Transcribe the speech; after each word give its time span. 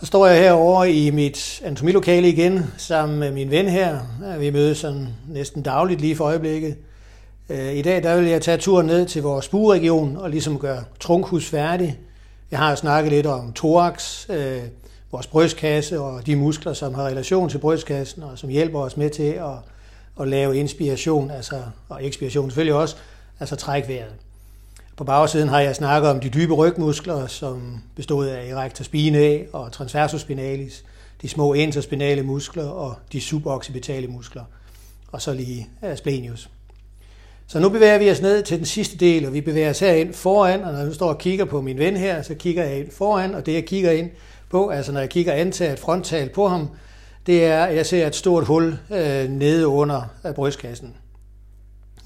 Så 0.00 0.06
står 0.06 0.26
jeg 0.26 0.42
herovre 0.42 0.92
i 0.92 1.10
mit 1.10 1.60
anatomilokale 1.64 2.28
igen 2.28 2.64
sammen 2.76 3.18
med 3.18 3.32
min 3.32 3.50
ven 3.50 3.68
her. 3.68 4.00
Vi 4.38 4.50
mødes 4.50 4.78
sådan 4.78 5.08
næsten 5.28 5.62
dagligt 5.62 6.00
lige 6.00 6.16
for 6.16 6.24
øjeblikket. 6.24 6.76
Øh, 7.48 7.74
I 7.74 7.82
dag 7.82 8.02
der 8.02 8.16
vil 8.16 8.26
jeg 8.26 8.42
tage 8.42 8.58
turen 8.58 8.86
ned 8.86 9.06
til 9.06 9.22
vores 9.22 9.48
buregion 9.48 10.16
og 10.16 10.30
ligesom 10.30 10.58
gøre 10.58 10.84
trunkhus 11.00 11.48
færdig. 11.48 11.98
Jeg 12.50 12.58
har 12.58 12.74
snakket 12.74 13.12
lidt 13.12 13.26
om 13.26 13.52
thorax, 13.52 14.26
øh, 14.30 14.62
vores 15.12 15.26
brystkasse 15.26 16.00
og 16.00 16.26
de 16.26 16.36
muskler, 16.36 16.72
som 16.72 16.94
har 16.94 17.06
relation 17.06 17.48
til 17.48 17.58
brystkassen 17.58 18.22
og 18.22 18.38
som 18.38 18.48
hjælper 18.48 18.80
os 18.80 18.96
med 18.96 19.10
til 19.10 19.32
at, 19.32 19.56
at 20.20 20.28
lave 20.28 20.56
inspiration 20.56 21.30
altså, 21.30 21.62
og 21.88 22.04
ekspiration 22.06 22.50
selvfølgelig 22.50 22.74
også, 22.74 22.96
altså 23.40 23.56
træk 23.56 23.88
vejret. 23.88 24.25
På 24.96 25.04
bagsiden 25.04 25.48
har 25.48 25.60
jeg 25.60 25.76
snakket 25.76 26.10
om 26.10 26.20
de 26.20 26.28
dybe 26.28 26.54
rygmuskler, 26.54 27.26
som 27.26 27.82
bestod 27.96 28.26
af 28.26 28.48
erector 28.48 28.84
spinae 28.84 29.46
og 29.52 29.72
transversus 29.72 30.20
spinalis, 30.20 30.84
de 31.22 31.28
små 31.28 31.52
interspinale 31.52 32.22
muskler 32.22 32.68
og 32.68 32.94
de 33.12 33.20
suboccipitale 33.20 34.06
muskler, 34.06 34.44
og 35.12 35.22
så 35.22 35.32
lige 35.32 35.68
splenius. 35.96 36.48
Så 37.46 37.58
nu 37.58 37.68
bevæger 37.68 37.98
vi 37.98 38.10
os 38.10 38.20
ned 38.20 38.42
til 38.42 38.58
den 38.58 38.66
sidste 38.66 38.96
del, 38.96 39.26
og 39.26 39.32
vi 39.32 39.40
bevæger 39.40 39.70
os 39.70 39.78
herind 39.78 40.14
foran, 40.14 40.64
og 40.64 40.72
når 40.72 40.78
jeg 40.78 40.88
nu 40.88 40.94
står 40.94 41.08
og 41.08 41.18
kigger 41.18 41.44
på 41.44 41.60
min 41.60 41.78
ven 41.78 41.96
her, 41.96 42.22
så 42.22 42.34
kigger 42.34 42.64
jeg 42.64 42.78
ind 42.78 42.90
foran, 42.90 43.34
og 43.34 43.46
det 43.46 43.54
jeg 43.54 43.64
kigger 43.64 43.90
ind 43.90 44.10
på, 44.50 44.68
altså 44.68 44.92
når 44.92 45.00
jeg 45.00 45.08
kigger 45.08 45.32
antaget 45.32 45.78
frontal 45.78 46.28
på 46.28 46.48
ham, 46.48 46.68
det 47.26 47.44
er, 47.44 47.64
at 47.64 47.76
jeg 47.76 47.86
ser 47.86 48.06
et 48.06 48.14
stort 48.14 48.44
hul 48.46 48.78
øh, 48.90 49.28
nede 49.28 49.66
under 49.66 50.02
øh, 50.26 50.34
brystkassen. 50.34 50.94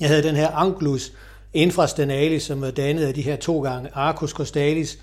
Jeg 0.01 0.09
havde 0.09 0.23
den 0.23 0.37
her 0.37 0.49
anglus 0.51 1.13
infrastenalis, 1.55 2.43
som 2.43 2.63
er 2.65 2.71
dannet 2.71 3.07
af 3.07 3.15
de 3.15 3.23
her 3.23 3.37
to 3.37 3.63
gange 3.63 3.89
arcus 3.95 4.31
costalis, 4.31 4.99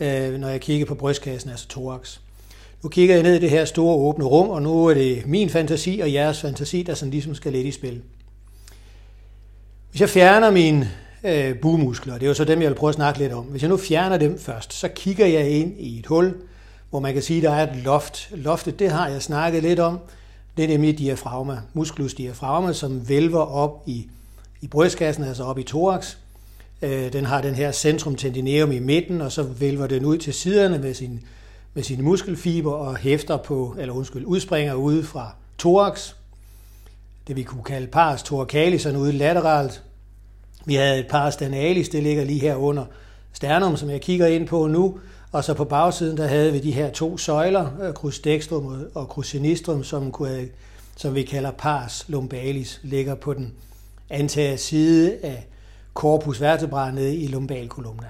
øh, 0.00 0.32
når 0.32 0.48
jeg 0.48 0.60
kigger 0.60 0.86
på 0.86 0.94
brystkassen, 0.94 1.50
altså 1.50 1.68
thorax. 1.68 2.18
Nu 2.82 2.88
kigger 2.88 3.14
jeg 3.14 3.22
ned 3.22 3.34
i 3.34 3.38
det 3.38 3.50
her 3.50 3.64
store 3.64 3.96
åbne 3.96 4.24
rum, 4.24 4.48
og 4.48 4.62
nu 4.62 4.86
er 4.86 4.94
det 4.94 5.26
min 5.26 5.50
fantasi 5.50 6.00
og 6.02 6.12
jeres 6.12 6.40
fantasi, 6.40 6.82
der 6.82 6.94
sådan 6.94 7.10
ligesom 7.10 7.34
skal 7.34 7.52
lidt 7.52 7.66
i 7.66 7.70
spil. 7.70 8.02
Hvis 9.90 10.00
jeg 10.00 10.08
fjerner 10.08 10.50
mine 10.50 10.90
øh, 11.24 11.58
bugmuskler, 11.58 12.14
det 12.14 12.22
er 12.22 12.26
jo 12.26 12.34
så 12.34 12.44
dem, 12.44 12.62
jeg 12.62 12.70
vil 12.70 12.76
prøve 12.76 12.88
at 12.88 12.94
snakke 12.94 13.18
lidt 13.20 13.32
om. 13.32 13.44
Hvis 13.44 13.62
jeg 13.62 13.68
nu 13.68 13.76
fjerner 13.76 14.16
dem 14.16 14.38
først, 14.38 14.72
så 14.72 14.88
kigger 14.88 15.26
jeg 15.26 15.50
ind 15.50 15.74
i 15.78 15.98
et 15.98 16.06
hul, 16.06 16.34
hvor 16.90 17.00
man 17.00 17.12
kan 17.12 17.22
sige, 17.22 17.36
at 17.36 17.42
der 17.42 17.50
er 17.50 17.72
et 17.72 17.76
loft. 17.76 18.30
Loftet, 18.32 18.78
det 18.78 18.90
har 18.90 19.08
jeg 19.08 19.22
snakket 19.22 19.62
lidt 19.62 19.80
om. 19.80 19.98
Det 20.56 20.64
er 20.64 20.68
nemlig 20.68 20.98
diafragma, 20.98 21.58
musculus 21.72 22.14
diafragma, 22.14 22.72
som 22.72 23.08
vælver 23.08 23.40
op 23.40 23.82
i, 23.86 24.06
i 24.60 24.66
brystkassen, 24.66 25.24
altså 25.24 25.44
op 25.44 25.58
i 25.58 25.62
thorax. 25.62 26.16
Øh, 26.82 27.12
den 27.12 27.24
har 27.24 27.42
den 27.42 27.54
her 27.54 27.72
centrum 27.72 28.16
tendineum 28.16 28.72
i 28.72 28.78
midten, 28.78 29.20
og 29.20 29.32
så 29.32 29.42
vælver 29.42 29.86
den 29.86 30.04
ud 30.04 30.18
til 30.18 30.34
siderne 30.34 30.78
med, 30.78 30.94
sin, 30.94 31.20
med 31.74 31.82
sine 31.82 32.02
muskelfiber 32.02 32.72
og 32.72 32.96
hæfter 32.96 33.36
på, 33.36 33.76
eller 33.78 33.94
undskyld, 33.94 34.24
udspringer 34.24 34.74
ude 34.74 35.04
fra 35.04 35.34
thorax, 35.58 36.14
det 37.28 37.36
vi 37.36 37.42
kunne 37.42 37.64
kalde 37.64 37.86
pars 37.86 38.22
thoracalis, 38.22 38.82
sådan 38.82 38.98
ude 38.98 39.12
lateralt. 39.12 39.82
Vi 40.64 40.74
havde 40.74 40.98
et 40.98 41.06
pars 41.08 41.36
danalis, 41.36 41.88
det 41.88 42.02
ligger 42.02 42.24
lige 42.24 42.40
her 42.40 42.56
under 42.56 42.84
sternum, 43.32 43.76
som 43.76 43.90
jeg 43.90 44.00
kigger 44.00 44.26
ind 44.26 44.46
på 44.46 44.66
nu, 44.66 44.98
og 45.32 45.44
så 45.44 45.54
på 45.54 45.64
bagsiden, 45.64 46.16
der 46.16 46.26
havde 46.26 46.52
vi 46.52 46.58
de 46.58 46.72
her 46.72 46.90
to 46.90 47.18
søjler, 47.18 47.70
øh, 47.82 47.92
crus 47.92 48.18
dextrum 48.18 48.86
og 48.94 49.06
crus 49.06 49.28
sinistrum, 49.28 49.84
som, 49.84 50.12
kunne, 50.12 50.48
som 50.96 51.14
vi 51.14 51.22
kalder 51.22 51.50
pars 51.50 52.04
lumbalis, 52.08 52.80
ligger 52.82 53.14
på 53.14 53.34
den 53.34 53.52
antager 54.10 54.56
side 54.56 55.16
af 55.22 55.46
corpus 55.94 56.40
vertebrae 56.40 56.94
nede 56.94 57.16
i 57.16 57.26
lumbalkolumna. 57.26 58.06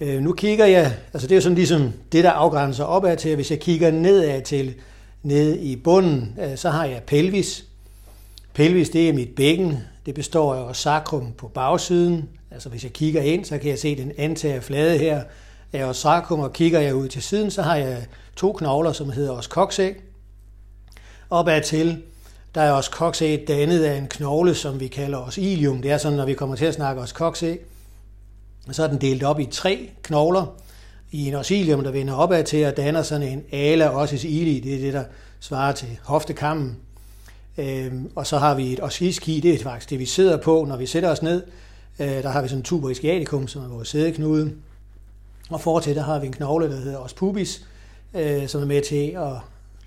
Øh, 0.00 0.22
nu 0.22 0.32
kigger 0.32 0.66
jeg, 0.66 0.96
altså 1.12 1.28
det 1.28 1.36
er 1.36 1.40
sådan 1.40 1.56
ligesom 1.56 1.92
det, 2.12 2.24
der 2.24 2.30
afgrænser 2.30 2.84
opad 2.84 3.16
til, 3.16 3.34
hvis 3.34 3.50
jeg 3.50 3.60
kigger 3.60 3.90
nedad 3.90 4.42
til 4.42 4.74
nede 5.22 5.60
i 5.60 5.76
bunden, 5.76 6.38
øh, 6.40 6.56
så 6.56 6.70
har 6.70 6.84
jeg 6.84 7.02
pelvis. 7.06 7.64
Pelvis, 8.54 8.90
det 8.90 9.08
er 9.08 9.12
mit 9.12 9.28
bækken. 9.36 9.78
Det 10.06 10.14
består 10.14 10.54
af 10.54 10.76
sacrum 10.76 11.32
på 11.32 11.48
bagsiden. 11.48 12.28
Altså 12.50 12.68
hvis 12.68 12.84
jeg 12.84 12.92
kigger 12.92 13.22
ind, 13.22 13.44
så 13.44 13.58
kan 13.58 13.70
jeg 13.70 13.78
se 13.78 13.96
den 13.96 14.12
antager 14.18 14.60
flade 14.60 14.98
her 14.98 15.22
af 15.72 15.96
sacrum, 15.96 16.40
og 16.40 16.52
kigger 16.52 16.80
jeg 16.80 16.94
ud 16.94 17.08
til 17.08 17.22
siden, 17.22 17.50
så 17.50 17.62
har 17.62 17.76
jeg 17.76 18.06
to 18.36 18.52
knogler, 18.52 18.92
som 18.92 19.10
hedder 19.10 19.32
os 19.32 19.44
coxæg. 19.44 19.94
Opad 21.30 21.62
til, 21.62 22.02
der 22.54 22.60
er 22.60 22.72
også 22.72 22.90
koksæg 22.90 23.44
dannet 23.48 23.84
af 23.84 23.96
en 23.96 24.08
knogle, 24.08 24.54
som 24.54 24.80
vi 24.80 24.88
kalder 24.88 25.18
os 25.18 25.38
ilium. 25.38 25.82
Det 25.82 25.90
er 25.90 25.98
sådan, 25.98 26.18
når 26.18 26.26
vi 26.26 26.34
kommer 26.34 26.56
til 26.56 26.64
at 26.64 26.74
snakke 26.74 27.02
os 27.02 27.12
koksæg, 27.12 27.60
så 28.70 28.82
er 28.82 28.86
den 28.86 29.00
delt 29.00 29.22
op 29.22 29.40
i 29.40 29.46
tre 29.50 29.90
knogler 30.02 30.46
i 31.10 31.28
en 31.28 31.34
osilium, 31.34 31.82
der 31.84 31.90
vender 31.90 32.14
opad 32.14 32.44
til 32.44 32.66
og 32.66 32.76
danner 32.76 33.02
sådan 33.02 33.28
en 33.28 33.44
ala 33.52 33.88
ossis 33.88 34.24
ili. 34.24 34.60
Det 34.60 34.74
er 34.74 34.78
det, 34.78 34.92
der 34.92 35.04
svarer 35.40 35.72
til 35.72 35.98
hoftekammen. 36.02 36.76
Øhm, 37.58 38.10
og 38.14 38.26
så 38.26 38.38
har 38.38 38.54
vi 38.54 38.72
et 38.72 38.82
osciski, 38.82 39.40
det 39.40 39.54
er 39.54 39.62
faktisk 39.62 39.90
det, 39.90 39.98
vi 39.98 40.06
sidder 40.06 40.36
på, 40.36 40.64
når 40.68 40.76
vi 40.76 40.86
sætter 40.86 41.10
os 41.10 41.22
ned. 41.22 41.42
Øh, 41.98 42.08
der 42.08 42.28
har 42.28 42.42
vi 42.42 42.48
sådan 42.48 42.58
en 42.58 42.64
tuber 42.64 42.90
ischiaticum, 42.90 43.48
som 43.48 43.62
er 43.62 43.68
vores 43.68 43.88
sædeknude. 43.88 44.52
Og 45.50 45.60
fortil, 45.60 45.96
der 45.96 46.02
har 46.02 46.18
vi 46.18 46.26
en 46.26 46.32
knogle, 46.32 46.70
der 46.70 46.76
hedder 46.76 46.98
os 46.98 47.14
pubis, 47.14 47.66
øh, 48.14 48.48
som 48.48 48.62
er 48.62 48.66
med 48.66 48.82
til 48.82 49.06
at 49.06 49.32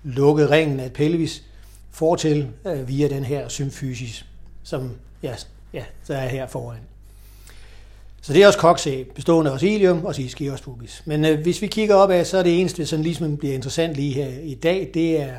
lukke 0.02 0.50
ringen 0.50 0.80
af 0.80 0.92
pelvis 0.92 1.42
fortil 1.94 2.48
øh, 2.66 2.88
via 2.88 3.08
den 3.08 3.24
her 3.24 3.48
symfysis, 3.48 4.26
som 4.62 4.90
ja, 5.22 5.34
ja, 5.72 5.84
der 6.08 6.16
er 6.16 6.28
her 6.28 6.46
foran. 6.46 6.78
Så 8.22 8.32
det 8.32 8.42
er 8.42 8.46
også 8.46 8.58
koksæb, 8.58 9.14
bestående 9.14 9.50
af 9.50 9.60
helium 9.60 10.04
og 10.04 10.20
ischios 10.20 10.60
pubis. 10.60 11.02
Men 11.04 11.24
øh, 11.24 11.40
hvis 11.40 11.62
vi 11.62 11.66
kigger 11.66 11.94
op 11.94 12.10
af, 12.10 12.26
så 12.26 12.38
er 12.38 12.42
det 12.42 12.60
eneste, 12.60 12.86
som 12.86 13.02
ligesom 13.02 13.36
bliver 13.36 13.54
interessant 13.54 13.94
lige 13.94 14.12
her 14.12 14.28
i 14.42 14.54
dag, 14.54 14.90
det 14.94 15.20
er 15.20 15.36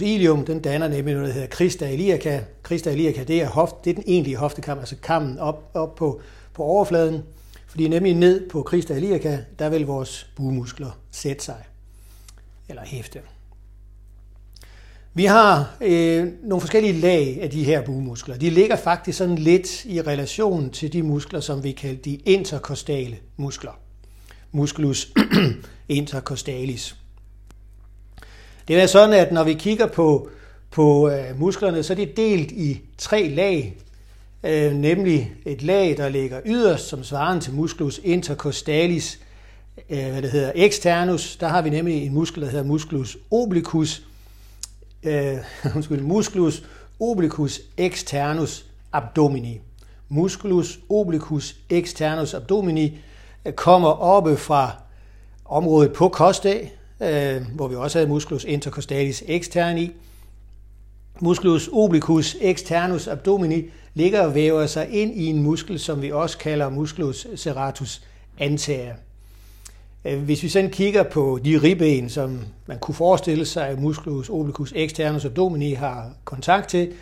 ilium, 0.00 0.44
den 0.44 0.60
danner 0.60 0.88
nemlig 0.88 1.14
noget, 1.14 1.28
der 1.28 1.34
hedder 1.34 1.48
Christa 1.48 1.88
iliaca. 1.88 2.44
Christa 2.66 2.90
iliaca, 2.90 3.24
det 3.24 3.42
er, 3.42 3.48
hoft, 3.48 3.84
det 3.84 3.90
er 3.90 3.94
den 3.94 4.04
egentlige 4.06 4.36
hoftekam, 4.36 4.78
altså 4.78 4.96
kammen 5.02 5.38
op, 5.38 5.70
op 5.74 5.94
på, 5.94 6.20
på 6.54 6.62
overfladen. 6.62 7.22
Fordi 7.66 7.88
nemlig 7.88 8.14
ned 8.14 8.48
på 8.48 8.64
Christa 8.68 8.94
iliaca, 8.94 9.44
der 9.58 9.68
vil 9.68 9.86
vores 9.86 10.30
bugmuskler 10.36 10.90
sætte 11.10 11.44
sig, 11.44 11.64
eller 12.68 12.82
hæfte. 12.84 13.20
Vi 15.14 15.24
har 15.24 15.76
øh, 15.80 16.28
nogle 16.42 16.60
forskellige 16.60 17.00
lag 17.00 17.38
af 17.42 17.50
de 17.50 17.64
her 17.64 17.82
bugmuskler. 17.82 18.36
De 18.36 18.50
ligger 18.50 18.76
faktisk 18.76 19.18
sådan 19.18 19.38
lidt 19.38 19.84
i 19.84 20.02
relation 20.02 20.70
til 20.70 20.92
de 20.92 21.02
muskler, 21.02 21.40
som 21.40 21.64
vi 21.64 21.72
kalder 21.72 22.02
de 22.02 22.14
interkostale 22.14 23.16
muskler. 23.36 23.78
Musculus 24.52 25.12
intercostalis. 25.88 26.96
Det 28.68 28.82
er 28.82 28.86
sådan, 28.86 29.14
at 29.14 29.32
når 29.32 29.44
vi 29.44 29.54
kigger 29.54 29.86
på, 29.86 30.28
på 30.70 31.10
øh, 31.10 31.40
musklerne, 31.40 31.82
så 31.82 31.92
er 31.92 31.96
de 31.96 32.06
delt 32.16 32.52
i 32.52 32.80
tre 32.98 33.28
lag, 33.28 33.76
øh, 34.44 34.72
nemlig 34.72 35.32
et 35.46 35.62
lag, 35.62 35.96
der 35.96 36.08
ligger 36.08 36.40
yderst, 36.46 36.88
som 36.88 37.04
svarer 37.04 37.40
til 37.40 37.52
musculus 37.54 38.00
intercostalis, 38.04 39.20
øh, 39.90 40.10
hvad 40.10 40.22
det 40.22 40.30
hedder, 40.30 40.52
externus. 40.54 41.36
Der 41.36 41.48
har 41.48 41.62
vi 41.62 41.70
nemlig 41.70 42.06
en 42.06 42.14
muskel, 42.14 42.42
der 42.42 42.48
hedder 42.48 42.64
musculus 42.64 43.18
obliquus, 43.30 44.02
øh, 45.02 45.36
undskyld, 45.76 46.00
musculus 46.00 46.62
obliquus 47.00 47.60
externus 47.76 48.66
abdomini. 48.92 49.60
Musculus 50.08 50.78
obliquus 50.88 51.56
externus 51.70 52.34
abdomini 52.34 52.98
øh, 53.44 53.52
kommer 53.52 53.88
oppe 53.88 54.36
fra 54.36 54.72
området 55.44 55.92
på 55.92 56.08
kostdag, 56.08 56.72
øh, 57.00 57.42
hvor 57.54 57.68
vi 57.68 57.74
også 57.74 57.98
havde 57.98 58.08
musculus 58.08 58.44
intercostalis 58.44 59.24
externi. 59.26 59.92
Musculus 61.20 61.68
obliquus 61.72 62.36
externus 62.40 63.08
abdomini 63.08 63.64
ligger 63.94 64.22
og 64.26 64.34
væver 64.34 64.66
sig 64.66 64.88
ind 64.90 65.14
i 65.14 65.26
en 65.26 65.42
muskel, 65.42 65.78
som 65.78 66.02
vi 66.02 66.12
også 66.12 66.38
kalder 66.38 66.68
musculus 66.68 67.26
serratus 67.34 68.02
anterior. 68.38 68.94
Øh, 70.04 70.22
hvis 70.22 70.42
vi 70.42 70.48
sådan 70.48 70.70
kigger 70.70 71.02
på 71.02 71.38
de 71.44 71.58
ribben, 71.62 72.10
som 72.10 72.40
man 72.66 72.78
kunne 72.78 72.94
forestille 72.94 73.44
sig, 73.44 73.68
at 73.68 73.80
musculus 73.80 74.28
obliquus 74.28 74.72
externus 74.76 75.24
abdomini 75.24 75.72
har 75.72 76.10
kontakt 76.24 76.68
til, 76.68 76.92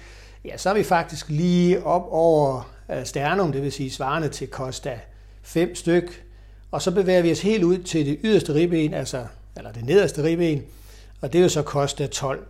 ja, 0.44 0.56
så 0.56 0.70
er 0.70 0.74
vi 0.74 0.82
faktisk 0.82 1.28
lige 1.28 1.84
op 1.84 2.06
over 2.10 2.70
øh, 2.90 3.04
sternum, 3.04 3.52
det 3.52 3.62
vil 3.62 3.72
sige 3.72 3.90
svarende 3.90 4.28
til 4.28 4.48
costa 4.48 4.98
5 5.42 5.74
styk, 5.74 6.24
og 6.70 6.82
så 6.82 6.90
bevæger 6.90 7.22
vi 7.22 7.32
os 7.32 7.40
helt 7.40 7.64
ud 7.64 7.78
til 7.78 8.06
det 8.06 8.18
yderste 8.24 8.54
ribben, 8.54 8.94
altså 8.94 9.26
eller 9.56 9.72
det 9.72 9.84
nederste 9.84 10.22
ribben, 10.22 10.62
og 11.20 11.32
det 11.32 11.38
er 11.38 11.42
jo 11.42 11.48
så 11.48 11.62
costa 11.62 12.06
12. 12.06 12.46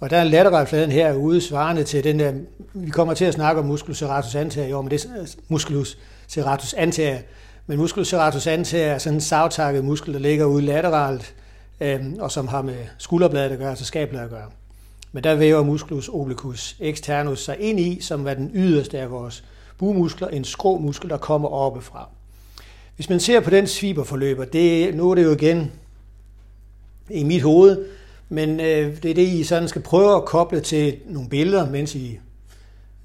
Og 0.00 0.10
der 0.10 0.16
er 0.16 0.24
lateralfladen 0.24 0.92
herude 0.92 1.40
svarende 1.40 1.84
til 1.84 2.04
den 2.04 2.18
der, 2.18 2.32
vi 2.74 2.90
kommer 2.90 3.14
til 3.14 3.24
at 3.24 3.34
snakke 3.34 3.60
om 3.60 3.66
musculus 3.66 3.98
serratus 3.98 4.34
anterior, 4.34 4.82
men 4.82 4.90
det 4.90 5.04
er 5.04 5.34
musculus 5.48 5.98
serratus 6.26 6.74
anterior, 6.74 7.18
men 7.66 7.78
musculus 7.78 8.08
serratus 8.08 8.46
anterior 8.46 8.86
er 8.86 8.98
sådan 8.98 9.16
en 9.16 9.20
savtakket 9.20 9.84
muskel, 9.84 10.14
der 10.14 10.20
ligger 10.20 10.44
ude 10.44 10.62
lateralt, 10.62 11.34
øh, 11.80 12.00
og 12.18 12.32
som 12.32 12.48
har 12.48 12.62
med 12.62 12.78
skulderbladet 12.98 13.50
at 13.52 13.58
gøre, 13.58 13.70
altså 13.70 13.84
skabladet 13.84 14.24
at 14.24 14.30
gøre. 14.30 14.50
Men 15.12 15.24
der 15.24 15.34
væver 15.34 15.62
musculus 15.62 16.08
obliquus 16.08 16.76
externus 16.80 17.44
sig 17.44 17.56
ind 17.60 17.80
i, 17.80 18.00
som 18.00 18.26
er 18.26 18.34
den 18.34 18.50
yderste 18.54 18.98
af 18.98 19.10
vores 19.10 19.44
bugmuskler, 19.78 20.28
en 20.28 20.44
skrå 20.44 20.78
muskel, 20.78 21.10
der 21.10 21.16
kommer 21.16 21.48
oppefra. 21.48 22.08
Hvis 22.96 23.08
man 23.08 23.20
ser 23.20 23.40
på 23.40 23.50
den 23.50 23.66
sviberforløber, 23.66 24.44
det, 24.44 24.94
nu 24.94 25.10
er 25.10 25.14
det 25.14 25.24
jo 25.24 25.32
igen 25.32 25.72
i 27.10 27.24
mit 27.24 27.42
hoved, 27.42 27.84
men 28.28 28.60
øh, 28.60 29.02
det 29.02 29.10
er 29.10 29.14
det, 29.14 29.28
I 29.28 29.44
sådan 29.44 29.68
skal 29.68 29.82
prøve 29.82 30.16
at 30.16 30.24
koble 30.24 30.60
til 30.60 30.96
nogle 31.06 31.28
billeder, 31.28 31.70
mens 31.70 31.94
I, 31.94 32.18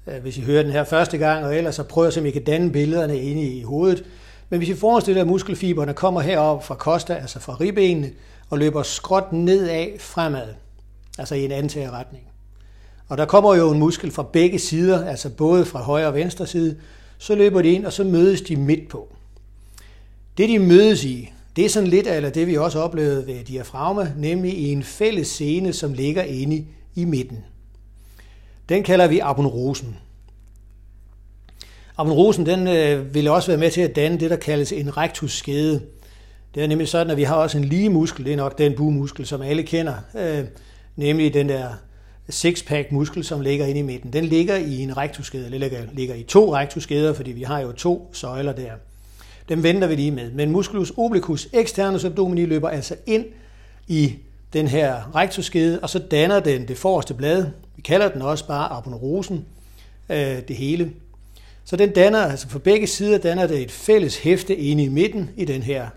øh, 0.06 0.22
hvis 0.22 0.38
I 0.38 0.40
hører 0.40 0.62
den 0.62 0.72
her 0.72 0.84
første 0.84 1.18
gang, 1.18 1.44
og 1.44 1.56
ellers 1.56 1.74
så 1.74 1.82
prøver 1.82 2.10
så 2.10 2.20
I 2.20 2.30
kan 2.30 2.44
danne 2.44 2.72
billederne 2.72 3.22
inde 3.22 3.42
i 3.42 3.62
hovedet. 3.62 4.04
Men 4.52 4.58
hvis 4.58 4.68
vi 4.68 4.74
forestiller 4.74 5.22
at 5.22 5.28
muskelfiberne 5.28 5.94
kommer 5.94 6.20
herop 6.20 6.64
fra 6.64 6.74
koster, 6.74 7.14
altså 7.14 7.40
fra 7.40 7.56
ribbenene, 7.60 8.10
og 8.50 8.58
løber 8.58 8.82
skråt 8.82 9.32
nedad 9.32 9.98
fremad, 9.98 10.48
altså 11.18 11.34
i 11.34 11.44
en 11.44 11.52
antagerretning. 11.52 12.24
Og 13.08 13.18
der 13.18 13.24
kommer 13.24 13.54
jo 13.54 13.70
en 13.70 13.78
muskel 13.78 14.10
fra 14.10 14.22
begge 14.22 14.58
sider, 14.58 15.04
altså 15.04 15.30
både 15.30 15.64
fra 15.64 15.82
højre 15.82 16.06
og 16.06 16.14
venstre 16.14 16.46
side, 16.46 16.76
så 17.18 17.34
løber 17.34 17.62
de 17.62 17.68
ind, 17.72 17.86
og 17.86 17.92
så 17.92 18.04
mødes 18.04 18.42
de 18.42 18.56
midt 18.56 18.88
på. 18.88 19.08
Det 20.38 20.48
de 20.48 20.58
mødes 20.58 21.04
i, 21.04 21.32
det 21.56 21.64
er 21.64 21.68
sådan 21.68 21.88
lidt 21.88 22.06
af 22.06 22.32
det, 22.32 22.46
vi 22.46 22.56
også 22.56 22.78
oplevede 22.78 23.26
ved 23.26 23.44
diafragma, 23.44 24.12
nemlig 24.16 24.58
i 24.58 24.72
en 24.72 24.82
fælles 24.82 25.28
scene, 25.28 25.72
som 25.72 25.92
ligger 25.92 26.22
inde 26.22 26.66
i 26.94 27.04
midten. 27.04 27.44
Den 28.68 28.82
kalder 28.82 29.06
vi 29.06 29.18
aponeurosen. 29.18 29.96
Aponeurosen 32.02 32.46
den 32.46 32.68
øh, 32.68 33.14
ville 33.14 33.32
også 33.32 33.48
være 33.48 33.58
med 33.58 33.70
til 33.70 33.80
at 33.80 33.96
danne 33.96 34.20
det, 34.20 34.30
der 34.30 34.36
kaldes 34.36 34.72
en 34.72 34.96
rectusskede. 34.96 35.80
Det 36.54 36.62
er 36.62 36.66
nemlig 36.66 36.88
sådan, 36.88 37.10
at 37.10 37.16
vi 37.16 37.22
har 37.22 37.34
også 37.34 37.58
en 37.58 37.64
lige 37.64 37.90
muskel, 37.90 38.24
det 38.24 38.32
er 38.32 38.36
nok 38.36 38.58
den 38.58 38.74
bumuskel, 38.76 39.26
som 39.26 39.42
alle 39.42 39.62
kender, 39.62 39.94
øh, 40.18 40.44
nemlig 40.96 41.34
den 41.34 41.48
der 41.48 41.68
sixpack 42.28 42.92
muskel, 42.92 43.24
som 43.24 43.40
ligger 43.40 43.66
inde 43.66 43.80
i 43.80 43.82
midten. 43.82 44.12
Den 44.12 44.24
ligger 44.24 44.56
i 44.56 44.78
en 44.78 44.96
rectusskede, 44.96 45.44
eller 45.44 45.58
ligger, 45.58 45.78
ligger 45.92 46.14
i 46.14 46.22
to 46.22 46.54
rectusskeder, 46.54 47.12
fordi 47.12 47.32
vi 47.32 47.42
har 47.42 47.60
jo 47.60 47.72
to 47.72 48.10
søjler 48.12 48.52
der. 48.52 48.72
Dem 49.48 49.62
venter 49.62 49.88
vi 49.88 49.94
lige 49.94 50.10
med. 50.10 50.30
Men 50.30 50.50
musculus 50.50 50.92
obliquus 50.96 51.48
externus 51.52 52.04
abdomini 52.04 52.44
løber 52.44 52.68
altså 52.68 52.94
ind 53.06 53.24
i 53.88 54.14
den 54.52 54.68
her 54.68 55.14
rectusskede, 55.14 55.80
og 55.82 55.90
så 55.90 55.98
danner 55.98 56.40
den 56.40 56.68
det 56.68 56.78
forreste 56.78 57.14
blad. 57.14 57.46
Vi 57.76 57.82
kalder 57.82 58.08
den 58.08 58.22
også 58.22 58.46
bare 58.46 58.68
aponeurosen, 58.68 59.44
øh, 60.10 60.42
det 60.48 60.56
hele. 60.56 60.90
Så 61.64 61.76
den 61.76 61.92
danner, 61.92 62.18
altså 62.18 62.48
for 62.48 62.58
begge 62.58 62.86
sider 62.86 63.18
danner 63.18 63.46
det 63.46 63.62
et 63.62 63.70
fælles 63.70 64.18
hæfte 64.18 64.56
inde 64.56 64.84
i 64.84 64.88
midten 64.88 65.30
i 65.36 65.44
den 65.44 65.62
her, 65.62 65.88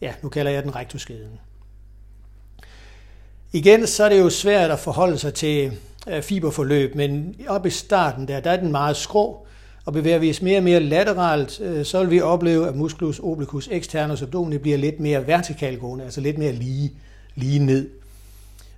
ja, 0.00 0.12
nu 0.22 0.28
kalder 0.28 0.50
jeg 0.50 0.62
den 0.62 0.76
rektusskeden. 0.76 1.40
Igen, 3.52 3.86
så 3.86 4.04
er 4.04 4.08
det 4.08 4.18
jo 4.18 4.30
svært 4.30 4.70
at 4.70 4.78
forholde 4.78 5.18
sig 5.18 5.34
til 5.34 5.72
øh, 6.08 6.22
fiberforløb, 6.22 6.94
men 6.94 7.34
oppe 7.48 7.68
i 7.68 7.70
starten 7.70 8.28
der, 8.28 8.40
der 8.40 8.50
er 8.50 8.56
den 8.56 8.72
meget 8.72 8.96
skrå, 8.96 9.46
og 9.84 9.92
bevæger 9.92 10.18
vi 10.18 10.30
os 10.30 10.42
mere 10.42 10.58
og 10.58 10.64
mere 10.64 10.80
lateralt, 10.80 11.60
øh, 11.60 11.84
så 11.84 12.00
vil 12.00 12.10
vi 12.10 12.20
opleve, 12.20 12.68
at 12.68 12.76
musculus 12.76 13.20
obliquus 13.22 13.68
externus 13.72 14.22
abdomini 14.22 14.58
bliver 14.58 14.78
lidt 14.78 15.00
mere 15.00 15.26
vertikalgående, 15.26 16.04
altså 16.04 16.20
lidt 16.20 16.38
mere 16.38 16.52
lige, 16.52 16.92
lige 17.34 17.58
ned. 17.58 17.88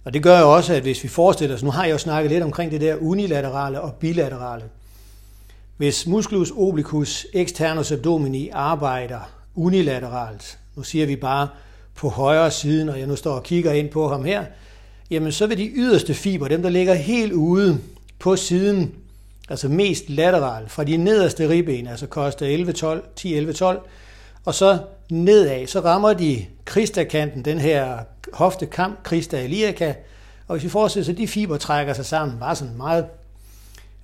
Og 0.04 0.14
det 0.14 0.22
gør 0.22 0.40
jo 0.40 0.54
også, 0.54 0.74
at 0.74 0.82
hvis 0.82 1.02
vi 1.02 1.08
forestiller 1.08 1.56
os, 1.56 1.62
nu 1.62 1.70
har 1.70 1.84
jeg 1.84 1.92
jo 1.92 1.98
snakket 1.98 2.30
lidt 2.30 2.42
omkring 2.44 2.70
det 2.70 2.80
der 2.80 2.96
unilaterale 2.96 3.80
og 3.80 3.94
bilaterale. 3.94 4.64
Hvis 5.80 6.06
musculus 6.06 6.52
obliquus 6.56 7.26
externus 7.32 7.92
abdomini 7.92 8.48
arbejder 8.52 9.20
unilateralt, 9.54 10.58
nu 10.76 10.82
siger 10.82 11.06
vi 11.06 11.16
bare 11.16 11.48
på 11.94 12.08
højre 12.08 12.50
side, 12.50 12.84
når 12.84 12.94
jeg 12.94 13.06
nu 13.06 13.16
står 13.16 13.32
og 13.32 13.42
kigger 13.42 13.72
ind 13.72 13.88
på 13.88 14.08
ham 14.08 14.24
her, 14.24 14.44
jamen 15.10 15.32
så 15.32 15.46
vil 15.46 15.58
de 15.58 15.70
yderste 15.74 16.14
fiber, 16.14 16.48
dem 16.48 16.62
der 16.62 16.68
ligger 16.68 16.94
helt 16.94 17.32
ude 17.32 17.78
på 18.18 18.36
siden, 18.36 18.94
altså 19.48 19.68
mest 19.68 20.10
lateral, 20.10 20.68
fra 20.68 20.84
de 20.84 20.96
nederste 20.96 21.48
ribben, 21.48 21.86
altså 21.86 22.06
koster 22.06 22.46
11, 22.46 22.72
12, 22.72 23.04
10, 23.16 23.34
11, 23.34 23.52
12, 23.52 23.80
og 24.44 24.54
så 24.54 24.78
nedad, 25.10 25.66
så 25.66 25.80
rammer 25.80 26.12
de 26.12 26.46
kristakanten, 26.64 27.44
den 27.44 27.58
her 27.58 27.98
hoftekam, 28.32 28.96
krista 29.02 29.44
iliaca, 29.44 29.94
og 30.48 30.54
hvis 30.54 30.64
vi 30.64 30.68
forestiller 30.68 31.04
sig, 31.04 31.12
at 31.12 31.18
de 31.18 31.28
fiber 31.28 31.56
trækker 31.56 31.92
sig 31.92 32.06
sammen, 32.06 32.38
bare 32.38 32.56
sådan 32.56 32.76
meget, 32.76 33.06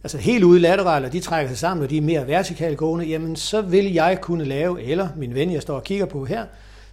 altså 0.02 0.18
helt 0.18 0.44
ude 0.44 0.60
lateralt, 0.60 1.06
og 1.06 1.12
de 1.12 1.20
trækker 1.20 1.50
sig 1.50 1.58
sammen, 1.58 1.84
og 1.84 1.90
de 1.90 1.96
er 1.96 2.02
mere 2.02 2.26
vertikalt 2.26 2.78
gående, 2.78 3.06
jamen 3.06 3.36
så 3.36 3.60
vil 3.60 3.92
jeg 3.92 4.18
kunne 4.20 4.44
lave, 4.44 4.82
eller 4.82 5.08
min 5.16 5.34
ven, 5.34 5.52
jeg 5.52 5.62
står 5.62 5.74
og 5.74 5.84
kigger 5.84 6.06
på 6.06 6.24
her, 6.24 6.44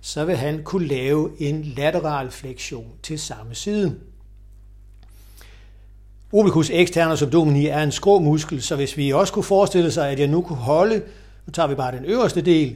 så 0.01 0.25
vil 0.25 0.35
han 0.35 0.63
kunne 0.63 0.88
lave 0.88 1.31
en 1.39 1.63
lateral 1.77 2.31
fleksion 2.31 2.88
til 3.03 3.19
samme 3.19 3.55
side. 3.55 3.95
Obliquus 6.33 6.69
externus 6.69 7.21
abdomini 7.21 7.67
er 7.67 7.83
en 7.83 7.91
skrå 7.91 8.19
muskel, 8.19 8.61
så 8.61 8.75
hvis 8.75 8.97
vi 8.97 9.11
også 9.11 9.33
kunne 9.33 9.44
forestille 9.44 9.91
sig, 9.91 10.09
at 10.09 10.19
jeg 10.19 10.27
nu 10.27 10.41
kunne 10.41 10.57
holde, 10.57 11.01
nu 11.45 11.51
tager 11.51 11.67
vi 11.67 11.75
bare 11.75 11.97
den 11.97 12.05
øverste 12.05 12.41
del, 12.41 12.75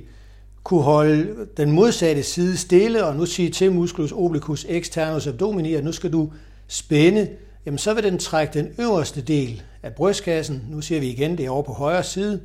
kunne 0.64 0.82
holde 0.82 1.48
den 1.58 1.72
modsatte 1.72 2.24
side 2.24 2.58
stille, 2.58 3.06
og 3.06 3.16
nu 3.16 3.26
sige 3.26 3.50
til 3.50 3.72
musculus 3.72 4.12
obliquus 4.12 4.66
externus 4.70 5.28
abdomini, 5.28 5.74
at 5.74 5.84
nu 5.84 5.92
skal 5.92 6.12
du 6.14 6.32
spænde, 6.68 7.30
jamen 7.66 7.78
så 7.78 7.94
vil 7.94 8.04
den 8.04 8.18
trække 8.20 8.54
den 8.54 8.68
øverste 8.78 9.22
del 9.22 9.62
af 9.88 9.96
brystkassen, 9.96 10.66
nu 10.70 10.82
siger 10.82 11.02
vi 11.02 11.08
igen, 11.08 11.38
det 11.38 11.46
er 11.46 11.50
over 11.50 11.64
på 11.64 11.74
højre 11.74 12.04
side, 12.04 12.42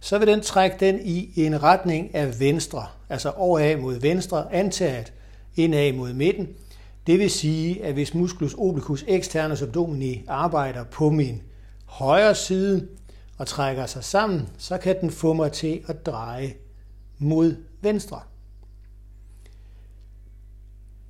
så 0.00 0.18
vil 0.18 0.28
den 0.28 0.40
trække 0.40 0.76
den 0.80 1.00
i 1.04 1.32
en 1.36 1.62
retning 1.62 2.14
af 2.14 2.40
venstre, 2.40 2.86
altså 3.08 3.30
overad 3.30 3.76
mod 3.76 3.94
venstre, 3.94 4.54
antaget 4.54 5.12
indad 5.56 5.92
mod 5.92 6.12
midten. 6.12 6.48
Det 7.06 7.18
vil 7.18 7.30
sige, 7.30 7.84
at 7.84 7.92
hvis 7.92 8.14
musculus 8.14 8.54
obliquus 8.58 9.04
externus 9.08 9.62
abdomini 9.62 10.24
arbejder 10.28 10.84
på 10.84 11.10
min 11.10 11.42
højre 11.84 12.34
side 12.34 12.88
og 13.38 13.46
trækker 13.46 13.86
sig 13.86 14.04
sammen, 14.04 14.48
så 14.58 14.78
kan 14.78 15.00
den 15.00 15.10
få 15.10 15.32
mig 15.32 15.52
til 15.52 15.80
at 15.88 16.06
dreje 16.06 16.54
mod 17.18 17.56
venstre. 17.80 18.20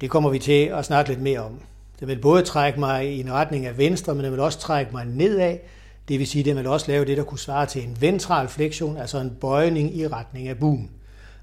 Det 0.00 0.10
kommer 0.10 0.30
vi 0.30 0.38
til 0.38 0.64
at 0.64 0.84
snakke 0.84 1.10
lidt 1.10 1.22
mere 1.22 1.40
om. 1.40 1.60
Den 2.02 2.08
vil 2.08 2.18
både 2.18 2.42
trække 2.42 2.80
mig 2.80 3.12
i 3.12 3.20
en 3.20 3.32
retning 3.32 3.66
af 3.66 3.78
venstre, 3.78 4.14
men 4.14 4.24
det 4.24 4.32
vil 4.32 4.40
også 4.40 4.58
trække 4.58 4.92
mig 4.92 5.04
nedad, 5.06 5.56
det 6.08 6.18
vil 6.18 6.26
sige, 6.26 6.40
at 6.40 6.46
den 6.46 6.56
vil 6.56 6.66
også 6.66 6.90
lave 6.90 7.04
det, 7.04 7.16
der 7.16 7.24
kunne 7.24 7.38
svare 7.38 7.66
til 7.66 7.84
en 7.84 7.96
ventral 8.00 8.48
fleksion, 8.48 8.96
altså 8.96 9.18
en 9.18 9.36
bøjning 9.40 9.96
i 9.96 10.08
retning 10.08 10.48
af 10.48 10.58
buen. 10.58 10.90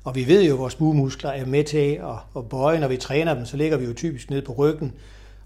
Og 0.04 0.16
vi 0.16 0.28
ved 0.28 0.44
jo, 0.44 0.54
at 0.54 0.60
vores 0.60 0.76
buemuskler 0.76 1.30
er 1.30 1.46
med 1.46 1.64
til 1.64 2.02
at, 2.36 2.50
bøje. 2.50 2.80
Når 2.80 2.88
vi 2.88 2.98
træner 2.98 3.34
dem, 3.34 3.46
så 3.46 3.58
ligger 3.58 3.78
vi 3.78 3.86
jo 3.86 3.94
typisk 3.94 4.30
ned 4.30 4.42
på 4.42 4.54
ryggen, 4.54 4.94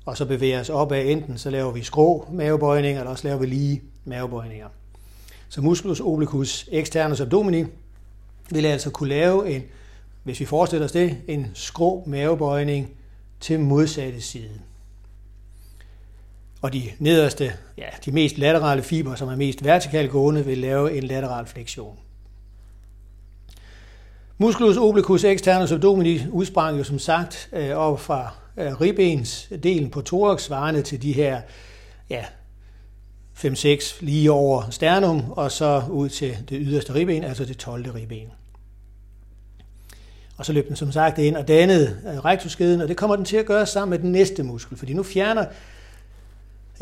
og 0.06 0.18
så 0.18 0.26
bevæger 0.26 0.60
os 0.60 0.70
opad. 0.70 1.06
Enten 1.06 1.38
så 1.38 1.50
laver 1.50 1.72
vi 1.72 1.84
skrå 1.84 2.28
mavebøjninger, 2.32 3.02
eller 3.02 3.12
også 3.12 3.28
laver 3.28 3.40
vi 3.40 3.46
lige 3.46 3.82
mavebøjninger. 4.06 4.68
Så 5.50 5.62
musculus 5.62 6.00
obliquus 6.00 6.70
externus 6.72 7.22
abdomini 7.22 7.66
vil 8.50 8.66
altså 8.66 8.90
kunne 8.90 9.10
lave 9.10 9.50
en, 9.50 9.64
hvis 10.24 10.40
vi 10.40 10.46
forestiller 10.46 10.86
os 10.86 10.92
det, 10.92 11.18
en 11.28 11.48
skrå 11.54 12.04
mavebøjning 12.08 12.90
til 13.40 13.60
modsatte 13.60 14.22
side 14.22 14.60
og 16.64 16.74
de 16.74 16.92
nederste, 17.00 17.54
ja, 17.78 17.88
de 18.06 18.12
mest 18.12 18.38
laterale 18.38 18.84
fiber, 18.84 19.16
som 19.16 19.30
er 19.30 19.36
mest 19.36 19.64
vertikalt 19.64 20.12
gående, 20.12 20.46
vil 20.46 20.58
lave 20.58 20.98
en 20.98 21.04
lateral 21.04 21.46
flektion. 21.46 21.98
Musculus 24.38 24.78
obliquus 24.78 25.24
externus 25.24 25.72
abdomini 25.72 26.22
udsprang 26.32 26.78
jo 26.78 26.84
som 26.84 27.00
sagt 27.00 27.50
øh, 27.54 27.70
op 27.70 28.00
fra 28.00 28.34
øh, 28.58 28.82
ribbens 28.82 29.50
delen 29.64 29.90
på 29.90 30.02
thorax, 30.02 30.42
svarende 30.42 30.82
til 30.82 31.02
de 31.02 31.12
her 31.12 31.42
ja, 32.10 32.26
5-6 33.38 33.98
lige 34.00 34.32
over 34.32 34.70
sternum, 34.70 35.32
og 35.32 35.52
så 35.52 35.84
ud 35.90 36.10
til 36.10 36.38
det 36.50 36.58
yderste 36.62 36.94
ribben, 36.94 37.24
altså 37.24 37.46
det 37.46 37.58
12. 37.58 37.92
ribben. 37.92 38.28
Og 40.38 40.46
så 40.46 40.54
løb 40.54 40.68
den 40.68 40.76
som 40.76 40.92
sagt 40.92 41.18
ind 41.18 41.36
og 41.36 41.48
dannede 41.48 41.98
øh, 42.08 42.26
rektuskeden, 42.26 42.82
og 42.82 42.88
det 42.88 42.98
kommer 42.98 43.16
den 43.16 43.26
til 43.26 43.38
at 43.38 43.46
gøre 43.46 43.66
sammen 43.66 43.90
med 43.90 44.00
den 44.00 44.12
næste 44.12 44.44
muskel, 44.44 44.78
fordi 44.78 44.94
nu 44.94 45.04
fjerner 45.04 45.46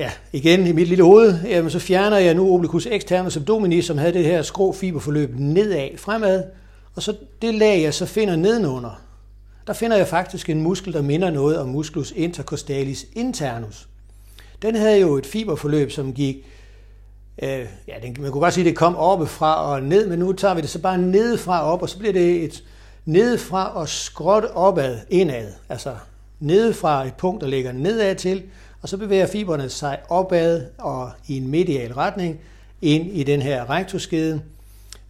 ja, 0.01 0.11
igen 0.31 0.67
i 0.67 0.71
mit 0.71 0.87
lille 0.87 1.03
hoved, 1.03 1.39
jamen, 1.43 1.71
så 1.71 1.79
fjerner 1.79 2.17
jeg 2.17 2.33
nu 2.33 2.53
obliquus 2.53 2.85
externus 2.85 3.37
abdominis, 3.37 3.85
som 3.85 3.97
havde 3.97 4.13
det 4.13 4.25
her 4.25 4.41
skrå 4.41 4.71
fiberforløb 4.71 5.29
nedad 5.35 5.97
fremad, 5.97 6.43
og 6.95 7.01
så 7.01 7.15
det 7.41 7.53
lag, 7.53 7.81
jeg 7.81 7.93
så 7.93 8.05
finder 8.05 8.35
nedenunder, 8.35 9.01
der 9.67 9.73
finder 9.73 9.97
jeg 9.97 10.07
faktisk 10.07 10.49
en 10.49 10.61
muskel, 10.61 10.93
der 10.93 11.01
minder 11.01 11.29
noget 11.29 11.57
om 11.59 11.69
musculus 11.69 12.13
intercostalis 12.15 13.05
internus. 13.13 13.87
Den 14.61 14.75
havde 14.75 14.99
jo 14.99 15.17
et 15.17 15.25
fiberforløb, 15.25 15.91
som 15.91 16.13
gik, 16.13 16.35
øh, 17.41 17.65
ja, 17.87 17.93
den, 18.01 18.15
man 18.19 18.31
kunne 18.31 18.41
godt 18.41 18.53
sige, 18.53 18.63
at 18.63 18.69
det 18.69 18.77
kom 18.77 18.95
oppefra 18.95 19.71
og 19.71 19.83
ned, 19.83 20.07
men 20.07 20.19
nu 20.19 20.33
tager 20.33 20.53
vi 20.53 20.61
det 20.61 20.69
så 20.69 20.79
bare 20.79 20.97
nedefra 20.97 21.63
op, 21.63 21.81
og 21.81 21.89
så 21.89 21.97
bliver 21.97 22.13
det 22.13 22.43
et 22.43 22.63
nedefra 23.05 23.75
og 23.75 23.89
skråt 23.89 24.43
opad, 24.53 24.97
indad. 25.09 25.51
Altså 25.69 25.95
nedefra 26.39 27.05
et 27.05 27.13
punkt, 27.13 27.41
der 27.41 27.47
ligger 27.47 27.71
nedad 27.71 28.15
til, 28.15 28.43
og 28.81 28.89
så 28.89 28.97
bevæger 28.97 29.27
fiberne 29.27 29.69
sig 29.69 29.99
opad 30.09 30.65
og 30.77 31.11
i 31.27 31.37
en 31.37 31.47
medial 31.47 31.93
retning 31.93 32.39
ind 32.81 33.07
i 33.07 33.23
den 33.23 33.41
her 33.41 33.69
rektusskede, 33.69 34.41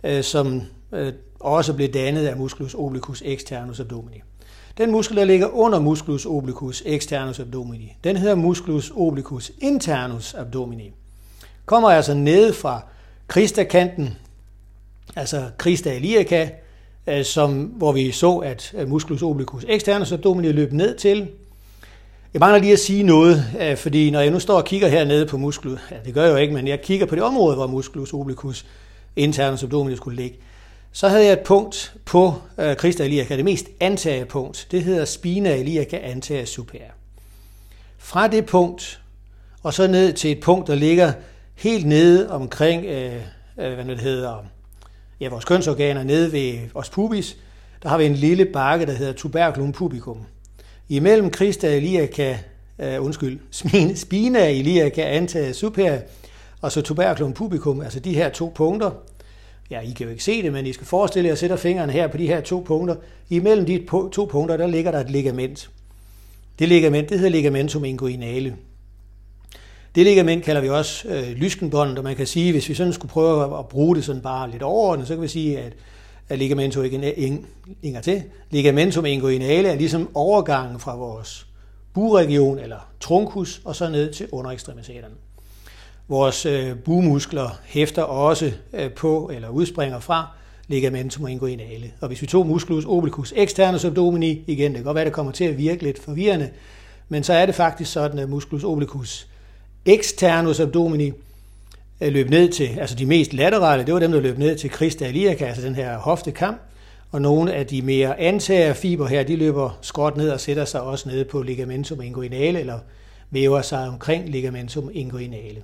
øh, 0.03 0.23
som 0.23 0.61
øh, 0.91 1.13
også 1.39 1.73
blev 1.73 1.89
dannet 1.89 2.27
af 2.27 2.37
musculus 2.37 2.73
obliquus 2.73 3.21
externus 3.25 3.79
abdomini. 3.79 4.21
Den 4.77 4.91
muskel, 4.91 5.17
der 5.17 5.25
ligger 5.25 5.47
under 5.47 5.79
musculus 5.79 6.25
obliquus 6.25 6.83
externus 6.85 7.39
abdomini, 7.39 7.97
den 8.03 8.17
hedder 8.17 8.35
musculus 8.35 8.91
obliquus 8.95 9.51
internus 9.59 10.33
abdomini. 10.33 10.91
Kommer 11.65 11.89
altså 11.89 12.13
ned 12.13 12.53
fra 12.53 12.81
kristakanten, 13.27 14.17
altså 15.15 15.49
crista 15.57 15.93
iliaca, 15.93 16.49
øh, 17.07 17.25
som, 17.25 17.63
hvor 17.63 17.91
vi 17.91 18.11
så, 18.11 18.37
at 18.37 18.75
musculus 18.87 19.21
obliquus 19.21 19.65
externus 19.67 20.11
abdomini 20.11 20.51
løb 20.51 20.73
ned 20.73 20.97
til, 20.97 21.27
jeg 22.33 22.39
mangler 22.39 22.59
lige 22.59 22.73
at 22.73 22.79
sige 22.79 23.03
noget, 23.03 23.45
øh, 23.59 23.77
fordi 23.77 24.11
når 24.11 24.19
jeg 24.19 24.31
nu 24.31 24.39
står 24.39 24.57
og 24.57 24.65
kigger 24.65 24.87
hernede 24.87 25.25
på 25.25 25.37
musklus, 25.37 25.79
ja, 25.91 25.95
det 26.05 26.13
gør 26.13 26.23
jeg 26.23 26.31
jo 26.31 26.37
ikke, 26.37 26.53
men 26.53 26.67
jeg 26.67 26.81
kigger 26.81 27.05
på 27.05 27.15
det 27.15 27.23
område, 27.23 27.55
hvor 27.55 27.67
musculus 27.67 28.13
obliquus 28.13 28.65
internus 29.15 29.63
abdominis 29.63 29.97
skulle 29.97 30.21
ligge, 30.21 30.37
så 30.91 31.07
havde 31.07 31.25
jeg 31.25 31.33
et 31.33 31.39
punkt 31.39 31.93
på 32.05 32.33
øh, 32.57 32.75
Christa 32.75 33.03
iliaca, 33.03 33.37
det 33.37 33.45
mest 33.45 33.65
antaget 33.79 34.27
punkt. 34.27 34.67
Det 34.71 34.83
hedder 34.83 35.05
spina 35.05 35.55
iliaca 35.55 35.97
antaget 35.97 36.49
superior. 36.49 36.91
Fra 37.97 38.27
det 38.27 38.45
punkt 38.45 39.01
og 39.63 39.73
så 39.73 39.87
ned 39.87 40.13
til 40.13 40.31
et 40.31 40.39
punkt, 40.39 40.67
der 40.67 40.75
ligger 40.75 41.13
helt 41.55 41.85
nede 41.85 42.31
omkring, 42.31 42.85
øh, 42.85 43.15
øh, 43.59 43.73
hvad 43.73 43.85
det 43.85 43.99
hedder, 43.99 44.45
ja, 45.19 45.29
vores 45.29 45.45
kønsorganer 45.45 46.03
nede 46.03 46.31
ved 46.31 46.59
os 46.73 46.89
pubis, 46.89 47.37
der 47.83 47.89
har 47.89 47.97
vi 47.97 48.05
en 48.05 48.15
lille 48.15 48.45
bakke, 48.45 48.85
der 48.85 48.93
hedder 48.93 49.13
tuberculum 49.13 49.71
pubicum. 49.71 50.25
Imellem 50.91 51.33
Christa 51.33 51.75
Eliaka, 51.75 52.37
uh, 52.79 52.85
øh, 52.85 53.03
undskyld, 53.03 53.39
spina 53.95 54.49
iliaca 54.49 55.01
antaget 55.01 55.55
superior, 55.55 55.99
og 56.61 56.71
så 56.71 56.81
tuberculum 56.81 57.33
pubicum, 57.33 57.81
altså 57.81 57.99
de 57.99 58.13
her 58.13 58.29
to 58.29 58.51
punkter. 58.55 58.91
Ja, 59.69 59.79
I 59.79 59.91
kan 59.91 60.05
jo 60.05 60.11
ikke 60.11 60.23
se 60.23 60.41
det, 60.41 60.53
men 60.53 60.65
I 60.65 60.73
skal 60.73 60.87
forestille 60.87 61.27
jer, 61.27 61.29
at 61.29 61.31
jeg 61.31 61.37
sætter 61.37 61.55
fingrene 61.55 61.91
her 61.91 62.07
på 62.07 62.17
de 62.17 62.27
her 62.27 62.41
to 62.41 62.63
punkter. 62.67 62.95
Imellem 63.29 63.65
de 63.65 63.85
to 64.11 64.25
punkter, 64.25 64.57
der 64.57 64.67
ligger 64.67 64.91
der 64.91 64.99
et 64.99 65.09
ligament. 65.09 65.69
Det 66.59 66.67
ligament, 66.67 67.09
det 67.09 67.19
hedder 67.19 67.31
ligamentum 67.31 67.85
inguinale. 67.85 68.55
Det 69.95 70.03
ligament 70.05 70.43
kalder 70.43 70.61
vi 70.61 70.69
også 70.69 71.07
øh, 71.07 71.31
lyskenbåndet, 71.31 71.97
og 71.97 72.03
man 72.03 72.15
kan 72.15 72.27
sige, 72.27 72.51
hvis 72.51 72.69
vi 72.69 72.73
sådan 72.73 72.93
skulle 72.93 73.11
prøve 73.11 73.59
at 73.59 73.67
bruge 73.67 73.95
det 73.95 74.05
sådan 74.05 74.21
bare 74.21 74.51
lidt 74.51 74.63
overordnet, 74.63 75.07
så 75.07 75.13
kan 75.13 75.23
vi 75.23 75.27
sige, 75.27 75.59
at, 75.59 75.73
at 76.29 76.39
ligamentum, 76.39 76.83
ligger 77.81 78.01
til, 78.01 78.23
ligamentum 78.49 79.05
inguinale 79.05 79.69
er 79.69 79.75
ligesom 79.75 80.09
overgangen 80.13 80.79
fra 80.79 80.95
vores 80.95 81.47
buregion 81.93 82.59
eller 82.59 82.87
trunkus 82.99 83.61
og 83.65 83.75
så 83.75 83.89
ned 83.89 84.13
til 84.13 84.27
underekstremiteterne. 84.31 85.15
Vores 86.07 86.45
øh, 86.45 86.77
bumuskler 86.77 87.49
hæfter 87.65 88.03
også 88.03 88.51
øh, 88.73 88.91
på 88.91 89.31
eller 89.33 89.49
udspringer 89.49 89.99
fra 89.99 90.27
ligamentum 90.67 91.27
inguinale. 91.27 91.91
Og 92.01 92.07
hvis 92.07 92.21
vi 92.21 92.27
tog 92.27 92.47
musculus 92.47 92.85
obliquus 92.85 93.33
externus 93.35 93.85
abdomini, 93.85 94.43
igen, 94.47 94.71
det 94.71 94.77
kan 94.77 94.83
godt 94.83 94.95
være, 94.95 95.05
det 95.05 95.13
kommer 95.13 95.31
til 95.31 95.43
at 95.43 95.57
virke 95.57 95.83
lidt 95.83 95.99
forvirrende, 95.99 96.49
men 97.09 97.23
så 97.23 97.33
er 97.33 97.45
det 97.45 97.55
faktisk 97.55 97.91
sådan, 97.91 98.19
at 98.19 98.29
musculus 98.29 98.63
obliquus 98.63 99.27
externus 99.85 100.59
abdomini 100.59 101.11
Øh, 102.01 102.13
løb 102.13 102.29
ned 102.29 102.49
til, 102.49 102.69
altså 102.79 102.95
de 102.95 103.05
mest 103.05 103.33
laterale, 103.33 103.85
det 103.85 103.93
var 103.93 103.99
dem, 103.99 104.11
der 104.11 104.19
løb 104.19 104.37
ned 104.37 104.57
til 104.57 104.69
Christa 104.69 105.07
iliaca, 105.07 105.45
altså 105.45 105.61
den 105.61 105.75
her 105.75 105.97
hoftekam, 105.97 106.55
og 107.11 107.21
nogle 107.21 107.53
af 107.53 107.67
de 107.67 107.81
mere 107.81 108.19
antager 108.19 108.73
fiber 108.73 109.07
her, 109.07 109.23
de 109.23 109.35
løber 109.35 109.79
skråt 109.81 110.17
ned 110.17 110.29
og 110.29 110.39
sætter 110.39 110.65
sig 110.65 110.81
også 110.81 111.09
ned 111.09 111.25
på 111.25 111.41
ligamentum 111.41 112.01
inguinale, 112.01 112.59
eller 112.59 112.79
væver 113.29 113.61
sig 113.61 113.87
omkring 113.87 114.29
ligamentum 114.29 114.89
inguinale. 114.93 115.63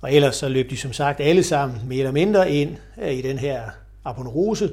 Og 0.00 0.14
ellers 0.14 0.36
så 0.36 0.48
løb 0.48 0.70
de 0.70 0.76
som 0.76 0.92
sagt 0.92 1.20
alle 1.20 1.42
sammen 1.42 1.78
mere 1.86 1.98
eller 1.98 2.12
mindre 2.12 2.52
ind 2.52 2.76
øh, 3.02 3.12
i 3.12 3.22
den 3.22 3.38
her 3.38 3.62
aponeurose, 4.04 4.72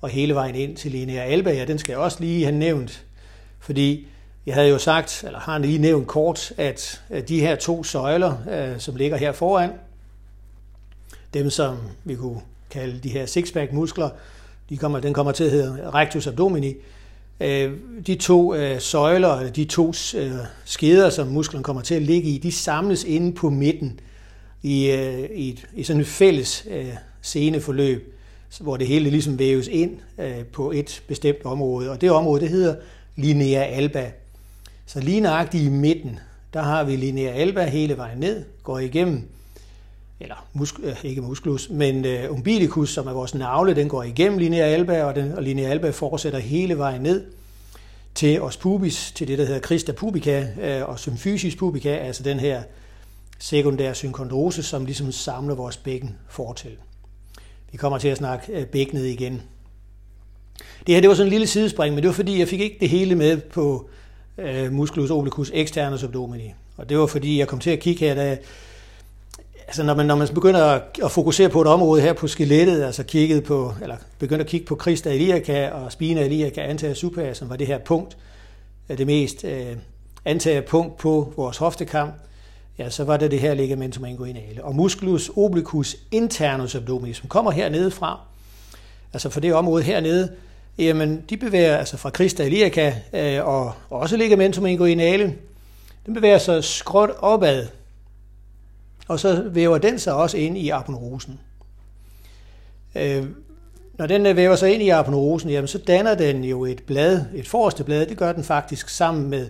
og 0.00 0.08
hele 0.08 0.34
vejen 0.34 0.54
ind 0.54 0.76
til 0.76 0.90
linea 0.90 1.22
alba, 1.22 1.52
ja, 1.52 1.64
den 1.64 1.78
skal 1.78 1.92
jeg 1.92 2.00
også 2.00 2.16
lige 2.20 2.44
have 2.44 2.56
nævnt, 2.56 3.04
fordi 3.60 4.06
jeg 4.48 4.56
havde 4.56 4.68
jo 4.68 4.78
sagt, 4.78 5.24
eller 5.26 5.38
har 5.38 5.58
lige 5.58 5.78
nævnt 5.78 6.06
kort, 6.06 6.52
at 6.56 7.02
de 7.28 7.40
her 7.40 7.56
to 7.56 7.84
søjler, 7.84 8.34
øh, 8.50 8.80
som 8.80 8.96
ligger 8.96 9.16
her 9.16 9.32
foran, 9.32 9.70
dem 11.34 11.50
som 11.50 11.76
vi 12.04 12.14
kunne 12.14 12.40
kalde 12.70 13.00
de 13.02 13.08
her 13.08 13.26
sixpack 13.26 13.72
muskler, 13.72 14.08
de 14.68 14.76
kommer, 14.76 15.00
den 15.00 15.14
kommer 15.14 15.32
til 15.32 15.44
at 15.44 15.50
hedde 15.50 15.90
rectus 15.90 16.26
abdomini, 16.26 16.74
øh, 17.40 17.72
de 18.06 18.14
to 18.14 18.54
øh, 18.54 18.80
søjler, 18.80 19.50
de 19.50 19.64
to 19.64 19.92
skeder, 20.64 21.10
som 21.10 21.26
musklen 21.26 21.62
kommer 21.62 21.82
til 21.82 21.94
at 21.94 22.02
ligge 22.02 22.28
i, 22.28 22.38
de 22.38 22.52
samles 22.52 23.04
inde 23.04 23.32
på 23.32 23.50
midten 23.50 24.00
i, 24.62 24.84
i, 25.34 25.48
et, 25.48 25.66
i 25.74 25.82
sådan 25.82 26.00
et 26.00 26.06
fælles 26.06 26.48
seneforløb, 26.48 26.96
sceneforløb, 27.22 28.14
hvor 28.60 28.76
det 28.76 28.86
hele 28.86 29.10
ligesom 29.10 29.38
væves 29.38 29.66
ind 29.66 29.98
på 30.52 30.70
et 30.70 31.02
bestemt 31.08 31.44
område. 31.44 31.90
Og 31.90 32.00
det 32.00 32.10
område, 32.10 32.40
det 32.40 32.48
hedder 32.48 32.74
linea 33.16 33.64
alba. 33.64 34.10
Så 34.88 35.00
lige 35.00 35.20
nøjagtigt 35.20 35.64
i 35.64 35.68
midten, 35.68 36.18
der 36.52 36.62
har 36.62 36.84
vi 36.84 36.96
linea 36.96 37.32
alba 37.32 37.66
hele 37.66 37.96
vejen 37.96 38.18
ned, 38.18 38.44
går 38.62 38.78
igennem, 38.78 39.28
eller 40.20 40.46
musk, 40.52 40.74
øh, 40.82 41.04
ikke 41.04 41.22
musculus, 41.22 41.70
men 41.70 42.04
øh, 42.04 42.32
umbilicus, 42.32 42.94
som 42.94 43.06
er 43.06 43.12
vores 43.12 43.34
navle, 43.34 43.74
den 43.74 43.88
går 43.88 44.02
igennem 44.02 44.38
linea 44.38 44.66
alba, 44.66 45.04
og, 45.04 45.14
den, 45.14 45.32
og 45.32 45.42
linea 45.42 45.70
alba 45.70 45.90
fortsætter 45.90 46.38
hele 46.38 46.78
vejen 46.78 47.00
ned 47.00 47.24
til 48.14 48.42
os 48.42 48.56
pubis, 48.56 49.12
til 49.14 49.28
det, 49.28 49.38
der 49.38 49.44
hedder 49.44 49.60
Christa 49.60 49.92
pubica, 49.92 50.48
øh, 50.60 50.88
og 50.88 50.98
symphysis 50.98 51.56
pubica, 51.56 51.96
altså 51.96 52.22
den 52.22 52.40
her 52.40 52.62
sekundære 53.38 53.94
synkondrose, 53.94 54.62
som 54.62 54.84
ligesom 54.84 55.12
samler 55.12 55.54
vores 55.54 55.76
bækken 55.76 56.16
fortil. 56.28 56.76
Vi 57.72 57.76
kommer 57.76 57.98
til 57.98 58.08
at 58.08 58.16
snakke 58.16 58.52
øh, 58.52 58.66
bækkenet 58.66 59.06
igen. 59.06 59.42
Det 60.86 60.94
her 60.94 61.00
det 61.00 61.08
var 61.08 61.14
sådan 61.14 61.26
en 61.26 61.32
lille 61.32 61.46
sidespring, 61.46 61.94
men 61.94 62.02
det 62.02 62.08
var 62.08 62.14
fordi, 62.14 62.38
jeg 62.38 62.48
fik 62.48 62.60
ikke 62.60 62.76
det 62.80 62.88
hele 62.88 63.14
med 63.14 63.36
på 63.36 63.90
øh, 64.38 64.72
musculus 64.72 65.10
obliquus 65.10 65.50
externus 65.54 66.04
abdomini. 66.04 66.54
Og 66.76 66.88
det 66.88 66.98
var 66.98 67.06
fordi, 67.06 67.38
jeg 67.38 67.48
kom 67.48 67.58
til 67.58 67.70
at 67.70 67.80
kigge 67.80 68.06
her, 68.06 68.14
da, 68.14 68.36
altså 69.66 69.82
når 69.82 69.94
man, 69.94 70.06
når 70.06 70.16
man 70.16 70.28
begynder 70.34 70.64
at, 70.64 70.82
at 71.04 71.10
fokusere 71.10 71.48
på 71.48 71.60
et 71.60 71.66
område 71.66 72.02
her 72.02 72.12
på 72.12 72.26
skelettet, 72.26 72.82
altså 72.82 73.02
kigget 73.02 73.44
på, 73.44 73.74
eller 73.82 73.96
begynder 74.18 74.44
at 74.44 74.50
kigge 74.50 74.66
på 74.66 74.78
Christa 74.80 75.10
iliaca 75.10 75.70
og 75.70 75.92
spina 75.92 76.24
iliaca 76.24 76.60
antager 76.60 76.94
superior, 76.94 77.32
som 77.32 77.50
var 77.50 77.56
det 77.56 77.66
her 77.66 77.78
punkt, 77.78 78.16
øh, 78.88 78.98
det 78.98 79.06
mest 79.06 79.44
øh, 79.44 79.76
antager 80.24 80.60
punkt 80.60 80.96
på 80.96 81.32
vores 81.36 81.56
hoftekamp, 81.56 82.14
ja, 82.78 82.90
så 82.90 83.04
var 83.04 83.16
det 83.16 83.30
det 83.30 83.40
her 83.40 83.54
ligamentum 83.54 84.04
inguinale. 84.04 84.64
Og 84.64 84.74
musculus 84.74 85.30
obliquus 85.36 85.96
internus 86.10 86.74
abdominis, 86.74 87.16
som 87.16 87.28
kommer 87.28 87.50
hernede 87.50 87.90
fra, 87.90 88.20
altså 89.12 89.30
for 89.30 89.40
det 89.40 89.54
område 89.54 89.82
hernede, 89.82 90.30
jamen 90.78 91.24
de 91.30 91.36
bevæger, 91.36 91.76
altså 91.76 91.96
fra 91.96 92.10
Krista 92.10 92.44
Eliaka 92.44 92.94
øh, 93.12 93.46
og 93.46 93.72
også 93.90 94.16
ligamentum 94.16 94.66
inguinale, 94.66 95.34
den 96.06 96.14
bevæger 96.14 96.38
sig 96.38 96.64
skråt 96.64 97.10
opad, 97.18 97.66
og 99.08 99.20
så 99.20 99.42
væver 99.50 99.78
den 99.78 99.98
sig 99.98 100.14
også 100.14 100.36
ind 100.36 100.58
i 100.58 100.68
aponeurosen. 100.68 101.40
Øh, 102.94 103.24
når 103.98 104.06
den 104.06 104.26
øh, 104.26 104.36
væver 104.36 104.56
sig 104.56 104.74
ind 104.74 104.82
i 104.82 104.88
aponeurosen, 104.88 105.50
jamen 105.50 105.68
så 105.68 105.78
danner 105.78 106.14
den 106.14 106.44
jo 106.44 106.64
et 106.64 106.82
blad, 106.86 107.24
et 107.34 107.48
forreste 107.48 107.84
blad, 107.84 108.06
det 108.06 108.16
gør 108.16 108.32
den 108.32 108.44
faktisk 108.44 108.88
sammen 108.88 109.30
med 109.30 109.48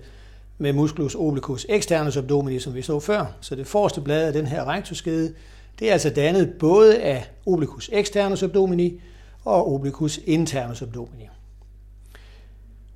med 0.59 0.73
musculus 0.73 1.15
obliquus 1.15 1.67
externus 1.69 2.17
abdominis, 2.17 2.63
som 2.63 2.75
vi 2.75 2.83
så 2.83 3.01
før. 3.01 3.27
Så 3.41 3.55
det 3.55 3.67
forreste 3.67 4.01
blad 4.01 4.27
af 4.27 4.33
den 4.33 4.47
her 4.47 4.69
rektusskede, 4.69 5.35
det 5.79 5.89
er 5.89 5.93
altså 5.93 6.11
dannet 6.11 6.53
både 6.59 6.99
af 6.99 7.25
obliquus 7.47 7.91
externus 7.93 8.43
abdomini 8.43 9.01
og 9.45 9.73
obliquus 9.75 10.21
internus 10.27 10.83
abdomini. 10.83 11.29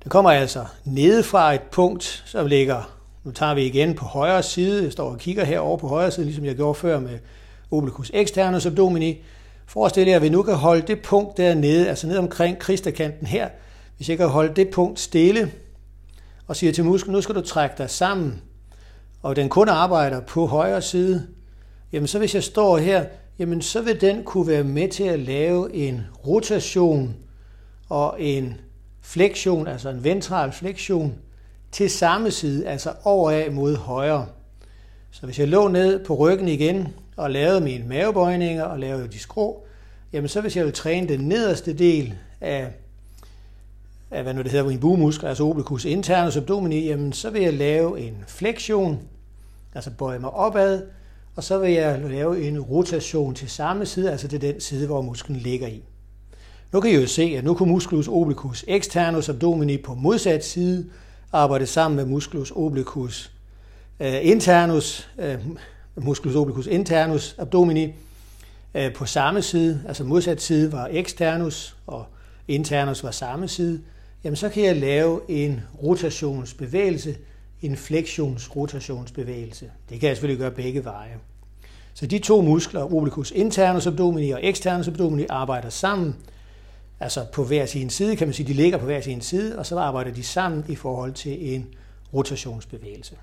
Den 0.03 0.09
kommer 0.09 0.31
altså 0.31 0.65
nede 0.85 1.23
fra 1.23 1.53
et 1.53 1.61
punkt, 1.71 2.23
som 2.25 2.47
ligger, 2.47 2.97
nu 3.23 3.31
tager 3.31 3.53
vi 3.53 3.65
igen 3.65 3.95
på 3.95 4.05
højre 4.05 4.43
side, 4.43 4.83
jeg 4.83 4.91
står 4.91 5.09
og 5.09 5.17
kigger 5.17 5.43
herover 5.43 5.77
på 5.77 5.87
højre 5.87 6.11
side, 6.11 6.25
ligesom 6.25 6.45
jeg 6.45 6.55
gjorde 6.55 6.75
før 6.75 6.99
med 6.99 7.19
obliquus 7.71 8.11
externus 8.13 8.65
abdomini. 8.65 9.21
Forestil 9.65 10.07
jer, 10.07 10.15
at 10.15 10.21
vi 10.21 10.29
nu 10.29 10.43
kan 10.43 10.55
holde 10.55 10.81
det 10.81 11.01
punkt 11.01 11.37
dernede, 11.37 11.89
altså 11.89 12.07
ned 12.07 12.17
omkring 12.17 12.59
kristakanten 12.59 13.27
her. 13.27 13.49
Hvis 13.97 14.09
jeg 14.09 14.17
kan 14.17 14.27
holde 14.27 14.53
det 14.55 14.69
punkt 14.69 14.99
stille, 14.99 15.51
og 16.47 16.55
siger 16.55 16.73
til 16.73 16.83
musklen, 16.83 17.13
nu 17.13 17.21
skal 17.21 17.35
du 17.35 17.41
trække 17.41 17.75
dig 17.77 17.89
sammen, 17.89 18.41
og 19.21 19.35
den 19.35 19.49
kun 19.49 19.69
arbejder 19.69 20.19
på 20.19 20.45
højre 20.45 20.81
side, 20.81 21.27
jamen 21.91 22.07
så 22.07 22.19
hvis 22.19 22.35
jeg 22.35 22.43
står 22.43 22.77
her, 22.77 23.05
jamen 23.39 23.61
så 23.61 23.81
vil 23.81 24.01
den 24.01 24.23
kunne 24.23 24.47
være 24.47 24.63
med 24.63 24.89
til 24.89 25.03
at 25.03 25.19
lave 25.19 25.73
en 25.73 26.01
rotation 26.27 27.15
og 27.89 28.21
en 28.21 28.53
flektion, 29.01 29.67
altså 29.67 29.89
en 29.89 30.03
ventral 30.03 30.51
flektion, 30.51 31.15
til 31.71 31.89
samme 31.89 32.31
side, 32.31 32.67
altså 32.67 32.93
overad 33.03 33.49
mod 33.49 33.75
højre. 33.75 34.25
Så 35.11 35.25
hvis 35.25 35.39
jeg 35.39 35.47
lå 35.47 35.67
ned 35.67 36.05
på 36.05 36.15
ryggen 36.15 36.47
igen 36.47 36.87
og 37.17 37.31
lavede 37.31 37.61
mine 37.61 37.87
mavebøjninger 37.87 38.63
og 38.63 38.79
lavede 38.79 39.07
de 39.07 39.19
skrå, 39.19 39.65
jamen 40.13 40.27
så 40.27 40.41
hvis 40.41 40.57
jeg 40.57 40.65
vil 40.65 40.73
træne 40.73 41.07
den 41.07 41.19
nederste 41.19 41.73
del 41.73 42.13
af 42.41 42.71
af, 44.13 44.23
hvad 44.23 44.33
nu 44.33 44.41
det 44.41 44.51
hedder, 44.51 44.65
min 44.65 44.79
bugemuskel, 44.79 45.27
altså 45.27 45.43
obliquus 45.43 45.85
internus 45.85 46.37
abdomini, 46.37 46.85
jamen 46.85 47.13
så 47.13 47.29
vil 47.29 47.41
jeg 47.41 47.53
lave 47.53 47.99
en 47.99 48.23
fleksion, 48.27 48.99
altså 49.75 49.91
bøje 49.97 50.19
mig 50.19 50.29
opad, 50.29 50.81
og 51.35 51.43
så 51.43 51.57
vil 51.57 51.71
jeg 51.71 51.99
lave 51.99 52.47
en 52.47 52.59
rotation 52.59 53.35
til 53.35 53.49
samme 53.49 53.85
side, 53.85 54.11
altså 54.11 54.27
til 54.27 54.41
den 54.41 54.61
side, 54.61 54.87
hvor 54.87 55.01
musklen 55.01 55.37
ligger 55.37 55.67
i. 55.67 55.83
Nu 56.71 56.79
kan 56.79 56.91
I 56.91 56.95
jo 56.95 57.07
se, 57.07 57.23
at 57.37 57.43
nu 57.43 57.53
kan 57.53 57.67
musculus 57.67 58.07
obliquus 58.07 58.65
externus 58.67 59.29
abdomini 59.29 59.77
på 59.77 59.93
modsat 59.93 60.45
side 60.45 60.89
arbejde 61.31 61.65
sammen 61.65 61.95
med 61.95 62.05
musculus 62.05 62.51
obliquus 62.55 63.31
øh, 63.99 64.19
internus, 64.21 65.09
øh, 65.19 65.37
musculus 65.95 66.35
obliquus 66.35 66.67
internus 66.67 67.35
abdomini 67.37 67.93
øh, 68.75 68.93
på 68.93 69.05
samme 69.05 69.41
side, 69.41 69.83
altså 69.87 70.03
modsat 70.03 70.41
side 70.41 70.71
var 70.71 70.89
externus, 70.91 71.75
og 71.87 72.05
internus 72.47 73.03
var 73.03 73.11
samme 73.11 73.47
side 73.47 73.81
jamen 74.23 74.35
så 74.35 74.49
kan 74.49 74.63
jeg 74.63 74.75
lave 74.75 75.21
en 75.29 75.61
rotationsbevægelse 75.83 77.15
en 77.63 77.77
flexions-rotationsbevægelse. 77.77 79.71
Det 79.89 79.99
kan 79.99 80.07
jeg 80.07 80.17
selvfølgelig 80.17 80.39
gøre 80.39 80.51
begge 80.51 80.85
veje. 80.85 81.17
Så 81.93 82.05
de 82.05 82.19
to 82.19 82.41
muskler, 82.41 82.93
obliquus 82.93 83.31
internus 83.31 83.87
abdomini 83.87 84.31
og 84.31 84.39
externus 84.43 84.87
abdomini, 84.87 85.25
arbejder 85.29 85.69
sammen, 85.69 86.15
altså 86.99 87.25
på 87.33 87.43
hver 87.43 87.65
sin 87.65 87.89
side, 87.89 88.15
kan 88.15 88.27
man 88.27 88.33
sige, 88.33 88.47
de 88.47 88.53
ligger 88.53 88.77
på 88.77 88.85
hver 88.85 89.01
sin 89.01 89.21
side, 89.21 89.59
og 89.59 89.65
så 89.65 89.79
arbejder 89.79 90.11
de 90.11 90.23
sammen 90.23 90.65
i 90.69 90.75
forhold 90.75 91.13
til 91.13 91.55
en 91.55 91.67
rotationsbevægelse. 92.13 93.15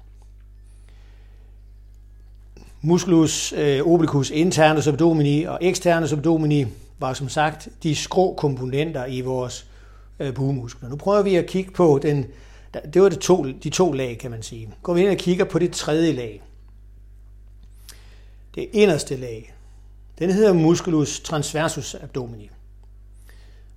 Musculus 2.83 3.53
øh, 3.53 3.87
obliquus 3.87 4.31
internus 4.31 4.87
abdomini 4.87 5.43
og 5.43 5.59
externus 5.63 6.13
abdomini 6.13 6.67
var 6.99 7.13
som 7.13 7.29
sagt 7.29 7.69
de 7.83 7.95
skrå 7.95 8.35
komponenter 8.35 9.07
i 9.07 9.21
vores 9.21 9.67
øh, 10.21 10.35
bugemuskler. 10.35 10.89
Nu 10.89 10.97
prøver 10.97 11.23
vi 11.23 11.37
at 11.37 11.47
kigge 11.47 11.71
på 11.71 12.01
den, 12.03 12.27
det 12.75 13.03
var 13.03 13.09
det 13.09 13.19
to, 13.19 13.45
de 13.63 13.71
to 13.71 13.93
lag, 13.93 14.19
kan 14.19 14.31
man 14.31 14.43
sige. 14.43 14.71
Går 14.83 14.95
vi 14.95 15.01
ind 15.01 15.11
og 15.11 15.17
kigger 15.17 15.45
på 15.45 15.59
det 15.59 15.73
tredje 15.73 16.13
lag. 16.13 16.43
Det 18.55 18.69
inderste 18.73 19.17
lag. 19.17 19.55
Den 20.19 20.31
hedder 20.31 20.53
musculus 20.53 21.21
transversus 21.21 21.95
abdomini. 21.95 22.51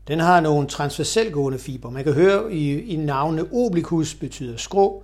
Den 0.07 0.19
har 0.19 0.39
nogle 0.39 0.67
transverselgående 0.67 1.59
fiber. 1.59 1.89
Man 1.89 2.03
kan 2.03 2.13
høre 2.13 2.53
i, 2.53 2.81
i 2.81 2.95
navnene 2.95 3.47
obliquus 3.51 4.15
betyder 4.15 4.57
skrå, 4.57 5.03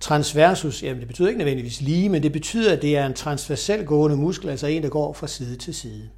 transversus, 0.00 0.82
jamen 0.82 1.00
det 1.00 1.08
betyder 1.08 1.28
ikke 1.28 1.38
nødvendigvis 1.38 1.80
lige, 1.80 2.08
men 2.08 2.22
det 2.22 2.32
betyder, 2.32 2.72
at 2.72 2.82
det 2.82 2.96
er 2.96 3.06
en 3.06 3.14
transversalgående 3.14 4.16
muskel, 4.16 4.48
altså 4.48 4.66
en, 4.66 4.82
der 4.82 4.88
går 4.88 5.12
fra 5.12 5.26
side 5.26 5.56
til 5.56 5.74
side. 5.74 6.08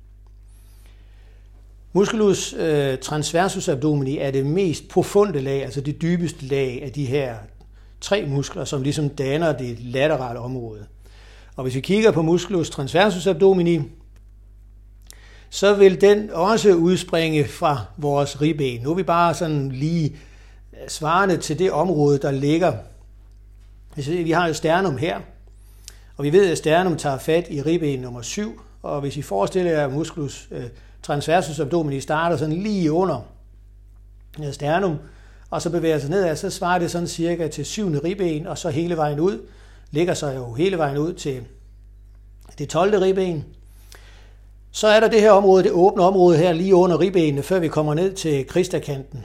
Musculus 1.96 2.54
øh, 2.58 2.98
transversus 2.98 3.68
abdomini 3.68 4.18
er 4.18 4.30
det 4.30 4.46
mest 4.46 4.88
profunde 4.88 5.40
lag, 5.40 5.64
altså 5.64 5.80
det 5.80 6.02
dybeste 6.02 6.46
lag 6.46 6.82
af 6.82 6.92
de 6.92 7.04
her 7.04 7.36
tre 8.00 8.26
muskler, 8.26 8.64
som 8.64 8.82
ligesom 8.82 9.08
danner 9.08 9.52
det 9.52 9.80
laterale 9.80 10.38
område. 10.38 10.86
Og 11.56 11.62
hvis 11.62 11.74
vi 11.74 11.80
kigger 11.80 12.10
på 12.10 12.22
musculus 12.22 12.70
transversus 12.70 13.26
abdomini, 13.26 13.80
så 15.50 15.74
vil 15.74 16.00
den 16.00 16.30
også 16.30 16.74
udspringe 16.74 17.44
fra 17.44 17.84
vores 17.96 18.40
ribben. 18.40 18.80
Nu 18.82 18.90
er 18.90 18.94
vi 18.94 19.02
bare 19.02 19.34
sådan 19.34 19.72
lige 19.72 20.16
øh, 20.72 20.88
svarende 20.88 21.36
til 21.36 21.58
det 21.58 21.72
område, 21.72 22.18
der 22.18 22.30
ligger. 22.30 22.72
Vi 24.06 24.30
har 24.30 24.46
et 24.46 24.56
sternum 24.56 24.96
her, 24.96 25.20
og 26.16 26.24
vi 26.24 26.32
ved, 26.32 26.50
at 26.50 26.58
sternum 26.58 26.96
tager 26.96 27.18
fat 27.18 27.46
i 27.50 27.62
ribben 27.62 28.00
nummer 28.00 28.22
7, 28.22 28.60
og 28.82 29.00
hvis 29.00 29.16
I 29.16 29.22
forestiller 29.22 29.70
jer 29.70 29.88
musculus 29.88 30.48
øh, 30.50 30.64
transversus 31.06 31.60
abdomini 31.60 32.00
starter 32.00 32.36
sådan 32.36 32.62
lige 32.62 32.92
under 32.92 33.20
øh, 34.44 34.52
sternum, 34.52 34.96
og 35.50 35.62
så 35.62 35.70
bevæger 35.70 35.98
sig 35.98 36.10
nedad, 36.10 36.36
så 36.36 36.50
svarer 36.50 36.78
det 36.78 36.90
sådan 36.90 37.08
cirka 37.08 37.48
til 37.48 37.64
syvende 37.64 37.98
ribben, 38.04 38.46
og 38.46 38.58
så 38.58 38.70
hele 38.70 38.96
vejen 38.96 39.20
ud, 39.20 39.48
ligger 39.90 40.14
sig 40.14 40.36
jo 40.36 40.54
hele 40.54 40.78
vejen 40.78 40.98
ud 40.98 41.12
til 41.12 41.42
det 42.58 42.68
12. 42.68 43.00
ribben. 43.00 43.44
Så 44.70 44.88
er 44.88 45.00
der 45.00 45.08
det 45.08 45.20
her 45.20 45.30
område, 45.30 45.64
det 45.64 45.72
åbne 45.72 46.02
område 46.02 46.38
her 46.38 46.52
lige 46.52 46.74
under 46.74 47.00
ribbenene, 47.00 47.42
før 47.42 47.58
vi 47.58 47.68
kommer 47.68 47.94
ned 47.94 48.12
til 48.12 48.46
kristakanten. 48.46 49.24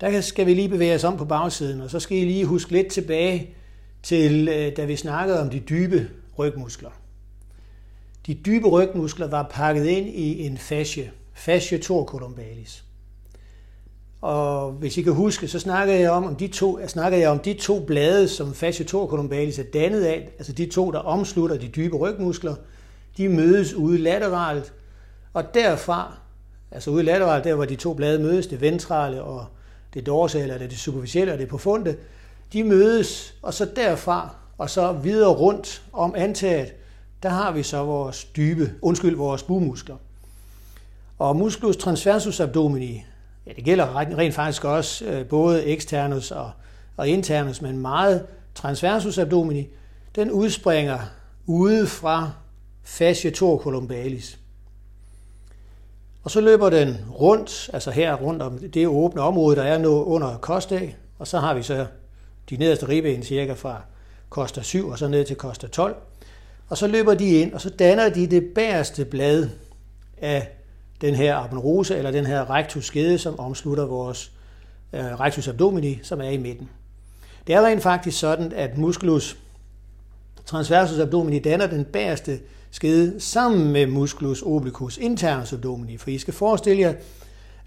Der 0.00 0.20
skal 0.20 0.46
vi 0.46 0.54
lige 0.54 0.68
bevæge 0.68 0.94
os 0.94 1.04
om 1.04 1.16
på 1.16 1.24
bagsiden, 1.24 1.80
og 1.80 1.90
så 1.90 2.00
skal 2.00 2.18
I 2.18 2.24
lige 2.24 2.44
huske 2.44 2.72
lidt 2.72 2.88
tilbage 2.88 3.50
til, 4.02 4.48
øh, 4.48 4.76
da 4.76 4.84
vi 4.84 4.96
snakkede 4.96 5.40
om 5.40 5.50
de 5.50 5.58
dybe 5.58 6.08
rygmuskler. 6.38 6.90
De 8.26 8.34
dybe 8.34 8.68
rygmuskler 8.68 9.26
var 9.26 9.46
pakket 9.50 9.86
ind 9.86 10.08
i 10.08 10.46
en 10.46 10.58
fascie, 10.58 11.10
fascia 11.34 11.78
torcolumbalis. 11.78 12.84
Og 14.20 14.72
hvis 14.72 14.98
I 14.98 15.02
kan 15.02 15.12
huske, 15.12 15.48
så 15.48 15.58
snakkede 15.58 16.00
jeg 16.00 16.10
om, 16.10 16.24
om 16.24 16.36
de 16.36 16.48
to, 16.48 16.78
jeg 16.78 16.90
snakkede 16.90 17.22
jeg 17.22 17.30
om 17.30 17.38
de 17.38 17.54
to 17.54 17.80
blade, 17.80 18.28
som 18.28 18.54
fascia 18.54 18.86
torcolumbalis 18.86 19.58
er 19.58 19.64
dannet 19.72 20.04
af, 20.04 20.28
altså 20.38 20.52
de 20.52 20.66
to, 20.66 20.90
der 20.90 20.98
omslutter 20.98 21.56
de 21.56 21.68
dybe 21.68 21.96
rygmuskler, 21.96 22.54
de 23.16 23.28
mødes 23.28 23.74
ude 23.74 23.98
lateralt, 23.98 24.72
og 25.32 25.54
derfra, 25.54 26.16
altså 26.70 26.90
ude 26.90 27.02
lateralt, 27.02 27.44
der 27.44 27.54
hvor 27.54 27.64
de 27.64 27.76
to 27.76 27.94
blade 27.94 28.18
mødes, 28.18 28.46
det 28.46 28.60
ventrale 28.60 29.22
og 29.22 29.46
det 29.94 30.06
dorsale, 30.06 30.54
eller 30.54 30.68
det 30.68 30.78
superficielle 30.78 31.32
og 31.32 31.38
det 31.38 31.48
profunde, 31.48 31.96
de 32.52 32.64
mødes, 32.64 33.34
og 33.42 33.54
så 33.54 33.68
derfra, 33.76 34.34
og 34.58 34.70
så 34.70 34.92
videre 34.92 35.30
rundt 35.30 35.82
om 35.92 36.14
antaget, 36.16 36.72
der 37.24 37.30
har 37.30 37.52
vi 37.52 37.62
så 37.62 37.84
vores 37.84 38.24
dybe, 38.24 38.74
undskyld, 38.82 39.16
vores 39.16 39.42
bugmuskler. 39.42 39.96
Og 41.18 41.36
musculus 41.36 41.76
transversus 41.76 42.40
abdomini, 42.40 43.04
ja, 43.46 43.52
det 43.56 43.64
gælder 43.64 43.96
rent 43.96 44.34
faktisk 44.34 44.64
også 44.64 45.04
øh, 45.04 45.26
både 45.26 45.64
externus 45.64 46.30
og, 46.30 46.50
og 46.96 47.08
internus, 47.08 47.62
men 47.62 47.78
meget 47.78 48.26
transversus 48.54 49.18
abdomini, 49.18 49.68
den 50.14 50.30
udspringer 50.30 50.98
ude 51.46 51.86
fra 51.86 52.30
fascia 52.82 53.30
torcolumbalis. 53.30 54.38
Og 56.24 56.30
så 56.30 56.40
løber 56.40 56.70
den 56.70 56.96
rundt, 57.20 57.70
altså 57.72 57.90
her 57.90 58.14
rundt 58.14 58.42
om 58.42 58.58
det 58.58 58.86
åbne 58.86 59.20
område, 59.20 59.56
der 59.56 59.62
er 59.62 59.78
nu 59.78 60.04
under 60.04 60.36
kostdag, 60.36 60.96
og 61.18 61.26
så 61.26 61.38
har 61.38 61.54
vi 61.54 61.62
så 61.62 61.86
de 62.50 62.56
nederste 62.56 62.88
ribben 62.88 63.22
cirka 63.22 63.52
fra 63.52 63.82
koster 64.28 64.62
7 64.62 64.88
og 64.88 64.98
så 64.98 65.08
ned 65.08 65.24
til 65.24 65.36
koster 65.36 65.68
12 65.68 65.96
og 66.68 66.78
så 66.78 66.86
løber 66.86 67.14
de 67.14 67.28
ind, 67.28 67.52
og 67.52 67.60
så 67.60 67.70
danner 67.70 68.08
de 68.08 68.26
det 68.26 68.44
bagerste 68.54 69.04
blad 69.04 69.48
af 70.18 70.48
den 71.00 71.14
her 71.14 71.36
apenrose, 71.36 71.96
eller 71.96 72.10
den 72.10 72.26
her 72.26 72.50
rectus 72.50 72.86
skede, 72.86 73.18
som 73.18 73.38
omslutter 73.38 73.86
vores 73.86 74.32
øh, 74.92 75.20
rectus 75.20 75.48
abdomini, 75.48 76.00
som 76.02 76.20
er 76.20 76.28
i 76.28 76.36
midten. 76.36 76.68
Det 77.46 77.54
er 77.54 77.66
rent 77.66 77.82
faktisk 77.82 78.18
sådan, 78.18 78.52
at 78.52 78.78
musculus 78.78 79.36
transversus 80.46 80.98
abdomini 80.98 81.38
danner 81.38 81.66
den 81.66 81.84
bagerste 81.84 82.40
skede 82.70 83.20
sammen 83.20 83.72
med 83.72 83.86
musculus 83.86 84.42
obliquus 84.42 84.98
internus 84.98 85.52
abdomini. 85.52 85.96
For 85.96 86.10
I 86.10 86.18
skal 86.18 86.34
forestille 86.34 86.82
jer, 86.82 86.94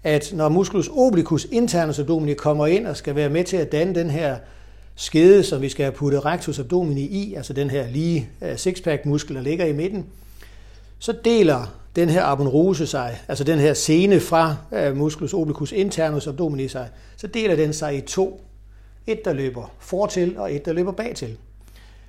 at 0.04 0.32
når 0.34 0.48
musculus 0.48 0.88
obliquus 0.92 1.46
internus 1.52 1.98
abdomini 1.98 2.34
kommer 2.34 2.66
ind 2.66 2.86
og 2.86 2.96
skal 2.96 3.14
være 3.14 3.28
med 3.28 3.44
til 3.44 3.56
at 3.56 3.72
danne 3.72 3.94
den 3.94 4.10
her 4.10 4.36
skede, 4.98 5.42
som 5.42 5.62
vi 5.62 5.68
skal 5.68 5.84
have 5.84 5.92
puttet 5.92 6.24
rectus 6.24 6.58
abdomini 6.58 7.00
i, 7.00 7.34
altså 7.34 7.52
den 7.52 7.70
her 7.70 7.88
lige 7.88 8.28
øh, 8.42 8.56
sixpack 8.56 9.06
muskel, 9.06 9.36
der 9.36 9.42
ligger 9.42 9.64
i 9.64 9.72
midten, 9.72 10.06
så 10.98 11.14
deler 11.24 11.74
den 11.96 12.08
her 12.08 12.22
aponrose 12.22 12.86
sig, 12.86 13.18
altså 13.28 13.44
den 13.44 13.58
her 13.58 13.74
sene 13.74 14.20
fra 14.20 14.56
øh, 14.72 14.96
musculus 14.96 15.34
obliquus 15.34 15.72
internus 15.72 16.26
abdomini 16.26 16.68
sig, 16.68 16.88
så 17.16 17.26
deler 17.26 17.56
den 17.56 17.72
sig 17.72 17.96
i 17.96 18.00
to. 18.00 18.44
Et, 19.06 19.24
der 19.24 19.32
løber 19.32 19.72
fortil, 19.78 20.38
og 20.38 20.54
et, 20.54 20.64
der 20.64 20.72
løber 20.72 20.92
bagtil. 20.92 21.36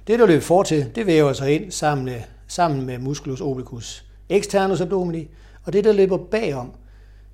Det, 0.08 0.20
der 0.20 0.26
løber 0.26 0.42
fortil, 0.42 0.86
det 0.96 1.06
væver 1.06 1.34
sig 1.34 1.56
ind 1.56 1.72
sammen 1.72 2.06
med, 2.06 2.22
sammen 2.48 2.86
med 2.86 2.98
musculus 2.98 3.42
obliquus 3.42 4.06
externus 4.30 4.82
abdomini, 4.82 5.28
og 5.64 5.74
det, 5.74 5.84
der 5.84 5.92
løber 5.92 6.18
bagom, 6.18 6.72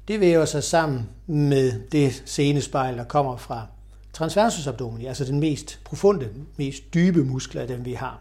det 0.08 0.20
væver 0.20 0.46
sig 0.46 0.64
sammen 0.64 1.10
med 1.28 1.74
det 1.92 2.24
senespejl, 2.26 2.98
der 2.98 3.04
kommer 3.04 3.38
fra 3.38 3.68
transversus 4.16 4.68
abdomini, 4.68 5.06
altså 5.06 5.26
den 5.26 5.40
mest 5.40 5.80
profunde, 5.84 6.30
mest 6.58 6.94
dybe 6.94 7.24
muskel 7.24 7.58
af 7.58 7.68
dem, 7.68 7.86
vi 7.86 7.94
har. 7.94 8.20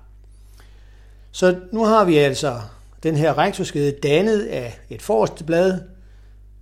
Så 1.30 1.60
nu 1.72 1.84
har 1.84 2.04
vi 2.04 2.16
altså 2.16 2.60
den 3.02 3.16
her 3.16 3.38
rektorskede 3.38 3.92
dannet 4.02 4.42
af 4.42 4.78
et 4.90 5.02
forreste 5.02 5.44
blad, 5.44 5.80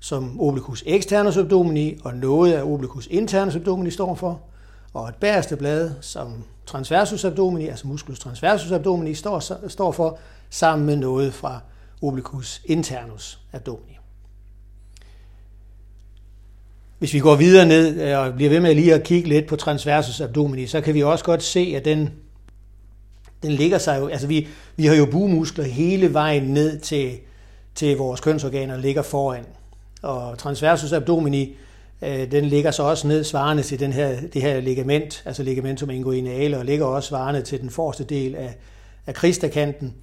som 0.01 0.41
obliquus 0.41 0.83
externus 0.87 1.37
abdomini 1.37 1.99
og 2.05 2.15
noget 2.15 2.53
af 2.53 2.63
obliquus 2.63 3.07
internus 3.11 3.57
abdomini 3.57 3.91
står 3.91 4.15
for, 4.15 4.41
og 4.95 5.09
et 5.09 5.15
bagerste 5.15 5.57
blad, 5.57 5.91
som 6.01 6.45
transversus 6.67 7.25
abdomini, 7.25 7.69
altså 7.69 7.87
musculus 7.89 8.19
transversus 8.19 8.73
abdomini, 8.73 9.15
står, 9.15 9.69
står 9.69 9.93
for, 9.93 10.19
sammen 10.51 10.87
med 10.87 10.97
noget 10.97 11.35
fra 11.35 11.61
obliquus 12.03 12.63
internus 12.65 13.39
abdomini. 13.53 13.99
Hvis 17.03 17.15
vi 17.15 17.19
går 17.19 17.35
videre 17.35 17.67
ned 17.67 18.01
øh, 18.01 18.19
og 18.19 18.35
bliver 18.35 18.51
ved 18.51 18.61
med 18.61 18.75
lige 18.75 18.95
at 18.95 19.03
kigge 19.03 19.29
lidt 19.29 19.47
på 19.47 19.57
transversus 19.57 20.21
abdomini, 20.21 20.67
så 20.67 20.81
kan 20.81 20.95
vi 20.95 21.03
også 21.03 21.25
godt 21.25 21.43
se, 21.43 21.73
at 21.77 21.85
den, 21.85 22.11
den 23.43 23.53
ligger 23.53 23.79
sig 23.79 24.01
jo, 24.01 24.09
altså 24.09 24.27
vi, 24.27 24.49
vi 24.77 24.87
har 24.87 24.95
jo 24.95 25.07
bugemuskler 25.07 25.65
hele 25.65 26.15
vejen 26.15 26.43
ned 26.43 26.79
til, 26.81 27.13
til 27.75 27.97
vores 27.97 28.21
kønsorganer, 28.21 28.77
ligger 28.77 29.03
foran. 29.03 29.45
Og 30.03 30.39
transversus 30.39 30.93
abdomini, 30.93 31.57
øh, 32.03 32.31
den 32.31 32.45
ligger 32.45 32.71
så 32.71 32.83
også 32.83 33.09
ned 33.09 33.25
svarende 33.25 33.63
til 33.63 33.81
den 33.81 33.93
her, 33.93 34.21
det 34.21 34.43
her 34.43 34.61
ligament, 34.61 35.23
altså 35.27 35.43
ligamentum 35.43 35.91
inguinale, 35.91 36.59
og 36.59 36.65
ligger 36.65 36.87
også 36.87 37.09
svarende 37.09 37.43
til 37.43 37.61
den 37.61 37.71
forreste 37.71 38.05
del 38.05 38.35
af, 38.35 38.57
af 39.07 39.15
kristakanten, 39.15 39.95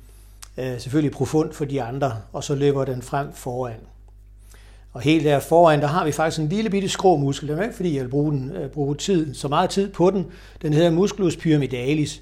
øh, 0.58 0.80
selvfølgelig 0.80 1.12
profund 1.12 1.54
for 1.54 1.66
de 1.66 1.82
andre, 1.82 2.16
og 2.34 2.44
så 2.44 2.56
løber 2.56 2.86
den 2.86 3.02
frem 3.02 3.28
foran. 3.34 3.80
Og 4.94 5.02
helt 5.02 5.24
der 5.24 5.40
foran, 5.40 5.82
der 5.82 5.88
har 5.88 6.06
vi 6.06 6.12
faktisk 6.12 6.40
en 6.40 6.50
lille 6.50 6.70
bitte 6.70 6.90
skrå 6.90 7.16
muskel. 7.16 7.50
Det 7.50 7.60
er 7.60 7.64
ikke, 7.64 7.76
fordi 7.76 7.96
jeg 7.96 8.04
vil 8.04 8.10
bruge, 8.10 8.32
den, 8.32 8.52
øh, 8.52 8.70
bruge 8.70 8.96
tid, 8.96 9.34
så 9.34 9.48
meget 9.48 9.70
tid 9.70 9.90
på 9.90 10.12
den. 10.12 10.26
Den 10.62 10.74
hedder 10.74 10.90
musculus 10.90 11.38
pyramidalis. 11.38 12.22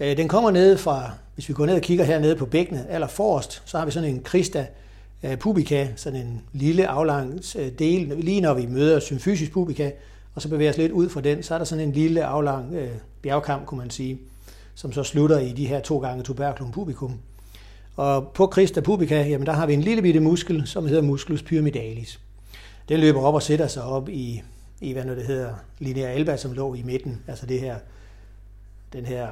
Øh, 0.00 0.16
den 0.16 0.28
kommer 0.28 0.50
ned 0.50 0.76
fra, 0.76 1.10
hvis 1.34 1.48
vi 1.48 1.54
går 1.54 1.66
ned 1.66 1.74
og 1.74 1.80
kigger 1.80 2.04
hernede 2.04 2.36
på 2.36 2.46
bækkenet, 2.46 2.86
eller 2.90 3.06
forrest, 3.06 3.62
så 3.64 3.78
har 3.78 3.84
vi 3.84 3.90
sådan 3.90 4.10
en 4.10 4.22
crista 4.24 4.66
øh, 5.22 5.38
pubica, 5.38 5.88
sådan 5.96 6.20
en 6.20 6.42
lille 6.52 6.88
aflang 6.88 7.40
del, 7.78 8.12
lige 8.18 8.40
når 8.40 8.54
vi 8.54 8.66
møder 8.66 9.00
symfysis 9.00 9.50
pubica, 9.50 9.92
og 10.34 10.42
så 10.42 10.48
bevæger 10.48 10.70
os 10.70 10.78
lidt 10.78 10.92
ud 10.92 11.08
fra 11.08 11.20
den, 11.20 11.42
så 11.42 11.54
er 11.54 11.58
der 11.58 11.64
sådan 11.64 11.88
en 11.88 11.92
lille 11.92 12.24
aflang 12.24 12.76
bjergkamp, 13.22 13.66
kunne 13.66 13.78
man 13.78 13.90
sige, 13.90 14.18
som 14.74 14.92
så 14.92 15.02
slutter 15.02 15.38
i 15.38 15.52
de 15.52 15.66
her 15.66 15.80
to 15.80 15.98
gange 15.98 16.22
tuberculum 16.22 16.72
pubicum. 16.72 17.18
Og 17.96 18.28
på 18.34 18.50
Christa 18.52 18.80
pubica, 18.80 19.22
jamen 19.22 19.46
der 19.46 19.52
har 19.52 19.66
vi 19.66 19.74
en 19.74 19.80
lille 19.80 20.02
bitte 20.02 20.20
muskel, 20.20 20.66
som 20.66 20.86
hedder 20.86 21.02
musculus 21.02 21.42
pyramidalis. 21.42 22.20
Den 22.88 23.00
løber 23.00 23.20
op 23.20 23.34
og 23.34 23.42
sætter 23.42 23.66
sig 23.66 23.82
op 23.82 24.08
i, 24.08 24.42
i 24.80 24.92
hvad 24.92 25.04
nu 25.04 25.14
det 25.14 25.26
hedder, 25.26 25.54
linea 25.78 26.08
alba, 26.08 26.36
som 26.36 26.52
lå 26.52 26.74
i 26.74 26.82
midten, 26.82 27.22
altså 27.28 27.46
det 27.46 27.60
her, 27.60 27.76
den 28.92 29.06
her 29.06 29.28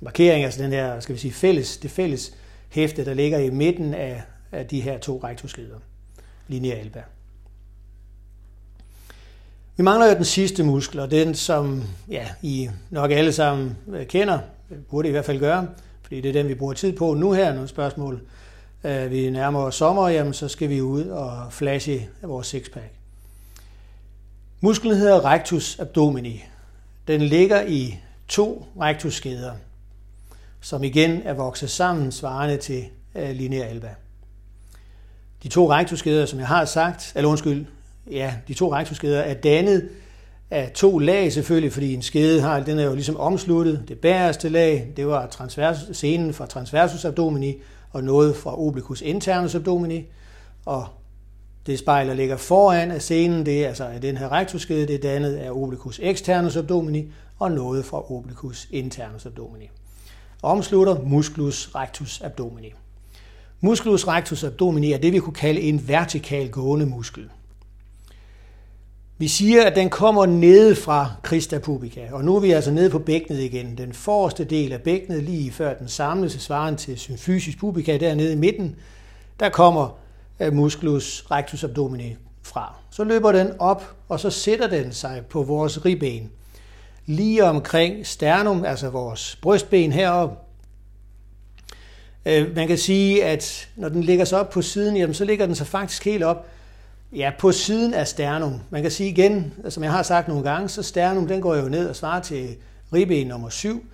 markering, 0.00 0.44
altså 0.44 0.62
den 0.62 0.72
her, 0.72 1.00
skal 1.00 1.14
vi 1.14 1.20
sige, 1.20 1.32
fælles, 1.32 1.76
det 1.76 1.90
fælles 1.90 2.34
hæfte, 2.68 3.04
der 3.04 3.14
ligger 3.14 3.38
i 3.38 3.50
midten 3.50 3.94
af, 3.94 4.22
af 4.52 4.66
de 4.66 4.80
her 4.80 4.98
to 4.98 5.20
rektusleder, 5.24 5.78
linea 6.48 6.74
alba. 6.74 7.02
Vi 9.76 9.82
mangler 9.82 10.06
jo 10.06 10.14
den 10.14 10.24
sidste 10.24 10.64
muskel, 10.64 11.00
og 11.00 11.10
den, 11.10 11.34
som 11.34 11.84
ja, 12.08 12.28
I 12.42 12.68
nok 12.90 13.10
alle 13.10 13.32
sammen 13.32 13.76
kender, 14.04 14.38
burde 14.90 15.08
I, 15.08 15.10
i 15.10 15.12
hvert 15.12 15.24
fald 15.24 15.38
gøre, 15.38 15.68
fordi 16.08 16.20
det 16.20 16.28
er 16.28 16.32
den, 16.32 16.48
vi 16.48 16.54
bruger 16.54 16.74
tid 16.74 16.92
på 16.92 17.14
nu 17.14 17.32
her, 17.32 17.52
nogle 17.52 17.68
spørgsmål. 17.68 18.20
Øh, 18.84 19.10
vi 19.10 19.30
nærmer 19.30 19.60
os 19.60 19.74
sommer, 19.74 20.08
jamen, 20.08 20.32
så 20.32 20.48
skal 20.48 20.68
vi 20.68 20.80
ud 20.80 21.04
og 21.04 21.52
flashe 21.52 22.08
vores 22.22 22.46
sixpack. 22.46 22.92
Musklen 24.60 24.96
hedder 24.96 25.24
rectus 25.24 25.78
abdomini. 25.78 26.44
Den 27.08 27.22
ligger 27.22 27.62
i 27.62 27.98
to 28.28 28.66
rectusskeder, 28.80 29.52
som 30.60 30.84
igen 30.84 31.22
er 31.24 31.32
vokset 31.32 31.70
sammen 31.70 32.12
svarende 32.12 32.56
til 32.56 32.84
øh, 33.14 33.30
linea 33.30 33.66
alba. 33.66 33.94
De 35.42 35.48
to 35.48 35.70
rektuskeder, 35.70 36.26
som 36.26 36.38
jeg 36.38 36.48
har 36.48 36.64
sagt, 36.64 37.12
eller 37.14 37.30
undskyld, 37.30 37.66
ja, 38.10 38.34
de 38.48 38.54
to 38.54 38.72
rektuskeder 38.72 39.20
er 39.20 39.34
dannet 39.34 39.88
af 40.50 40.70
to 40.74 40.98
lag 40.98 41.32
selvfølgelig, 41.32 41.72
fordi 41.72 41.94
en 41.94 42.02
skede 42.02 42.40
har, 42.40 42.60
den 42.60 42.78
er 42.78 42.84
jo 42.84 42.94
ligesom 42.94 43.16
omsluttet. 43.16 43.84
Det 43.88 43.98
bæreste 43.98 44.48
lag, 44.48 44.92
det 44.96 45.06
var 45.06 45.26
transvers, 45.26 45.78
scenen 45.92 46.34
fra 46.34 46.46
transversus 46.46 47.04
abdomini, 47.04 47.54
og 47.90 48.04
noget 48.04 48.36
fra 48.36 48.60
obliquus 48.60 49.00
internus 49.02 49.54
abdomini, 49.54 50.06
og 50.66 50.86
det 51.66 51.78
spejl, 51.78 52.08
der 52.08 52.14
ligger 52.14 52.36
foran 52.36 52.90
af 52.90 53.02
scenen, 53.02 53.46
det 53.46 53.64
er 53.64 53.68
altså 53.68 53.90
den 54.02 54.16
her 54.16 54.32
rektuskede, 54.32 54.86
det 54.86 54.94
er 54.94 54.98
dannet 54.98 55.34
af 55.36 55.50
obliquus 55.50 56.00
externus 56.02 56.56
abdomini, 56.56 57.12
og 57.38 57.52
noget 57.52 57.84
fra 57.84 58.12
obliquus 58.12 58.68
internus 58.70 59.26
abdomini. 59.26 59.70
Omslutter 60.42 61.00
musculus 61.02 61.70
rectus 61.74 62.20
abdomini. 62.20 62.72
Musculus 63.60 64.06
rectus 64.06 64.44
abdomini 64.44 64.92
er 64.92 64.98
det, 64.98 65.12
vi 65.12 65.18
kunne 65.18 65.34
kalde 65.34 65.60
en 65.60 65.88
vertikal 65.88 66.50
gående 66.50 66.86
muskel. 66.86 67.30
Vi 69.20 69.28
siger, 69.28 69.64
at 69.64 69.76
den 69.76 69.90
kommer 69.90 70.26
nede 70.26 70.76
fra 70.76 71.12
Christa 71.26 71.58
pubica, 71.58 72.08
og 72.12 72.24
nu 72.24 72.36
er 72.36 72.40
vi 72.40 72.50
altså 72.50 72.70
nede 72.70 72.90
på 72.90 72.98
bækkenet 72.98 73.40
igen. 73.40 73.78
Den 73.78 73.92
forreste 73.92 74.44
del 74.44 74.72
af 74.72 74.82
bækkenet, 74.82 75.22
lige 75.22 75.52
før 75.52 75.74
den 75.74 75.88
samles 75.88 76.32
svaren 76.32 76.76
til 76.76 76.98
symphysis 76.98 77.56
pubica, 77.56 77.96
dernede 77.96 78.32
i 78.32 78.36
midten, 78.36 78.76
der 79.40 79.48
kommer 79.48 79.98
øh, 80.40 80.52
musculus 80.52 81.26
rectus 81.30 81.64
abdomini 81.64 82.16
fra. 82.42 82.74
Så 82.90 83.04
løber 83.04 83.32
den 83.32 83.50
op, 83.58 83.94
og 84.08 84.20
så 84.20 84.30
sætter 84.30 84.66
den 84.66 84.92
sig 84.92 85.22
på 85.30 85.42
vores 85.42 85.84
ribben. 85.84 86.30
Lige 87.06 87.44
omkring 87.44 88.06
sternum, 88.06 88.64
altså 88.64 88.90
vores 88.90 89.38
brystben 89.42 89.92
heroppe. 89.92 90.36
Øh, 92.26 92.56
man 92.56 92.68
kan 92.68 92.78
sige, 92.78 93.24
at 93.24 93.68
når 93.76 93.88
den 93.88 94.04
ligger 94.04 94.24
sig 94.24 94.40
op 94.40 94.50
på 94.50 94.62
siden, 94.62 94.96
jamen, 94.96 95.14
så 95.14 95.24
ligger 95.24 95.46
den 95.46 95.54
sig 95.54 95.66
faktisk 95.66 96.04
helt 96.04 96.24
op 96.24 96.46
Ja, 97.12 97.32
på 97.38 97.52
siden 97.52 97.94
af 97.94 98.06
sternum. 98.06 98.60
Man 98.70 98.82
kan 98.82 98.90
sige 98.90 99.10
igen, 99.10 99.52
som 99.68 99.82
jeg 99.82 99.92
har 99.92 100.02
sagt 100.02 100.28
nogle 100.28 100.50
gange, 100.50 100.68
så 100.68 100.82
sternum 100.82 101.26
den 101.26 101.40
går 101.40 101.56
jo 101.56 101.68
ned 101.68 101.88
og 101.88 101.96
svarer 101.96 102.20
til 102.20 102.56
ribben 102.92 103.26
nummer 103.26 103.48
7. 103.48 103.86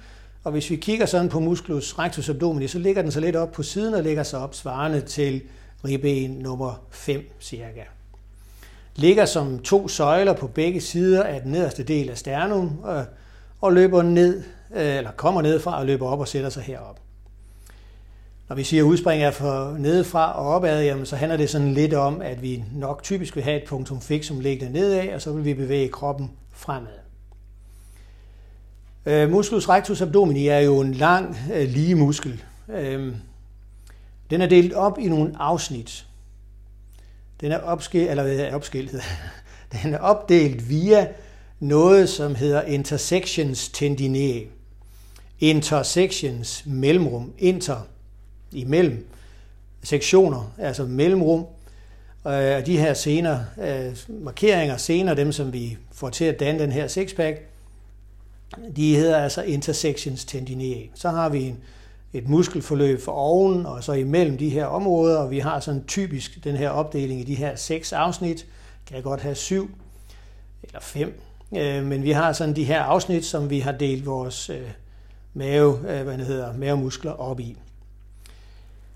Og 0.44 0.52
hvis 0.52 0.70
vi 0.70 0.76
kigger 0.76 1.06
sådan 1.06 1.28
på 1.28 1.40
musculus 1.40 1.98
rectus 1.98 2.28
abdomini, 2.28 2.68
så 2.68 2.78
ligger 2.78 3.02
den 3.02 3.12
så 3.12 3.20
lidt 3.20 3.36
op 3.36 3.52
på 3.52 3.62
siden 3.62 3.94
og 3.94 4.02
ligger 4.02 4.22
sig 4.22 4.38
op 4.38 4.54
svarende 4.54 5.00
til 5.00 5.42
ribben 5.84 6.30
nummer 6.30 6.82
5 6.90 7.30
cirka. 7.40 7.82
Ligger 8.96 9.24
som 9.24 9.58
to 9.58 9.88
søjler 9.88 10.32
på 10.32 10.46
begge 10.46 10.80
sider 10.80 11.22
af 11.22 11.40
den 11.40 11.52
nederste 11.52 11.82
del 11.82 12.10
af 12.10 12.18
sternum 12.18 12.78
og, 12.82 13.04
og 13.60 13.72
løber 13.72 14.02
ned, 14.02 14.42
øh, 14.74 14.96
eller 14.96 15.10
kommer 15.10 15.42
ned 15.42 15.60
fra 15.60 15.78
og 15.78 15.86
løber 15.86 16.06
op 16.06 16.20
og 16.20 16.28
sætter 16.28 16.50
sig 16.50 16.62
herop. 16.62 17.03
Når 18.48 18.56
vi 18.56 18.64
siger 18.64 18.82
udspring 18.82 19.22
er 19.22 19.30
for 19.30 19.76
nedefra 19.78 20.32
og 20.32 20.46
opad, 20.46 20.84
jamen, 20.84 21.06
så 21.06 21.16
handler 21.16 21.36
det 21.36 21.50
sådan 21.50 21.74
lidt 21.74 21.94
om, 21.94 22.22
at 22.22 22.42
vi 22.42 22.64
nok 22.72 23.02
typisk 23.02 23.36
vil 23.36 23.44
have 23.44 23.62
et 23.62 23.68
punktum 23.68 24.00
fixum 24.00 24.40
liggende 24.40 24.72
nedad, 24.72 25.14
og 25.14 25.22
så 25.22 25.32
vil 25.32 25.44
vi 25.44 25.54
bevæge 25.54 25.88
kroppen 25.88 26.30
fremad. 26.52 26.98
Øh, 29.06 29.30
musculus 29.30 29.68
rectus 29.68 30.00
abdomini 30.00 30.48
er 30.48 30.58
jo 30.58 30.80
en 30.80 30.94
lang, 30.94 31.36
øh, 31.54 31.68
lige 31.68 31.94
muskel. 31.94 32.42
Øh, 32.68 33.14
den 34.30 34.40
er 34.40 34.46
delt 34.46 34.72
op 34.72 34.98
i 34.98 35.08
nogle 35.08 35.32
afsnit. 35.38 36.06
Den 37.40 37.52
er 37.52 37.58
opskilt, 37.58 38.10
eller 38.10 38.22
er 38.22 38.54
opskilt? 38.54 38.90
Den 39.82 39.94
er 39.94 39.98
opdelt 39.98 40.68
via 40.68 41.08
noget, 41.60 42.08
som 42.08 42.34
hedder 42.34 42.62
intersections 42.62 43.68
tendinae. 43.68 44.46
Intersections 45.40 46.62
mellemrum. 46.66 47.32
Inter 47.38 47.80
imellem 48.54 49.06
sektioner, 49.82 50.52
altså 50.58 50.84
mellemrum. 50.84 51.46
Og 52.24 52.66
de 52.66 52.78
her 52.78 52.94
scener, 52.94 53.40
øh, 53.62 53.96
markeringer, 54.08 54.76
scener, 54.76 55.14
dem 55.14 55.32
som 55.32 55.52
vi 55.52 55.78
får 55.92 56.10
til 56.10 56.24
at 56.24 56.40
danne 56.40 56.60
den 56.60 56.72
her 56.72 56.86
sixpack, 56.86 57.48
de 58.76 58.96
hedder 58.96 59.18
altså 59.18 59.42
intersections 59.42 60.24
tendineae. 60.24 60.88
Så 60.94 61.10
har 61.10 61.28
vi 61.28 61.42
en, 61.42 61.58
et 62.12 62.28
muskelforløb 62.28 63.00
for 63.00 63.12
oven, 63.12 63.66
og 63.66 63.84
så 63.84 63.92
imellem 63.92 64.38
de 64.38 64.48
her 64.48 64.66
områder, 64.66 65.18
og 65.18 65.30
vi 65.30 65.38
har 65.38 65.60
sådan 65.60 65.84
typisk 65.84 66.44
den 66.44 66.56
her 66.56 66.70
opdeling 66.70 67.20
i 67.20 67.24
de 67.24 67.34
her 67.34 67.56
seks 67.56 67.92
afsnit. 67.92 68.46
Kan 68.86 68.96
jeg 68.96 69.04
godt 69.04 69.20
have 69.20 69.34
syv 69.34 69.70
eller 70.62 70.80
fem, 70.80 71.20
øh, 71.56 71.84
men 71.84 72.02
vi 72.02 72.10
har 72.10 72.32
sådan 72.32 72.56
de 72.56 72.64
her 72.64 72.82
afsnit, 72.82 73.24
som 73.24 73.50
vi 73.50 73.60
har 73.60 73.72
delt 73.72 74.06
vores 74.06 74.50
mave, 75.34 75.76
hvad 75.76 76.18
det 76.18 76.26
hedder, 76.26 76.56
mavemuskler 76.56 77.12
op 77.12 77.40
i 77.40 77.56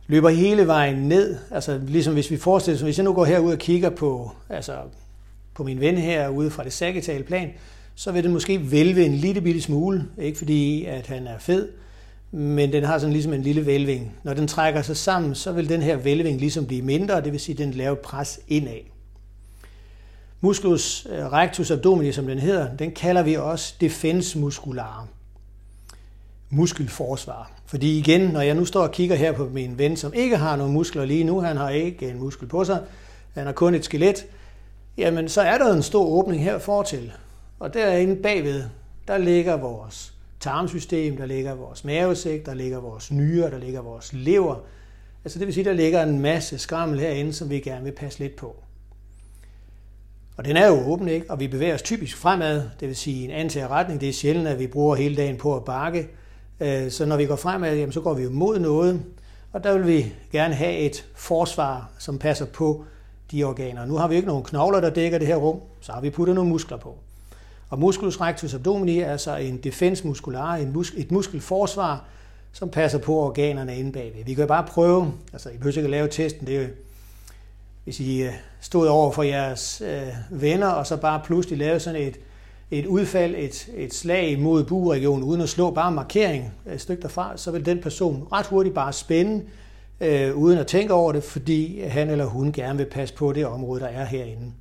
løber 0.08 0.28
hele 0.28 0.66
vejen 0.66 0.96
ned. 0.96 1.36
Altså 1.50 1.80
ligesom 1.86 2.12
hvis 2.12 2.30
vi 2.30 2.36
forestiller 2.36 2.76
os, 2.76 2.82
hvis 2.82 2.98
jeg 2.98 3.04
nu 3.04 3.12
går 3.12 3.24
herud 3.24 3.52
og 3.52 3.58
kigger 3.58 3.90
på, 3.90 4.30
altså, 4.48 4.76
på 5.54 5.64
min 5.64 5.80
ven 5.80 5.98
her 5.98 6.28
ude 6.28 6.50
fra 6.50 6.64
det 6.64 6.72
sagittale 6.72 7.24
plan, 7.24 7.50
så 7.94 8.12
vil 8.12 8.24
den 8.24 8.32
måske 8.32 8.70
vælve 8.70 9.04
en 9.04 9.14
lille 9.14 9.40
bitte 9.40 9.62
smule. 9.62 10.04
Ikke 10.18 10.38
fordi, 10.38 10.84
at 10.84 11.06
han 11.06 11.26
er 11.26 11.38
fed, 11.38 11.68
men 12.30 12.72
den 12.72 12.84
har 12.84 12.98
sådan 12.98 13.12
ligesom 13.12 13.32
en 13.32 13.42
lille 13.42 13.66
vælving. 13.66 14.16
Når 14.22 14.34
den 14.34 14.48
trækker 14.48 14.82
sig 14.82 14.96
sammen, 14.96 15.34
så 15.34 15.52
vil 15.52 15.68
den 15.68 15.82
her 15.82 15.96
vælving 15.96 16.40
ligesom 16.40 16.66
blive 16.66 16.82
mindre, 16.82 17.20
det 17.20 17.32
vil 17.32 17.40
sige, 17.40 17.54
at 17.54 17.58
den 17.58 17.70
laver 17.70 17.94
pres 17.94 18.40
indad. 18.48 18.80
Musculus 20.40 21.06
eh, 21.10 21.32
rectus 21.32 21.70
abdomini, 21.70 22.12
som 22.12 22.26
den 22.26 22.38
hedder, 22.38 22.76
den 22.76 22.90
kalder 22.90 23.22
vi 23.22 23.36
også 23.36 23.74
defense 23.80 24.38
muskulare 24.38 25.06
muskelforsvar. 26.50 27.52
Fordi 27.66 27.98
igen, 27.98 28.20
når 28.20 28.40
jeg 28.40 28.54
nu 28.54 28.64
står 28.64 28.82
og 28.82 28.92
kigger 28.92 29.16
her 29.16 29.32
på 29.32 29.48
min 29.52 29.78
ven, 29.78 29.96
som 29.96 30.14
ikke 30.14 30.36
har 30.36 30.56
nogen 30.56 30.72
muskler 30.72 31.04
lige 31.04 31.24
nu, 31.24 31.40
han 31.40 31.56
har 31.56 31.70
ikke 31.70 32.08
en 32.08 32.18
muskel 32.18 32.48
på 32.48 32.64
sig, 32.64 32.80
han 33.34 33.46
har 33.46 33.52
kun 33.52 33.74
et 33.74 33.84
skelet, 33.84 34.26
jamen 34.96 35.28
så 35.28 35.40
er 35.40 35.58
der 35.58 35.74
en 35.74 35.82
stor 35.82 36.04
åbning 36.06 36.42
her 36.42 36.58
fortil. 36.58 37.12
Og 37.58 37.74
derinde 37.74 38.16
bagved, 38.16 38.64
der 39.08 39.18
ligger 39.18 39.56
vores 39.56 40.14
tarmsystem, 40.40 41.16
der 41.16 41.26
ligger 41.26 41.54
vores 41.54 41.84
mavesæk, 41.84 42.46
der 42.46 42.54
ligger 42.54 42.80
vores 42.80 43.12
nyre, 43.12 43.50
der 43.50 43.58
ligger 43.58 43.80
vores 43.80 44.12
lever. 44.12 44.56
Altså 45.24 45.38
det 45.38 45.46
vil 45.46 45.54
sige, 45.54 45.64
der 45.64 45.72
ligger 45.72 46.02
en 46.02 46.18
masse 46.18 46.58
skrammel 46.58 47.00
herinde, 47.00 47.32
som 47.32 47.50
vi 47.50 47.60
gerne 47.60 47.84
vil 47.84 47.92
passe 47.92 48.18
lidt 48.18 48.36
på. 48.36 48.56
Og 50.36 50.44
den 50.44 50.56
er 50.56 50.66
jo 50.66 50.74
åben, 50.86 51.08
ikke? 51.08 51.30
og 51.30 51.40
vi 51.40 51.48
bevæger 51.48 51.74
os 51.74 51.82
typisk 51.82 52.16
fremad, 52.16 52.62
det 52.80 52.88
vil 52.88 52.96
sige 52.96 53.24
en 53.24 53.30
antaget 53.30 53.70
retning. 53.70 54.00
Det 54.00 54.08
er 54.08 54.12
sjældent, 54.12 54.48
at 54.48 54.58
vi 54.58 54.66
bruger 54.66 54.96
hele 54.96 55.16
dagen 55.16 55.36
på 55.36 55.56
at 55.56 55.64
bakke. 55.64 56.08
Øh, 56.60 56.90
så 56.90 57.06
når 57.06 57.16
vi 57.16 57.26
går 57.26 57.36
fremad, 57.36 57.76
jamen, 57.76 57.92
så 57.92 58.00
går 58.00 58.14
vi 58.14 58.22
jo 58.22 58.30
mod 58.30 58.58
noget, 58.58 59.02
og 59.52 59.64
der 59.64 59.78
vil 59.78 59.86
vi 59.86 60.12
gerne 60.32 60.54
have 60.54 60.76
et 60.76 61.06
forsvar, 61.14 61.90
som 61.98 62.18
passer 62.18 62.46
på 62.46 62.84
de 63.32 63.44
organer. 63.44 63.86
Nu 63.86 63.96
har 63.96 64.08
vi 64.08 64.14
ikke 64.14 64.28
nogen 64.28 64.44
knogler, 64.44 64.80
der 64.80 64.90
dækker 64.90 65.18
det 65.18 65.26
her 65.26 65.36
rum, 65.36 65.60
så 65.80 65.92
har 65.92 66.00
vi 66.00 66.10
puttet 66.10 66.34
nogle 66.34 66.50
muskler 66.50 66.76
på. 66.76 66.94
Og 67.70 67.78
musculus 67.78 68.20
rectus 68.20 68.54
abdomini 68.54 68.98
er 68.98 69.12
altså 69.12 69.36
en 69.36 69.56
defense 69.56 70.06
muscular, 70.06 70.54
en 70.54 70.72
mus- 70.72 70.94
et 70.96 71.10
muskelforsvar, 71.12 72.04
som 72.52 72.68
passer 72.70 72.98
på 72.98 73.14
organerne 73.14 73.78
inde 73.78 73.92
bagved. 73.92 74.24
Vi 74.24 74.34
kan 74.34 74.42
jo 74.42 74.48
bare 74.48 74.64
prøve, 74.68 75.12
altså 75.32 75.48
I 75.48 75.56
behøver 75.56 75.76
ikke 75.76 75.86
at 75.86 75.90
lave 75.90 76.08
testen, 76.08 76.46
det 76.46 76.56
er 76.56 76.62
jo, 76.62 76.68
hvis 77.84 78.00
I 78.00 78.22
øh, 78.22 78.32
stod 78.60 78.86
over 78.86 79.12
for 79.12 79.22
jeres 79.22 79.82
øh, 79.86 80.08
venner, 80.30 80.68
og 80.68 80.86
så 80.86 80.96
bare 80.96 81.20
pludselig 81.24 81.58
lavede 81.58 81.80
sådan 81.80 82.02
et 82.02 82.18
et 82.70 82.86
udfald, 82.86 83.34
et, 83.38 83.68
et 83.74 83.94
slag 83.94 84.38
mod 84.38 84.64
buregionen, 84.64 85.24
uden 85.24 85.40
at 85.40 85.48
slå 85.48 85.70
bare 85.70 85.92
markering 85.92 86.52
øh, 86.66 86.74
et 86.74 86.80
stykke 86.80 87.02
derfra, 87.02 87.36
så 87.36 87.50
vil 87.50 87.66
den 87.66 87.80
person 87.80 88.28
ret 88.32 88.46
hurtigt 88.46 88.74
bare 88.74 88.92
spænde, 88.92 89.44
øh, 90.00 90.36
uden 90.36 90.58
at 90.58 90.66
tænke 90.66 90.94
over 90.94 91.12
det, 91.12 91.24
fordi 91.24 91.80
han 91.80 92.10
eller 92.10 92.24
hun 92.24 92.52
gerne 92.52 92.78
vil 92.78 92.86
passe 92.86 93.14
på 93.14 93.32
det 93.32 93.46
område, 93.46 93.80
der 93.80 93.86
er 93.86 94.04
herinde. 94.04 94.52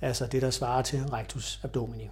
altså 0.00 0.26
det, 0.26 0.42
der 0.42 0.50
svarer 0.50 0.82
til 0.82 1.02
rectus 1.12 1.60
abdomini. 1.62 2.10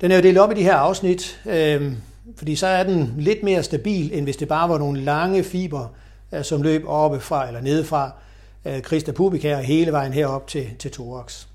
Den 0.00 0.10
er 0.10 0.16
jo 0.16 0.22
delt 0.22 0.38
op 0.38 0.52
i 0.52 0.54
de 0.54 0.62
her 0.62 0.74
afsnit, 0.74 1.40
øh, 1.46 1.92
fordi 2.36 2.56
så 2.56 2.66
er 2.66 2.82
den 2.82 3.14
lidt 3.18 3.42
mere 3.42 3.62
stabil, 3.62 4.10
end 4.12 4.24
hvis 4.24 4.36
det 4.36 4.48
bare 4.48 4.68
var 4.68 4.78
nogle 4.78 5.00
lange 5.00 5.44
fiber, 5.44 5.88
øh, 6.32 6.44
som 6.44 6.62
løb 6.62 6.84
oppe 6.86 7.20
fra 7.20 7.46
eller 7.46 7.60
nede 7.60 7.84
fra 7.84 8.12
øh, 8.64 8.80
Christa 8.80 9.12
pubica 9.12 9.56
og 9.56 9.62
hele 9.62 9.92
vejen 9.92 10.12
herop 10.12 10.46
til, 10.46 10.70
til 10.78 10.90
thorax. 10.90 11.46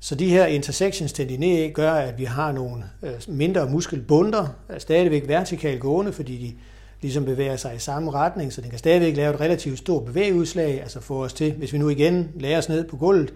Så 0.00 0.14
de 0.14 0.30
her 0.30 0.46
intersections 0.46 1.12
tendinæe 1.12 1.70
gør, 1.70 1.92
at 1.92 2.18
vi 2.18 2.24
har 2.24 2.52
nogle 2.52 2.84
øh, 3.02 3.12
mindre 3.28 3.66
muskelbunder, 3.66 4.46
stadigvæk 4.78 5.28
vertikalt 5.28 5.80
gående, 5.80 6.12
fordi 6.12 6.36
de 6.36 6.54
ligesom 7.00 7.24
bevæger 7.24 7.56
sig 7.56 7.76
i 7.76 7.78
samme 7.78 8.10
retning, 8.10 8.52
så 8.52 8.60
den 8.60 8.70
kan 8.70 8.78
stadigvæk 8.78 9.16
lave 9.16 9.34
et 9.34 9.40
relativt 9.40 9.78
stort 9.78 10.04
bevægeudslag, 10.04 10.80
altså 10.80 11.00
få 11.00 11.24
os 11.24 11.32
til, 11.32 11.52
hvis 11.52 11.72
vi 11.72 11.78
nu 11.78 11.88
igen 11.88 12.30
lærer 12.34 12.58
os 12.58 12.68
ned 12.68 12.84
på 12.84 12.96
gulvet 12.96 13.34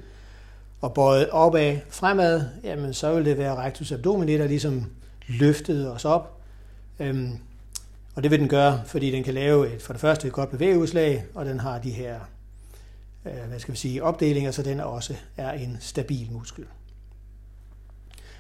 og 0.81 0.95
bøjet 0.95 1.31
opad 1.31 1.77
fremad, 1.91 2.45
jamen 2.65 2.95
så 2.95 3.15
vil 3.15 3.25
det 3.25 3.39
være 3.39 3.57
rectus 3.57 3.93
abdomini, 3.93 4.39
der 4.39 4.47
ligesom 4.47 4.85
løftede 5.29 5.93
os 5.93 6.05
op. 6.05 6.41
Øhm, 7.01 7.33
og 8.15 8.23
det 8.23 8.31
vil 8.31 8.41
den 8.41 8.49
gøre, 8.49 8.81
fordi 8.87 9.11
den 9.11 9.25
kan 9.25 9.35
lave 9.35 9.75
et, 9.75 9.83
for 9.83 9.93
det 9.93 10.01
første 10.01 10.27
et 10.27 10.33
godt 10.33 10.51
bevægeudslag, 10.51 11.25
og 11.35 11.45
den 11.45 11.61
har 11.61 11.79
de 11.79 11.91
her 11.91 12.17
Øh, 13.27 13.49
hvad 13.49 13.59
skal 13.59 13.73
vi 13.73 13.79
sige, 13.79 14.03
opdelinger, 14.03 14.51
så 14.51 14.63
den 14.63 14.81
også 14.81 15.15
er 15.37 15.53
en 15.53 15.77
stabil 15.81 16.33
muskel. 16.33 16.65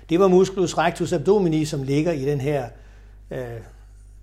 Det 0.08 0.20
var 0.20 0.28
musculus 0.28 0.78
rectus 0.78 1.12
abdomini, 1.12 1.64
som 1.64 1.82
ligger 1.82 2.12
i 2.12 2.24
den 2.24 2.40
her 2.40 2.68
øh, 3.30 3.60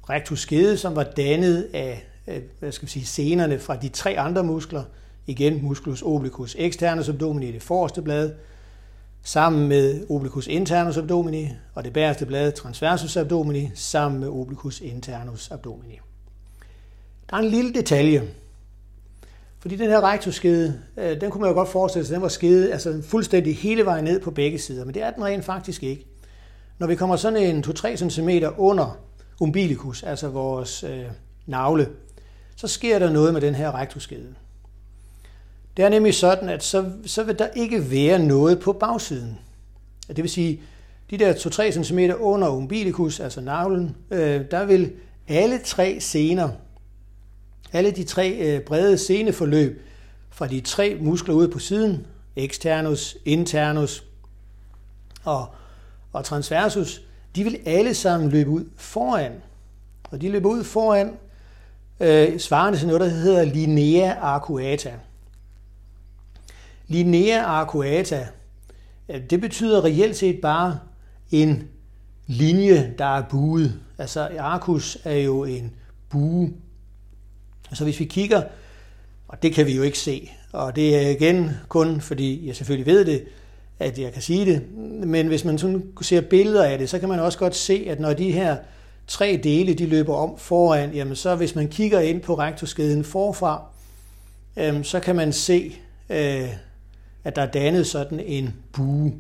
rectus 0.10 0.40
skede, 0.40 0.78
som 0.78 0.96
var 0.96 1.04
dannet 1.04 1.70
af 1.74 2.06
øh, 2.28 2.42
hvad 2.60 2.72
skal 2.72 2.86
vi 2.86 2.92
sige, 2.92 3.06
senerne 3.06 3.60
fra 3.60 3.76
de 3.76 3.90
tre 3.90 4.20
andre 4.20 4.44
muskler. 4.44 4.84
Igen 5.28 5.64
musculus 5.64 6.02
obliquus 6.02 6.56
externus 6.60 7.10
abdomini 7.10 7.50
i 7.50 7.52
det 7.52 7.62
forreste 7.62 8.02
blad, 8.02 8.32
sammen 9.24 9.68
med 9.68 10.06
obliquus 10.10 10.48
internus 10.48 10.98
abdomini, 10.98 11.50
og 11.76 11.84
det 11.84 11.94
bagerste 11.94 12.26
blad 12.26 12.52
transversus 12.52 13.18
abdomini, 13.18 13.70
sammen 13.76 14.20
med 14.20 14.28
obliquus 14.28 14.82
internus 14.82 15.52
abdomini. 15.52 16.00
Der 17.30 17.36
er 17.36 17.42
en 17.42 17.50
lille 17.50 17.74
detalje, 17.74 18.24
fordi 19.60 19.76
den 19.76 19.90
her 19.90 20.02
rektorskede, 20.02 20.80
øh, 20.98 21.22
den 21.22 21.32
kunne 21.32 21.42
man 21.42 21.50
jo 21.50 21.56
godt 21.56 21.70
forestille 21.70 22.06
sig, 22.06 22.14
den 22.14 22.22
var 22.22 22.28
skede 22.28 22.72
altså 22.72 23.02
fuldstændig 23.04 23.58
hele 23.58 23.86
vejen 23.86 24.04
ned 24.04 24.20
på 24.20 24.32
begge 24.32 24.60
sider, 24.60 24.86
men 24.86 24.94
det 24.94 25.04
er 25.04 25.12
den 25.12 25.24
rent 25.24 25.46
faktisk 25.46 25.84
ikke. 25.84 26.06
Når 26.80 26.88
vi 26.88 26.96
kommer 26.96 27.16
sådan 27.16 27.56
en 27.56 27.64
2-3 27.68 28.10
cm 28.10 28.30
under 28.58 28.98
umbilicus, 29.40 30.04
altså 30.04 30.28
vores 30.28 30.84
øh, 30.84 31.06
navle, 31.46 31.90
så 32.56 32.68
sker 32.68 33.00
der 33.00 33.12
noget 33.12 33.34
med 33.34 33.42
den 33.42 33.56
her 33.56 33.76
rektorskede. 33.76 34.36
Det 35.78 35.86
er 35.86 35.90
nemlig 35.90 36.16
sådan, 36.16 36.50
at 36.50 36.64
så, 36.64 36.92
så 37.06 37.24
vil 37.24 37.40
der 37.40 37.48
ikke 37.56 37.92
være 37.92 38.20
noget 38.20 38.60
på 38.60 38.74
bagsiden. 38.74 39.40
Det 40.08 40.18
vil 40.18 40.30
sige, 40.30 40.62
de 41.10 41.18
der 41.18 41.34
2-3 41.34 41.84
cm 41.84 42.00
under 42.20 42.50
umbilicus, 42.50 43.20
altså 43.20 43.42
navlen, 43.42 43.96
øh, 44.12 44.42
der 44.52 44.66
vil 44.66 44.92
alle 45.28 45.60
tre 45.66 45.98
sener, 46.00 46.50
alle 47.74 47.92
de 47.92 48.04
tre 48.04 48.38
øh, 48.40 48.62
brede 48.62 48.98
seneforløb 48.98 49.86
fra 50.30 50.48
de 50.48 50.62
tre 50.62 50.98
muskler 51.02 51.36
ude 51.36 51.50
på 51.50 51.60
siden, 51.60 52.08
externus, 52.36 53.18
internus 53.26 54.04
og, 55.24 55.48
og 56.14 56.26
transversus, 56.26 57.02
de 57.36 57.44
vil 57.44 57.60
alle 57.66 57.94
sammen 57.94 58.30
løbe 58.30 58.50
ud 58.50 58.66
foran. 58.76 59.32
Og 60.12 60.22
de 60.22 60.30
løber 60.30 60.50
ud 60.50 60.64
foran, 60.64 61.18
øh, 62.00 62.40
svarende 62.40 62.80
til 62.80 62.88
noget, 62.88 63.02
der 63.02 63.08
hedder 63.08 63.44
linea 63.46 64.14
arcuata. 64.20 64.94
Linea 66.88 67.44
arcuata, 67.44 68.28
det 69.30 69.42
betyder 69.42 69.84
reelt 69.84 70.16
set 70.16 70.42
bare 70.42 70.80
en 71.32 71.68
linje, 72.28 72.94
der 72.98 73.06
er 73.06 73.24
buet. 73.30 73.80
Altså 73.98 74.30
arcus 74.40 74.98
er 75.04 75.16
jo 75.16 75.44
en 75.44 75.74
bue. 76.10 76.54
Så 77.74 77.84
hvis 77.84 78.00
vi 78.00 78.06
kigger, 78.06 78.42
og 79.28 79.44
det 79.44 79.54
kan 79.54 79.66
vi 79.66 79.76
jo 79.76 79.82
ikke 79.82 80.00
se, 80.00 80.32
og 80.52 80.76
det 80.76 80.96
er 80.96 81.10
igen 81.10 81.52
kun 81.68 82.02
fordi 82.02 82.48
jeg 82.48 82.56
selvfølgelig 82.56 82.94
ved 82.94 83.06
det, 83.06 83.24
at 83.80 84.00
jeg 84.00 84.14
kan 84.14 84.22
sige 84.22 84.46
det, 84.46 84.78
men 85.08 85.28
hvis 85.28 85.46
man 85.46 85.58
sådan 85.58 85.84
ser 86.02 86.22
billeder 86.22 86.64
af 86.64 86.78
det, 86.78 86.90
så 86.90 87.00
kan 87.00 87.10
man 87.10 87.20
også 87.20 87.38
godt 87.38 87.56
se, 87.56 87.86
at 87.90 88.00
når 88.00 88.14
de 88.14 88.32
her 88.32 88.58
tre 89.08 89.40
dele 89.44 89.74
de 89.74 89.86
løber 89.86 90.16
om 90.16 90.38
foran, 90.38 90.94
jamen 90.94 91.16
så 91.16 91.36
hvis 91.36 91.56
man 91.56 91.68
kigger 91.68 92.00
ind 92.00 92.22
på 92.22 92.38
rektorskeden 92.38 93.04
forfra, 93.04 93.64
øhm, 94.58 94.84
så 94.84 95.00
kan 95.00 95.16
man 95.16 95.34
se, 95.34 95.76
øh, 96.10 96.50
at 97.24 97.36
der 97.36 97.42
er 97.42 97.52
dannet 97.52 97.88
sådan 97.88 98.20
en 98.20 98.54
bue. 98.74 99.14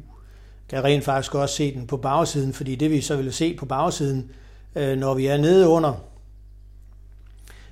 Kan 0.69 0.83
rent 0.83 1.03
faktisk 1.03 1.35
også 1.35 1.55
se 1.55 1.73
den 1.73 1.87
på 1.87 1.97
bagsiden, 1.97 2.53
fordi 2.53 2.75
det 2.75 2.91
vi 2.91 3.01
så 3.01 3.15
vil 3.15 3.33
se 3.33 3.53
på 3.53 3.65
bagsiden, 3.65 4.31
øh, 4.75 4.97
når 4.97 5.13
vi 5.13 5.25
er 5.25 5.37
nede 5.37 5.67
under, 5.67 6.03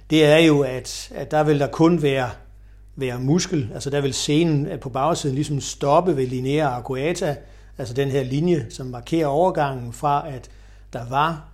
det 0.09 0.25
er 0.25 0.37
jo, 0.37 0.61
at, 0.61 1.11
at 1.15 1.31
der 1.31 1.43
vil 1.43 1.59
der 1.59 1.67
kun 1.67 2.01
være, 2.01 2.29
være 2.95 3.19
muskel, 3.19 3.69
altså 3.73 3.89
der 3.89 4.01
vil 4.01 4.13
scenen 4.13 4.65
øh, 4.65 4.79
på 4.79 4.89
bagsiden 4.89 5.35
ligesom 5.35 5.61
stoppe 5.61 6.17
ved 6.17 6.27
linea 6.27 6.67
arcuata, 6.67 7.35
altså 7.77 7.93
den 7.93 8.09
her 8.09 8.23
linje, 8.23 8.65
som 8.69 8.87
markerer 8.87 9.27
overgangen 9.27 9.93
fra, 9.93 10.29
at 10.29 10.49
der 10.93 11.09
var 11.09 11.47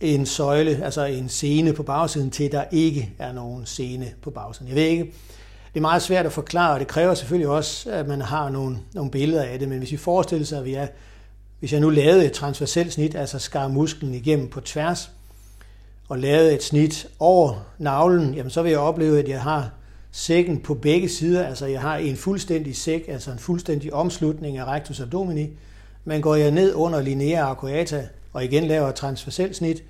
en 0.00 0.26
søjle, 0.26 0.84
altså 0.84 1.04
en 1.04 1.28
scene 1.28 1.72
på 1.72 1.82
bagsiden, 1.82 2.30
til 2.30 2.52
der 2.52 2.64
ikke 2.70 3.12
er 3.18 3.32
nogen 3.32 3.66
scene 3.66 4.12
på 4.22 4.30
bagsiden. 4.30 4.68
Jeg 4.68 4.76
ved 4.76 4.82
ikke, 4.82 5.12
det 5.74 5.80
er 5.80 5.80
meget 5.80 6.02
svært 6.02 6.26
at 6.26 6.32
forklare, 6.32 6.74
og 6.74 6.80
det 6.80 6.88
kræver 6.88 7.14
selvfølgelig 7.14 7.48
også, 7.48 7.90
at 7.90 8.06
man 8.06 8.20
har 8.20 8.50
nogle, 8.50 8.78
nogle 8.94 9.10
billeder 9.10 9.42
af 9.42 9.58
det, 9.58 9.68
men 9.68 9.78
hvis 9.78 9.92
vi 9.92 9.96
forestiller 9.96 10.46
sig, 10.46 10.58
at 10.58 10.64
vi 10.64 10.74
er, 10.74 10.86
hvis 11.58 11.72
jeg 11.72 11.80
nu 11.80 11.90
lavede 11.90 12.26
et 12.26 12.32
transverselt 12.32 12.92
snit, 12.92 13.14
altså 13.14 13.38
skar 13.38 13.68
musklen 13.68 14.14
igennem 14.14 14.48
på 14.48 14.60
tværs, 14.60 15.10
og 16.08 16.18
lavede 16.18 16.54
et 16.54 16.62
snit 16.62 17.06
over 17.18 17.66
navlen, 17.78 18.34
jamen 18.34 18.50
så 18.50 18.62
vil 18.62 18.70
jeg 18.70 18.80
opleve, 18.80 19.18
at 19.18 19.28
jeg 19.28 19.42
har 19.42 19.70
sækken 20.12 20.60
på 20.60 20.74
begge 20.74 21.08
sider, 21.08 21.46
altså 21.46 21.66
jeg 21.66 21.80
har 21.80 21.96
en 21.96 22.16
fuldstændig 22.16 22.76
sæk, 22.76 23.04
altså 23.08 23.30
en 23.30 23.38
fuldstændig 23.38 23.94
omslutning 23.94 24.58
af 24.58 24.64
rectus 24.64 25.00
abdomini, 25.00 25.48
men 26.04 26.22
går 26.22 26.34
jeg 26.34 26.50
ned 26.50 26.74
under 26.74 27.02
linea 27.02 27.40
arcuata, 27.40 28.08
og 28.32 28.44
igen 28.44 28.64
laver 28.64 28.88
et 28.88 28.94
transverselt 28.94 29.56
snit, 29.56 29.84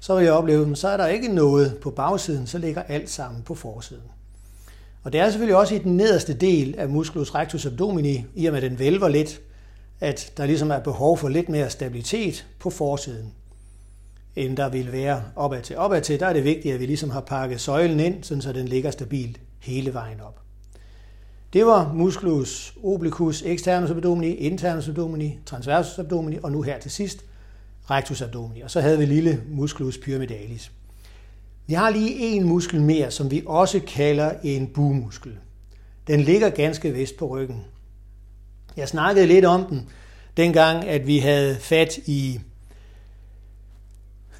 så 0.00 0.14
vil 0.14 0.24
jeg 0.24 0.32
opleve, 0.32 0.70
at 0.70 0.78
så 0.78 0.88
er 0.88 0.96
der 0.96 1.06
ikke 1.06 1.34
noget 1.34 1.76
på 1.82 1.90
bagsiden, 1.90 2.46
så 2.46 2.58
ligger 2.58 2.82
alt 2.82 3.10
sammen 3.10 3.42
på 3.42 3.54
forsiden. 3.54 4.02
Og 5.02 5.12
det 5.12 5.20
er 5.20 5.30
selvfølgelig 5.30 5.56
også 5.56 5.74
i 5.74 5.78
den 5.78 5.96
nederste 5.96 6.34
del 6.34 6.74
af 6.78 6.88
musculus 6.88 7.34
rectus 7.34 7.66
abdomini, 7.66 8.24
i 8.34 8.46
og 8.46 8.52
med 8.52 8.62
den 8.62 8.78
vælver 8.78 9.08
lidt, 9.08 9.40
at 10.00 10.32
der 10.36 10.46
ligesom 10.46 10.70
er 10.70 10.78
behov 10.78 11.18
for 11.18 11.28
lidt 11.28 11.48
mere 11.48 11.70
stabilitet 11.70 12.46
på 12.58 12.70
forsiden, 12.70 13.32
end 14.36 14.56
der 14.56 14.68
vil 14.68 14.92
være 14.92 15.22
opad 15.36 15.62
til. 15.62 15.76
Opad 15.76 16.00
til, 16.00 16.20
der 16.20 16.26
er 16.26 16.32
det 16.32 16.44
vigtigt, 16.44 16.74
at 16.74 16.80
vi 16.80 16.86
ligesom 16.86 17.10
har 17.10 17.20
pakket 17.20 17.60
søjlen 17.60 18.00
ind, 18.00 18.40
så 18.40 18.52
den 18.52 18.68
ligger 18.68 18.90
stabilt 18.90 19.40
hele 19.58 19.94
vejen 19.94 20.20
op. 20.20 20.40
Det 21.52 21.66
var 21.66 21.92
musculus 21.92 22.74
obliquus 22.82 23.42
externus 23.42 23.90
abdomini, 23.90 24.34
internus 24.34 24.88
abdomini, 24.88 25.38
transversus 25.46 25.98
abdomini, 25.98 26.38
og 26.42 26.52
nu 26.52 26.62
her 26.62 26.78
til 26.78 26.90
sidst 26.90 27.24
rectus 27.90 28.22
abdomini. 28.22 28.60
Og 28.60 28.70
så 28.70 28.80
havde 28.80 28.98
vi 28.98 29.04
lille 29.04 29.42
musculus 29.48 29.98
pyramidalis. 29.98 30.72
Vi 31.66 31.74
har 31.74 31.90
lige 31.90 32.18
en 32.18 32.44
muskel 32.44 32.82
mere, 32.82 33.10
som 33.10 33.30
vi 33.30 33.42
også 33.46 33.80
kalder 33.86 34.32
en 34.42 34.66
bumuskel. 34.66 35.32
Den 36.06 36.20
ligger 36.20 36.50
ganske 36.50 36.94
vest 36.94 37.16
på 37.16 37.26
ryggen. 37.26 37.64
Jeg 38.76 38.88
snakkede 38.88 39.26
lidt 39.26 39.44
om 39.44 39.64
den, 39.64 39.88
dengang 40.36 40.84
at 40.84 41.06
vi 41.06 41.18
havde 41.18 41.56
fat 41.56 41.98
i, 42.06 42.40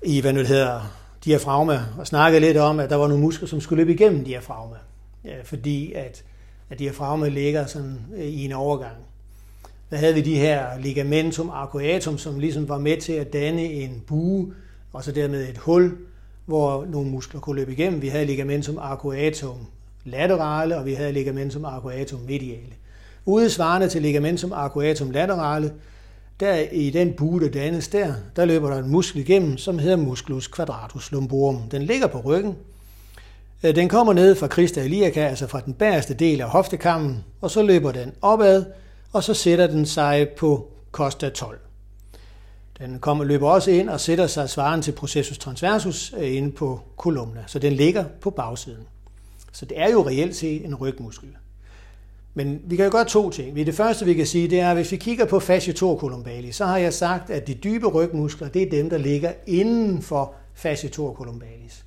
i 0.02 0.20
hvad 0.20 0.32
nu 0.32 0.38
det 0.38 0.48
hedder, 0.48 0.80
diafragma, 1.24 1.80
og 1.98 2.06
snakkede 2.06 2.40
lidt 2.40 2.56
om, 2.56 2.80
at 2.80 2.90
der 2.90 2.96
var 2.96 3.08
nogle 3.08 3.22
muskler, 3.22 3.48
som 3.48 3.60
skulle 3.60 3.84
løbe 3.84 3.94
igennem 3.94 4.24
diafragma, 4.24 4.76
ja, 5.24 5.36
fordi 5.44 5.92
at, 5.92 6.24
at 6.70 6.78
diafragma 6.78 7.28
ligger 7.28 7.66
sådan 7.66 8.00
øh, 8.16 8.24
i 8.24 8.44
en 8.44 8.52
overgang. 8.52 8.96
Der 9.90 9.96
havde 9.96 10.14
vi 10.14 10.20
de 10.20 10.36
her 10.36 10.78
ligamentum 10.78 11.50
arcuatum, 11.50 12.18
som 12.18 12.38
ligesom 12.38 12.68
var 12.68 12.78
med 12.78 12.96
til 13.00 13.12
at 13.12 13.32
danne 13.32 13.62
en 13.62 14.02
bue, 14.06 14.52
og 14.92 15.04
så 15.04 15.12
dermed 15.12 15.48
et 15.48 15.58
hul, 15.58 15.96
hvor 16.46 16.84
nogle 16.84 17.10
muskler 17.10 17.40
kunne 17.40 17.56
løbe 17.56 17.72
igennem. 17.72 18.02
Vi 18.02 18.08
havde 18.08 18.24
ligamentum 18.24 18.78
arcuatum 18.78 19.56
laterale, 20.04 20.76
og 20.76 20.86
vi 20.86 20.94
havde 20.94 21.12
ligamentum 21.12 21.64
arcuatum 21.64 22.20
mediale. 22.20 22.74
Ude 23.24 23.50
svarende 23.50 23.88
til 23.88 24.02
ligamentum 24.02 24.52
arcuatum 24.52 25.10
laterale, 25.10 25.72
der 26.40 26.54
i 26.72 26.90
den 26.90 27.12
bue, 27.12 27.40
der 27.40 27.48
dannes 27.48 27.88
der, 27.88 28.14
der 28.36 28.44
løber 28.44 28.70
der 28.70 28.78
en 28.78 28.90
muskel 28.90 29.20
igennem, 29.20 29.56
som 29.58 29.78
hedder 29.78 29.96
musculus 29.96 30.48
quadratus 30.48 31.12
lumborum. 31.12 31.62
Den 31.70 31.82
ligger 31.82 32.06
på 32.06 32.20
ryggen. 32.20 32.56
Øh, 33.62 33.74
den 33.74 33.88
kommer 33.88 34.12
ned 34.12 34.34
fra 34.34 34.48
Christa 34.48 34.82
iliaca, 34.82 35.20
altså 35.20 35.46
fra 35.46 35.60
den 35.60 35.74
bagerste 35.74 36.14
del 36.14 36.40
af 36.40 36.48
hoftekammen, 36.48 37.24
og 37.40 37.50
så 37.50 37.62
løber 37.62 37.92
den 37.92 38.12
opad, 38.22 38.64
og 39.12 39.24
så 39.24 39.34
sætter 39.34 39.66
den 39.66 39.86
sig 39.86 40.28
på 40.28 40.68
costa 40.92 41.28
12. 41.28 41.58
Den 42.78 42.98
kommer, 42.98 43.24
løber 43.24 43.48
også 43.48 43.70
ind 43.70 43.88
og 43.88 44.00
sætter 44.00 44.26
sig 44.26 44.50
svaren 44.50 44.82
til 44.82 44.92
processus 44.92 45.38
transversus 45.38 46.14
øh, 46.18 46.36
inde 46.36 46.52
på 46.52 46.80
kolumna, 46.96 47.44
så 47.46 47.58
den 47.58 47.72
ligger 47.72 48.04
på 48.20 48.30
bagsiden. 48.30 48.86
Så 49.52 49.64
det 49.64 49.80
er 49.80 49.90
jo 49.90 50.06
reelt 50.06 50.36
set 50.36 50.64
en 50.64 50.74
rygmuskel. 50.74 51.28
Men 52.36 52.60
vi 52.64 52.76
kan 52.76 52.84
jo 52.84 52.90
gøre 52.90 53.04
to 53.04 53.30
ting. 53.30 53.56
Det 53.56 53.74
første, 53.74 54.04
vi 54.04 54.14
kan 54.14 54.26
sige, 54.26 54.48
det 54.48 54.60
er, 54.60 54.70
at 54.70 54.76
hvis 54.76 54.92
vi 54.92 54.96
kigger 54.96 55.24
på 55.24 55.40
fascia 55.40 55.74
columbalis, 55.74 56.56
så 56.56 56.64
har 56.64 56.78
jeg 56.78 56.94
sagt, 56.94 57.30
at 57.30 57.46
de 57.46 57.54
dybe 57.54 57.86
rygmuskler, 57.86 58.48
det 58.48 58.62
er 58.62 58.70
dem, 58.70 58.90
der 58.90 58.98
ligger 58.98 59.32
inden 59.46 60.02
for 60.02 60.34
fasciator 60.54 61.14
columbalis. 61.14 61.84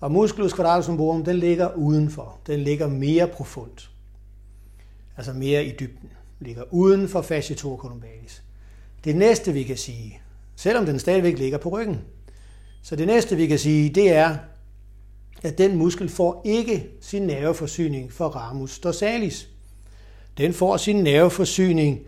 Og 0.00 0.12
musculus 0.12 0.54
quadratus 0.54 0.88
lumborum, 0.88 1.24
den 1.24 1.36
ligger 1.36 1.74
udenfor. 1.74 2.38
Den 2.46 2.60
ligger 2.60 2.88
mere 2.88 3.28
profundt. 3.28 3.90
Altså 5.16 5.32
mere 5.32 5.64
i 5.64 5.70
dybden. 5.80 6.10
Ligger 6.40 6.62
uden 6.70 7.08
for 7.08 7.22
fasciator 7.22 7.76
columbalis. 7.76 8.42
Det 9.04 9.16
næste, 9.16 9.52
vi 9.52 9.62
kan 9.62 9.76
sige, 9.76 10.20
selvom 10.56 10.86
den 10.86 10.98
stadigvæk 10.98 11.38
ligger 11.38 11.58
på 11.58 11.68
ryggen, 11.68 12.00
så 12.82 12.96
det 12.96 13.06
næste, 13.06 13.36
vi 13.36 13.46
kan 13.46 13.58
sige, 13.58 13.90
det 13.90 14.08
er, 14.12 14.36
at 15.42 15.58
den 15.58 15.76
muskel 15.76 16.08
får 16.08 16.42
ikke 16.44 16.86
sin 17.00 17.22
nerveforsyning 17.22 18.12
fra 18.12 18.26
ramus 18.26 18.78
dorsalis. 18.78 19.48
Den 20.38 20.52
får 20.52 20.76
sin 20.76 20.96
nerveforsyning 20.96 22.00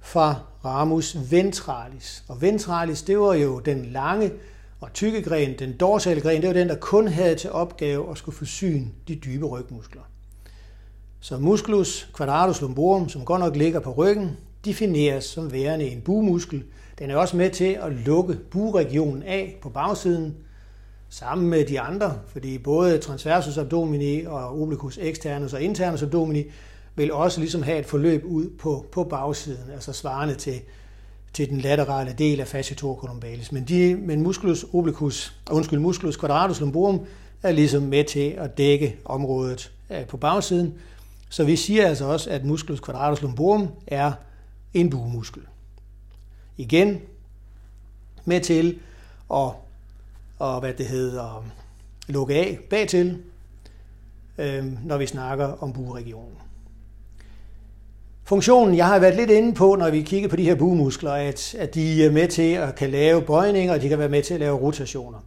fra 0.00 0.34
ramus 0.64 1.16
ventralis. 1.30 2.24
Og 2.28 2.42
ventralis, 2.42 3.02
det 3.02 3.18
var 3.18 3.34
jo 3.34 3.58
den 3.58 3.86
lange 3.86 4.32
og 4.80 4.92
tykke 4.92 5.22
gren, 5.22 5.58
den 5.58 5.76
dorsale 5.76 6.20
gren, 6.20 6.40
det 6.40 6.48
var 6.48 6.54
den, 6.54 6.68
der 6.68 6.76
kun 6.76 7.08
havde 7.08 7.34
til 7.34 7.50
opgave 7.50 8.10
at 8.10 8.18
skulle 8.18 8.36
forsyne 8.36 8.86
de 9.08 9.14
dybe 9.14 9.46
rygmuskler. 9.46 10.02
Så 11.20 11.38
musculus 11.38 12.10
quadratus 12.16 12.60
lumborum, 12.60 13.08
som 13.08 13.24
godt 13.24 13.40
nok 13.40 13.56
ligger 13.56 13.80
på 13.80 13.92
ryggen, 13.92 14.36
defineres 14.64 15.24
som 15.24 15.52
værende 15.52 15.84
en 15.84 16.00
bumuskel. 16.00 16.64
Den 16.98 17.10
er 17.10 17.16
også 17.16 17.36
med 17.36 17.50
til 17.50 17.78
at 17.82 17.92
lukke 17.92 18.34
buregionen 18.50 19.22
af 19.22 19.58
på 19.62 19.68
bagsiden, 19.68 20.36
sammen 21.08 21.50
med 21.50 21.64
de 21.64 21.80
andre, 21.80 22.18
fordi 22.26 22.58
både 22.58 22.98
transversus 22.98 23.58
abdomini 23.58 24.24
og 24.24 24.62
obliquus 24.62 24.98
externus 24.98 25.52
og 25.52 25.62
internus 25.62 26.02
abdomini 26.02 26.44
vil 26.96 27.12
også 27.12 27.40
ligesom 27.40 27.62
have 27.62 27.78
et 27.78 27.86
forløb 27.86 28.24
ud 28.24 28.50
på, 28.58 28.86
på 28.92 29.04
bagsiden, 29.04 29.70
altså 29.72 29.92
svarende 29.92 30.34
til, 30.34 30.60
til 31.32 31.48
den 31.48 31.60
laterale 31.60 32.14
del 32.18 32.40
af 32.40 32.46
fasciator 32.46 32.96
columbalis. 32.96 33.52
Men, 33.52 33.64
de, 33.64 33.94
men 33.94 34.22
musculus 34.22 34.66
obliquus, 34.72 35.34
undskyld, 35.50 35.78
musculus 35.78 36.18
quadratus 36.18 36.60
lumborum 36.60 37.06
er 37.42 37.52
ligesom 37.52 37.82
med 37.82 38.04
til 38.04 38.28
at 38.38 38.58
dække 38.58 38.96
området 39.04 39.72
øh, 39.90 40.06
på 40.06 40.16
bagsiden. 40.16 40.74
Så 41.28 41.44
vi 41.44 41.56
siger 41.56 41.88
altså 41.88 42.04
også, 42.04 42.30
at 42.30 42.44
musculus 42.44 42.80
quadratus 42.80 43.22
lumborum 43.22 43.68
er 43.86 44.12
en 44.74 44.90
buemuskel. 44.90 45.42
Igen 46.56 47.00
med 48.24 48.40
til 48.40 48.78
at 49.34 49.52
og 50.40 50.60
hvad 50.60 50.74
det 50.74 50.86
hedder, 50.86 51.44
lukke 52.08 52.34
af 52.34 52.58
bagtil, 52.70 53.22
øh, 54.38 54.86
når 54.86 54.96
vi 54.96 55.06
snakker 55.06 55.46
om 55.62 55.72
bueregionen. 55.72 56.36
Funktionen, 58.30 58.76
jeg 58.76 58.86
har 58.86 58.98
været 58.98 59.16
lidt 59.16 59.30
inde 59.30 59.54
på, 59.54 59.76
når 59.78 59.90
vi 59.90 60.02
kigger 60.02 60.28
på 60.28 60.36
de 60.36 60.44
her 60.44 60.54
buemuskler, 60.54 61.12
at, 61.12 61.54
at 61.58 61.74
de 61.74 62.04
er 62.04 62.10
med 62.10 62.28
til 62.28 62.52
at 62.52 62.74
kan 62.74 62.90
lave 62.90 63.22
bøjninger, 63.22 63.74
og 63.74 63.82
de 63.82 63.88
kan 63.88 63.98
være 63.98 64.08
med 64.08 64.22
til 64.22 64.34
at 64.34 64.40
lave 64.40 64.58
rotationer. 64.58 65.18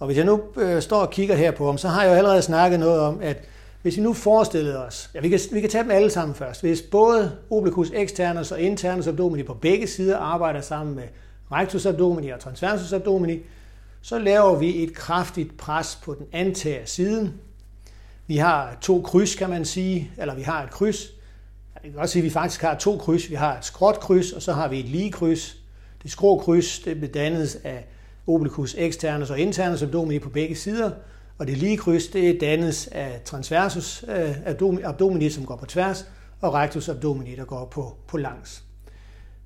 Og 0.00 0.06
hvis 0.06 0.16
jeg 0.16 0.24
nu 0.24 0.40
øh, 0.56 0.82
står 0.82 1.00
og 1.00 1.10
kigger 1.10 1.34
her 1.34 1.50
på 1.50 1.68
dem, 1.68 1.78
så 1.78 1.88
har 1.88 2.02
jeg 2.02 2.10
jo 2.10 2.16
allerede 2.16 2.42
snakket 2.42 2.80
noget 2.80 3.00
om, 3.00 3.18
at 3.22 3.44
hvis 3.82 3.96
vi 3.96 4.02
nu 4.02 4.12
forestillede 4.12 4.86
os, 4.86 5.10
ja, 5.14 5.20
vi 5.20 5.28
kan, 5.28 5.40
vi 5.52 5.60
kan 5.60 5.70
tage 5.70 5.84
dem 5.84 5.90
alle 5.90 6.10
sammen 6.10 6.34
først. 6.34 6.60
Hvis 6.60 6.82
både 6.82 7.32
obliquus 7.50 7.90
externus 7.94 8.52
og 8.52 8.60
internus 8.60 9.06
abdomini 9.06 9.42
på 9.42 9.54
begge 9.54 9.86
sider 9.86 10.18
arbejder 10.18 10.60
sammen 10.60 10.96
med 10.96 11.04
rectus 11.52 11.86
abdomini 11.86 12.28
og 12.30 12.40
transversus 12.40 12.92
abdomini, 12.92 13.38
så 14.02 14.18
laver 14.18 14.56
vi 14.56 14.82
et 14.82 14.94
kraftigt 14.94 15.56
pres 15.56 15.98
på 16.04 16.14
den 16.14 16.26
antager 16.32 16.84
siden. 16.84 17.34
Vi 18.26 18.36
har 18.36 18.78
to 18.80 19.00
kryds, 19.00 19.34
kan 19.34 19.50
man 19.50 19.64
sige, 19.64 20.10
eller 20.18 20.34
vi 20.34 20.42
har 20.42 20.62
et 20.62 20.70
kryds. 20.70 21.17
Jeg 21.84 21.92
kan 21.92 22.00
også 22.00 22.12
sige, 22.12 22.20
at 22.20 22.24
vi 22.24 22.30
faktisk 22.30 22.62
har 22.62 22.74
to 22.74 22.96
kryds. 22.96 23.30
Vi 23.30 23.34
har 23.34 23.58
et 23.58 23.64
skråt 23.64 24.00
kryds, 24.00 24.32
og 24.32 24.42
så 24.42 24.52
har 24.52 24.68
vi 24.68 24.80
et 24.80 24.84
lige 24.84 25.12
kryds. 25.12 25.56
Det 26.02 26.10
skrå 26.10 26.38
kryds 26.38 26.78
det 26.78 26.98
blev 26.98 27.10
dannet 27.10 27.60
af 27.64 27.86
obliquus 28.26 28.74
externus 28.78 29.30
og 29.30 29.38
internus 29.38 29.82
abdomini 29.82 30.18
på 30.18 30.28
begge 30.28 30.56
sider, 30.56 30.90
og 31.38 31.46
det 31.46 31.56
lige 31.56 31.76
kryds 31.76 32.06
det 32.06 32.40
dannes 32.40 32.86
af 32.86 33.20
transversus 33.24 34.04
øh, 34.08 34.36
abdomini, 34.84 35.30
som 35.30 35.46
går 35.46 35.56
på 35.56 35.66
tværs, 35.66 36.06
og 36.40 36.54
rectus 36.54 36.88
abdomini, 36.88 37.36
der 37.36 37.44
går 37.44 37.64
på, 37.64 37.96
på 38.06 38.16
langs. 38.16 38.64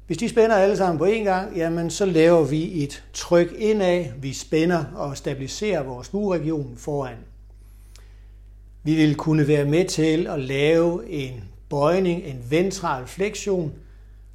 Hvis 0.07 0.19
de 0.19 0.29
spænder 0.29 0.57
alle 0.57 0.77
sammen 0.77 0.99
på 0.99 1.05
én 1.05 1.25
gang, 1.25 1.57
jamen 1.57 1.91
så 1.91 2.07
laver 2.07 2.45
vi 2.45 2.85
et 2.85 3.05
tryk 3.13 3.53
indad. 3.59 4.05
Vi 4.21 4.33
spænder 4.33 4.85
og 4.95 5.17
stabiliserer 5.17 5.83
vores 5.83 6.09
bueregion 6.09 6.75
foran. 6.77 7.17
Vi 8.83 8.95
vil 8.95 9.15
kunne 9.15 9.49
være 9.49 9.65
med 9.65 9.85
til 9.85 10.27
at 10.27 10.41
lave 10.41 11.11
en 11.11 11.45
bøjning, 11.73 12.25
en 12.25 12.45
ventral 12.51 13.07
fleksion, 13.07 13.73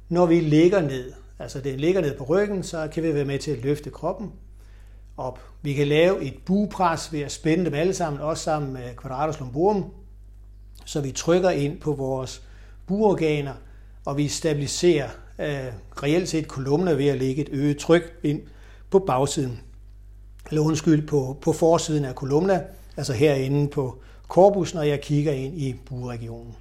når 0.08 0.26
vi 0.26 0.40
ligger 0.40 0.80
ned. 0.80 1.12
Altså 1.38 1.60
den 1.60 1.80
ligger 1.80 2.00
ned 2.00 2.18
på 2.18 2.24
ryggen, 2.24 2.62
så 2.62 2.88
kan 2.92 3.02
vi 3.02 3.14
være 3.14 3.24
med 3.24 3.38
til 3.38 3.50
at 3.50 3.58
løfte 3.58 3.90
kroppen 3.90 4.32
op. 5.16 5.40
Vi 5.62 5.72
kan 5.72 5.86
lave 5.86 6.22
et 6.22 6.34
bugepres 6.44 7.12
ved 7.12 7.20
at 7.20 7.32
spænde 7.32 7.64
dem 7.64 7.74
alle 7.74 7.94
sammen, 7.94 8.20
også 8.20 8.44
sammen 8.44 8.72
med 8.72 8.82
quadratus 9.02 9.40
lumborum, 9.40 9.84
så 10.84 11.00
vi 11.00 11.12
trykker 11.12 11.50
ind 11.50 11.80
på 11.80 11.92
vores 11.92 12.42
buorganer, 12.86 13.54
og 14.04 14.16
vi 14.16 14.28
stabiliserer 14.28 15.08
øh, 15.38 15.72
reelt 16.02 16.28
set 16.28 16.48
kolumner 16.48 16.94
ved 16.94 17.06
at 17.06 17.18
lægge 17.18 17.42
et 17.42 17.48
øget 17.52 17.78
tryk 17.78 18.18
ind 18.22 18.40
på 18.90 18.98
bagsiden. 18.98 19.60
Eller 20.48 20.62
undskyld, 20.62 21.06
på, 21.06 21.36
på 21.42 21.52
forsiden 21.52 22.04
af 22.04 22.14
kolumna, 22.14 22.62
altså 22.96 23.12
herinde 23.12 23.68
på 23.68 23.98
korpus, 24.28 24.74
når 24.74 24.82
jeg 24.82 25.00
kigger 25.00 25.32
ind 25.32 25.58
i 25.58 25.74
buregionen. 25.86 26.56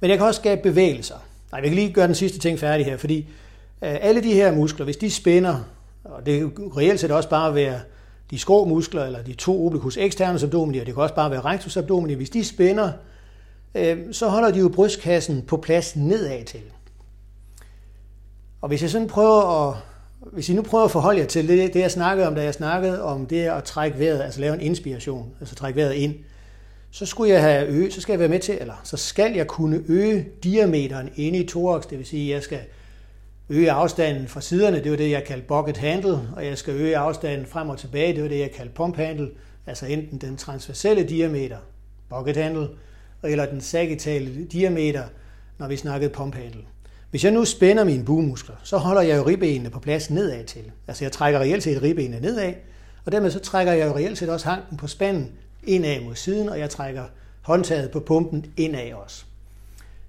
Men 0.00 0.10
jeg 0.10 0.18
kan 0.18 0.26
også 0.26 0.40
skabe 0.40 0.62
bevægelser. 0.62 1.14
Nej, 1.52 1.60
vi 1.60 1.68
kan 1.68 1.74
lige 1.74 1.92
gøre 1.92 2.06
den 2.06 2.14
sidste 2.14 2.38
ting 2.38 2.58
færdig 2.58 2.86
her, 2.86 2.96
fordi 2.96 3.18
øh, 3.82 3.96
alle 4.00 4.22
de 4.22 4.32
her 4.32 4.52
muskler, 4.52 4.84
hvis 4.84 4.96
de 4.96 5.10
spænder, 5.10 5.60
og 6.04 6.26
det 6.26 6.54
kan 6.54 6.76
reelt 6.76 7.00
set 7.00 7.10
også 7.10 7.28
bare 7.28 7.54
være 7.54 7.80
de 8.30 8.38
skrå 8.38 8.64
muskler, 8.64 9.04
eller 9.04 9.22
de 9.22 9.32
to 9.32 9.66
obliquus 9.66 9.96
externus 9.96 10.42
abdomini, 10.42 10.78
og 10.78 10.86
det 10.86 10.94
kan 10.94 11.02
også 11.02 11.14
bare 11.14 11.30
være 11.30 11.40
rectus 11.40 11.76
abdomini, 11.76 12.14
hvis 12.14 12.30
de 12.30 12.44
spænder, 12.44 12.92
øh, 13.74 13.98
så 14.12 14.28
holder 14.28 14.50
de 14.50 14.58
jo 14.58 14.68
brystkassen 14.68 15.42
på 15.42 15.56
plads 15.56 15.96
nedad 15.96 16.44
til. 16.44 16.60
Og 18.60 18.68
hvis 18.68 18.82
jeg 18.82 18.90
sådan 18.90 19.08
prøver 19.08 19.68
at, 19.68 19.76
hvis 20.32 20.48
I 20.48 20.54
nu 20.54 20.62
prøver 20.62 20.84
at 20.84 20.90
forholde 20.90 21.20
jer 21.20 21.26
til 21.26 21.48
det, 21.48 21.74
det 21.74 21.80
jeg 21.80 21.90
snakkede 21.90 22.28
om, 22.28 22.34
da 22.34 22.42
jeg 22.42 22.54
snakkede 22.54 23.02
om 23.02 23.26
det 23.26 23.44
at 23.44 23.64
trække 23.64 23.98
vejret, 23.98 24.22
altså 24.22 24.40
lave 24.40 24.54
en 24.54 24.60
inspiration, 24.60 25.30
altså 25.40 25.54
trække 25.54 25.76
vejret 25.76 25.94
ind, 25.94 26.14
så 26.90 27.06
skulle 27.06 27.32
jeg 27.32 27.42
have 27.42 27.66
øge, 27.66 27.90
så 27.90 28.00
skal 28.00 28.12
jeg 28.12 28.20
være 28.20 28.28
med 28.28 28.40
til, 28.40 28.58
eller 28.60 28.80
så 28.84 28.96
skal 28.96 29.34
jeg 29.34 29.46
kunne 29.46 29.82
øge 29.88 30.28
diameteren 30.42 31.10
inde 31.16 31.38
i 31.38 31.46
thorax, 31.46 31.86
det 31.90 31.98
vil 31.98 32.06
sige, 32.06 32.30
at 32.30 32.34
jeg 32.34 32.42
skal 32.42 32.60
øge 33.48 33.72
afstanden 33.72 34.28
fra 34.28 34.40
siderne, 34.40 34.82
det 34.82 34.90
var 34.90 34.96
det, 34.96 35.10
jeg 35.10 35.24
kaldte 35.24 35.46
bucket 35.46 35.76
handle, 35.76 36.20
og 36.36 36.46
jeg 36.46 36.58
skal 36.58 36.74
øge 36.74 36.96
afstanden 36.96 37.46
frem 37.46 37.68
og 37.68 37.78
tilbage, 37.78 38.14
det 38.14 38.22
var 38.22 38.28
det, 38.28 38.38
jeg 38.38 38.50
kaldte 38.50 38.74
pump 38.74 38.96
handle, 38.96 39.30
altså 39.66 39.86
enten 39.86 40.18
den 40.18 40.36
transverselle 40.36 41.04
diameter, 41.04 41.58
bucket 42.08 42.36
handle, 42.36 42.68
eller 43.24 43.46
den 43.46 43.60
sagittale 43.60 44.44
diameter, 44.44 45.02
når 45.58 45.68
vi 45.68 45.76
snakkede 45.76 46.10
pump 46.10 46.34
handle. 46.34 46.60
Hvis 47.10 47.24
jeg 47.24 47.32
nu 47.32 47.44
spænder 47.44 47.84
mine 47.84 48.04
buemuskler, 48.04 48.56
så 48.62 48.76
holder 48.76 49.02
jeg 49.02 49.16
jo 49.16 49.26
ribbenene 49.26 49.70
på 49.70 49.80
plads 49.80 50.10
nedad 50.10 50.44
til. 50.44 50.62
Altså 50.88 51.04
jeg 51.04 51.12
trækker 51.12 51.40
reelt 51.40 51.62
set 51.62 51.82
ribbenene 51.82 52.20
nedad, 52.20 52.52
og 53.04 53.12
dermed 53.12 53.30
så 53.30 53.38
trækker 53.38 53.72
jeg 53.72 53.86
jo 53.86 53.96
reelt 53.96 54.18
set 54.18 54.28
også 54.28 54.48
hanken 54.48 54.76
på 54.76 54.86
spanden 54.86 55.32
indad 55.68 56.00
mod 56.00 56.14
siden, 56.14 56.48
og 56.48 56.58
jeg 56.58 56.70
trækker 56.70 57.04
håndtaget 57.42 57.90
på 57.90 58.00
pumpen 58.00 58.46
indad 58.56 58.92
også. 58.92 59.24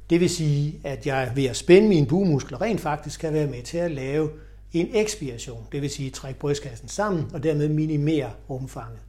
Det 0.10 0.20
vil 0.20 0.30
sige, 0.30 0.80
at 0.84 1.06
jeg 1.06 1.32
ved 1.36 1.46
at 1.46 1.56
spænde 1.56 1.88
mine 1.88 2.08
buemuskler 2.08 2.62
rent 2.62 2.82
faktisk 2.82 3.20
kan 3.20 3.34
være 3.34 3.48
med 3.48 3.64
til 3.64 3.78
at 3.78 3.92
lave 3.92 4.30
en 4.74 4.90
ekspiration, 4.94 5.68
det 5.72 5.82
vil 5.82 5.90
sige 5.90 6.10
trække 6.10 6.40
brystkassen 6.40 6.88
sammen 6.88 7.26
og 7.34 7.44
dermed 7.44 7.70
minimere 7.70 8.32
rumfanget. 8.50 9.00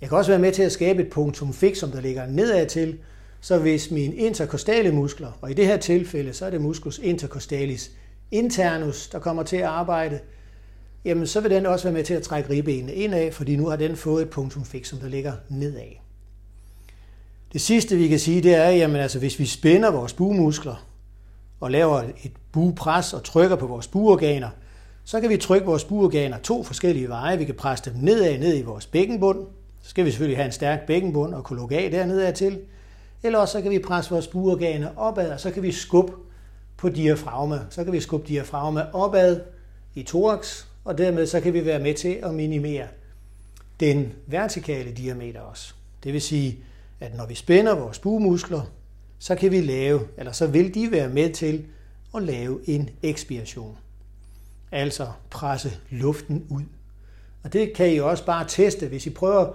Jeg 0.00 0.08
kan 0.08 0.18
også 0.18 0.30
være 0.30 0.40
med 0.40 0.52
til 0.52 0.62
at 0.62 0.72
skabe 0.72 1.02
et 1.02 1.10
punktum 1.10 1.52
fixum, 1.52 1.90
der 1.90 2.00
ligger 2.00 2.26
nedad 2.26 2.66
til, 2.66 2.98
så 3.40 3.58
hvis 3.58 3.90
mine 3.90 4.14
interkostale 4.14 4.92
muskler, 4.92 5.38
og 5.40 5.50
i 5.50 5.54
det 5.54 5.66
her 5.66 5.76
tilfælde, 5.76 6.32
så 6.32 6.46
er 6.46 6.50
det 6.50 6.60
musculus 6.60 6.98
intercostalis 6.98 7.90
internus, 8.30 9.08
der 9.08 9.18
kommer 9.18 9.42
til 9.42 9.56
at 9.56 9.64
arbejde, 9.64 10.18
jamen 11.04 11.26
så 11.26 11.40
vil 11.40 11.50
den 11.50 11.66
også 11.66 11.84
være 11.84 11.94
med 11.94 12.04
til 12.04 12.14
at 12.14 12.22
trække 12.22 12.50
ribbenene 12.50 12.94
indad, 12.94 13.32
fordi 13.32 13.56
nu 13.56 13.68
har 13.68 13.76
den 13.76 13.96
fået 13.96 14.22
et 14.22 14.30
punktum 14.30 14.64
fixum, 14.64 14.98
der 14.98 15.08
ligger 15.08 15.32
nedad. 15.48 15.90
Det 17.52 17.60
sidste, 17.60 17.96
vi 17.96 18.08
kan 18.08 18.18
sige, 18.18 18.42
det 18.42 18.54
er, 18.54 18.68
jamen 18.68 18.96
altså, 18.96 19.18
hvis 19.18 19.38
vi 19.38 19.46
spænder 19.46 19.90
vores 19.90 20.12
buemuskler 20.12 20.86
og 21.60 21.70
laver 21.70 22.02
et 22.24 22.32
buepres 22.52 23.12
og 23.12 23.24
trykker 23.24 23.56
på 23.56 23.66
vores 23.66 23.88
buorganer, 23.88 24.48
så 25.04 25.20
kan 25.20 25.30
vi 25.30 25.36
trykke 25.36 25.66
vores 25.66 25.84
buorganer 25.84 26.38
to 26.38 26.62
forskellige 26.62 27.08
veje. 27.08 27.38
Vi 27.38 27.44
kan 27.44 27.54
presse 27.54 27.90
dem 27.90 28.00
nedad 28.00 28.38
ned 28.38 28.58
i 28.58 28.62
vores 28.62 28.86
bækkenbund. 28.86 29.46
Så 29.82 29.90
skal 29.90 30.04
vi 30.04 30.10
selvfølgelig 30.10 30.38
have 30.38 30.46
en 30.46 30.52
stærk 30.52 30.86
bækkenbund 30.86 31.34
og 31.34 31.44
kunne 31.44 31.58
lukke 31.58 31.78
af 31.78 31.90
dernede 31.90 32.32
til. 32.32 32.60
Eller 33.22 33.38
også 33.38 33.52
så 33.52 33.62
kan 33.62 33.70
vi 33.70 33.78
presse 33.78 34.10
vores 34.10 34.26
buorganer 34.26 34.88
opad, 34.96 35.30
og 35.30 35.40
så 35.40 35.50
kan 35.50 35.62
vi 35.62 35.72
skubbe 35.72 36.12
på 36.76 36.88
diafragma. 36.88 37.60
Så 37.70 37.84
kan 37.84 37.92
vi 37.92 38.00
skubbe 38.00 38.28
diafragma 38.28 38.86
opad 38.92 39.40
i 39.94 40.02
thorax, 40.02 40.64
og 40.84 40.98
dermed 40.98 41.26
så 41.26 41.40
kan 41.40 41.52
vi 41.52 41.66
være 41.66 41.78
med 41.78 41.94
til 41.94 42.18
at 42.22 42.34
minimere 42.34 42.86
den 43.80 44.12
vertikale 44.26 44.92
diameter 44.92 45.40
også. 45.40 45.74
Det 46.04 46.12
vil 46.12 46.22
sige, 46.22 46.58
at 47.00 47.16
når 47.16 47.26
vi 47.26 47.34
spænder 47.34 47.74
vores 47.74 47.98
buemuskler, 47.98 48.62
så 49.18 49.34
kan 49.34 49.50
vi 49.50 49.60
lave, 49.60 50.00
eller 50.16 50.32
så 50.32 50.46
vil 50.46 50.74
de 50.74 50.90
være 50.90 51.08
med 51.08 51.32
til 51.32 51.64
at 52.14 52.22
lave 52.22 52.60
en 52.68 52.90
ekspiration. 53.02 53.76
Altså 54.72 55.06
presse 55.30 55.72
luften 55.90 56.46
ud. 56.50 56.62
Og 57.42 57.52
det 57.52 57.72
kan 57.72 57.92
I 57.92 57.98
også 57.98 58.26
bare 58.26 58.44
teste, 58.48 58.88
hvis 58.88 59.06
I 59.06 59.10
prøver 59.10 59.52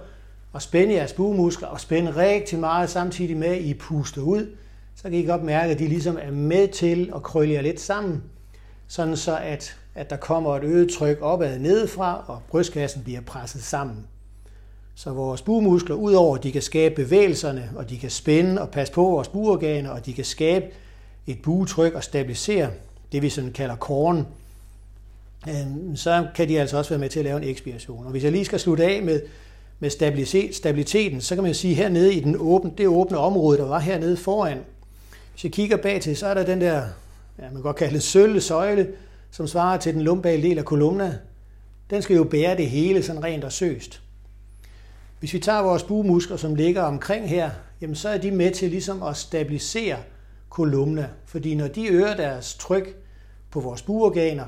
at 0.54 0.62
spænde 0.62 0.94
jeres 0.94 1.12
buemuskler 1.12 1.68
og 1.68 1.80
spænde 1.80 2.16
rigtig 2.16 2.58
meget 2.58 2.90
samtidig 2.90 3.36
med, 3.36 3.48
at 3.48 3.60
I 3.60 3.74
puster 3.74 4.22
ud, 4.22 4.56
så 4.96 5.02
kan 5.02 5.14
I 5.14 5.24
godt 5.24 5.42
mærke, 5.42 5.72
at 5.72 5.78
de 5.78 5.88
ligesom 5.88 6.18
er 6.20 6.30
med 6.30 6.68
til 6.68 7.12
at 7.14 7.22
krølle 7.22 7.54
jer 7.54 7.60
lidt 7.60 7.80
sammen, 7.80 8.22
sådan 8.88 9.16
så 9.16 9.38
at, 9.38 9.79
at 10.00 10.10
der 10.10 10.16
kommer 10.16 10.56
et 10.56 10.64
øget 10.64 10.90
tryk 10.90 11.18
opad 11.20 11.58
nedefra, 11.58 12.24
og 12.26 12.42
brystkassen 12.48 13.02
bliver 13.02 13.20
presset 13.20 13.62
sammen. 13.62 13.96
Så 14.94 15.10
vores 15.10 15.42
bugemuskler, 15.42 15.96
udover 15.96 16.36
at 16.36 16.42
de 16.42 16.52
kan 16.52 16.62
skabe 16.62 16.94
bevægelserne, 16.94 17.70
og 17.76 17.90
de 17.90 17.98
kan 17.98 18.10
spænde 18.10 18.62
og 18.62 18.70
passe 18.70 18.92
på 18.92 19.02
vores 19.02 19.28
buorganer, 19.28 19.90
og 19.90 20.06
de 20.06 20.12
kan 20.12 20.24
skabe 20.24 20.66
et 21.26 21.42
bugetryk 21.42 21.94
og 21.94 22.04
stabilisere 22.04 22.70
det, 23.12 23.22
vi 23.22 23.28
sådan 23.28 23.52
kalder 23.52 23.76
korn, 23.76 24.26
øhm, 25.48 25.96
så 25.96 26.26
kan 26.34 26.48
de 26.48 26.60
altså 26.60 26.78
også 26.78 26.90
være 26.90 27.00
med 27.00 27.08
til 27.08 27.18
at 27.18 27.24
lave 27.24 27.42
en 27.42 27.48
ekspiration. 27.48 28.04
Og 28.04 28.10
hvis 28.10 28.24
jeg 28.24 28.32
lige 28.32 28.44
skal 28.44 28.60
slutte 28.60 28.84
af 28.84 29.02
med, 29.02 29.20
med 29.80 29.90
stabiliteten, 30.52 31.20
så 31.20 31.34
kan 31.34 31.44
man 31.44 31.54
sige, 31.54 31.74
hernede 31.74 32.14
i 32.14 32.20
den 32.20 32.36
åbne, 32.38 32.72
det 32.78 32.88
åbne 32.88 33.18
område, 33.18 33.58
der 33.58 33.66
var 33.66 33.78
hernede 33.78 34.16
foran, 34.16 34.58
hvis 35.32 35.44
jeg 35.44 35.52
kigger 35.52 35.76
bag 35.76 36.00
til, 36.00 36.16
så 36.16 36.26
er 36.26 36.34
der 36.34 36.44
den 36.44 36.60
der, 36.60 36.82
ja, 37.38 37.42
man 37.42 37.52
kan 37.52 37.62
godt 37.62 37.76
kalde 37.76 37.94
det 37.94 38.02
sølle 38.02 38.40
søjle, 38.40 38.88
som 39.30 39.46
svarer 39.46 39.78
til 39.78 39.94
den 39.94 40.02
lumbale 40.02 40.42
del 40.42 40.58
af 40.58 40.64
kolumna. 40.64 41.18
Den 41.90 42.02
skal 42.02 42.16
jo 42.16 42.24
bære 42.24 42.56
det 42.56 42.70
hele 42.70 43.02
sådan 43.02 43.24
rent 43.24 43.44
og 43.44 43.52
søst. 43.52 44.02
Hvis 45.18 45.34
vi 45.34 45.38
tager 45.38 45.62
vores 45.62 45.82
bugemuskler, 45.82 46.36
som 46.36 46.54
ligger 46.54 46.82
omkring 46.82 47.28
her, 47.28 47.50
jamen 47.80 47.96
så 47.96 48.08
er 48.08 48.18
de 48.18 48.30
med 48.30 48.50
til 48.50 48.70
ligesom 48.70 49.02
at 49.02 49.16
stabilisere 49.16 49.96
kolumna. 50.48 51.08
Fordi 51.26 51.54
når 51.54 51.68
de 51.68 51.88
øger 51.88 52.16
deres 52.16 52.54
tryk 52.54 52.96
på 53.50 53.60
vores 53.60 53.82
buorganer, 53.82 54.46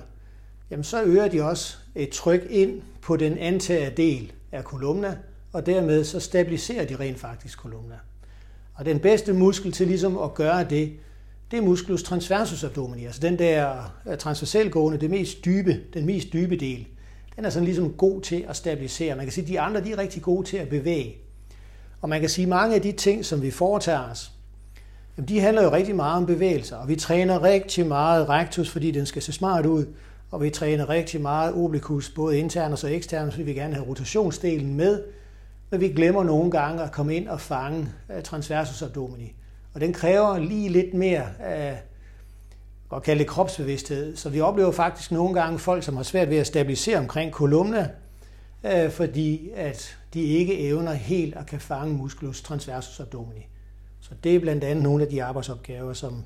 jamen 0.70 0.85
så 0.85 1.03
øger 1.03 1.28
de 1.28 1.43
også 1.43 1.76
et 1.95 2.09
tryk 2.09 2.47
ind 2.51 2.83
på 3.03 3.16
den 3.16 3.39
antagede 3.39 3.97
del 3.97 4.33
af 4.53 4.64
kolumna, 4.64 5.16
og 5.53 5.66
dermed 5.66 6.05
så 6.05 6.20
stabiliserer 6.20 6.85
de 6.85 6.97
rent 6.97 7.20
faktisk 7.20 7.59
kolumna. 7.59 7.95
Og 8.74 8.85
den 8.85 9.01
bedste 9.01 9.33
muskel 9.33 9.72
til 9.72 9.87
ligesom 9.87 10.18
at 10.18 10.35
gøre 10.35 10.64
det, 10.64 10.93
det 11.53 11.59
er 11.59 11.62
musculus 11.62 12.03
transversus 12.03 12.64
abdomini, 12.64 13.05
altså 13.05 13.20
den 13.20 13.38
der 13.38 13.92
øh, 14.09 14.18
transversalgående, 14.18 15.00
det 15.00 15.11
mest 15.11 15.44
dybe, 15.44 15.80
den 15.94 16.07
mest 16.07 16.32
dybe 16.32 16.57
del. 16.57 16.86
Den 17.36 17.44
er 17.44 17.50
sådan 17.50 17.64
ligesom 17.64 17.92
god 17.92 18.20
til 18.20 18.44
at 18.48 18.57
stabilisere. 18.57 19.16
Man 19.16 19.24
kan 19.24 19.32
sige, 19.32 19.44
at 19.44 19.48
de 19.48 19.61
andre 19.61 19.84
de 19.84 19.92
er 19.92 19.98
rigtig 19.98 20.22
gode 20.22 20.46
til 20.46 20.57
at 20.57 20.68
bevæge. 20.68 21.16
Og 22.00 22.09
man 22.09 22.20
kan 22.20 22.28
sige, 22.28 22.42
at 22.42 22.48
mange 22.48 22.74
af 22.74 22.82
de 22.82 22.92
ting, 22.92 23.24
som 23.24 23.42
vi 23.42 23.50
foretager 23.50 24.11
os, 24.11 24.32
jamen 25.16 25.28
de 25.28 25.40
handler 25.40 25.62
jo 25.62 25.72
rigtig 25.72 25.96
meget 25.96 26.16
om 26.16 26.26
bevægelser. 26.26 26.76
Og 26.76 26.88
vi 26.88 26.96
træner 26.96 27.42
rigtig 27.42 27.86
meget 27.86 28.28
rectus, 28.28 28.70
fordi 28.70 28.90
den 28.90 29.07
skal 29.07 29.22
se 29.22 29.32
smart 29.32 29.66
ud. 29.66 29.86
Og 30.30 30.42
vi 30.42 30.50
træner 30.50 30.88
rigtig 30.88 31.20
meget 31.20 31.55
oblikus, 31.55 32.11
både 32.11 32.38
internt 32.38 32.84
og 32.84 32.92
eksternt, 32.92 33.32
fordi 33.32 33.44
vi 33.44 33.53
gerne 33.53 33.74
have 33.74 33.86
rotationsdelen 33.86 34.74
med 34.74 35.03
men 35.72 35.80
vi 35.80 35.88
glemmer 35.88 36.24
nogle 36.24 36.50
gange 36.50 36.82
at 36.82 36.92
komme 36.92 37.16
ind 37.16 37.28
og 37.28 37.40
fange 37.40 37.88
øh, 38.16 38.22
transversus 38.22 38.82
abdomini. 38.82 39.34
Og 39.75 39.81
den 39.81 39.93
kræver 39.93 40.39
lige 40.39 40.68
lidt 40.68 40.95
mere 40.95 41.41
af, 41.41 41.83
godt 42.89 43.03
kalde 43.03 43.18
det 43.18 43.29
kropsbevidsthed. 43.29 44.16
Så 44.16 44.29
vi 44.29 44.41
oplever 44.41 44.73
faktisk 44.73 45.12
nogle 45.12 45.41
gange 45.41 45.59
folk, 45.59 45.83
som 45.83 45.97
har 45.97 46.03
svært 46.03 46.31
ved 46.31 46.37
at 46.37 46.47
stabilisere 46.47 46.99
omkring 46.99 47.33
kolumna, 47.33 47.89
uh, 48.62 48.91
fordi 48.91 49.51
at 49.55 49.99
de 50.14 50.23
ikke 50.23 50.59
evner 50.59 50.93
helt 50.93 51.35
at 51.35 51.47
kan 51.47 51.61
fange 51.61 51.95
musculus 51.95 52.43
transversus 52.43 53.01
abdomini. 53.01 53.47
Så 54.01 54.11
det 54.25 54.37
er 54.37 54.41
blandt 54.41 54.64
andet 54.64 54.83
nogle 54.83 55.05
af 55.05 55.11
de 55.11 55.25
arbejdsopgaver, 55.25 55.93
som 55.93 56.25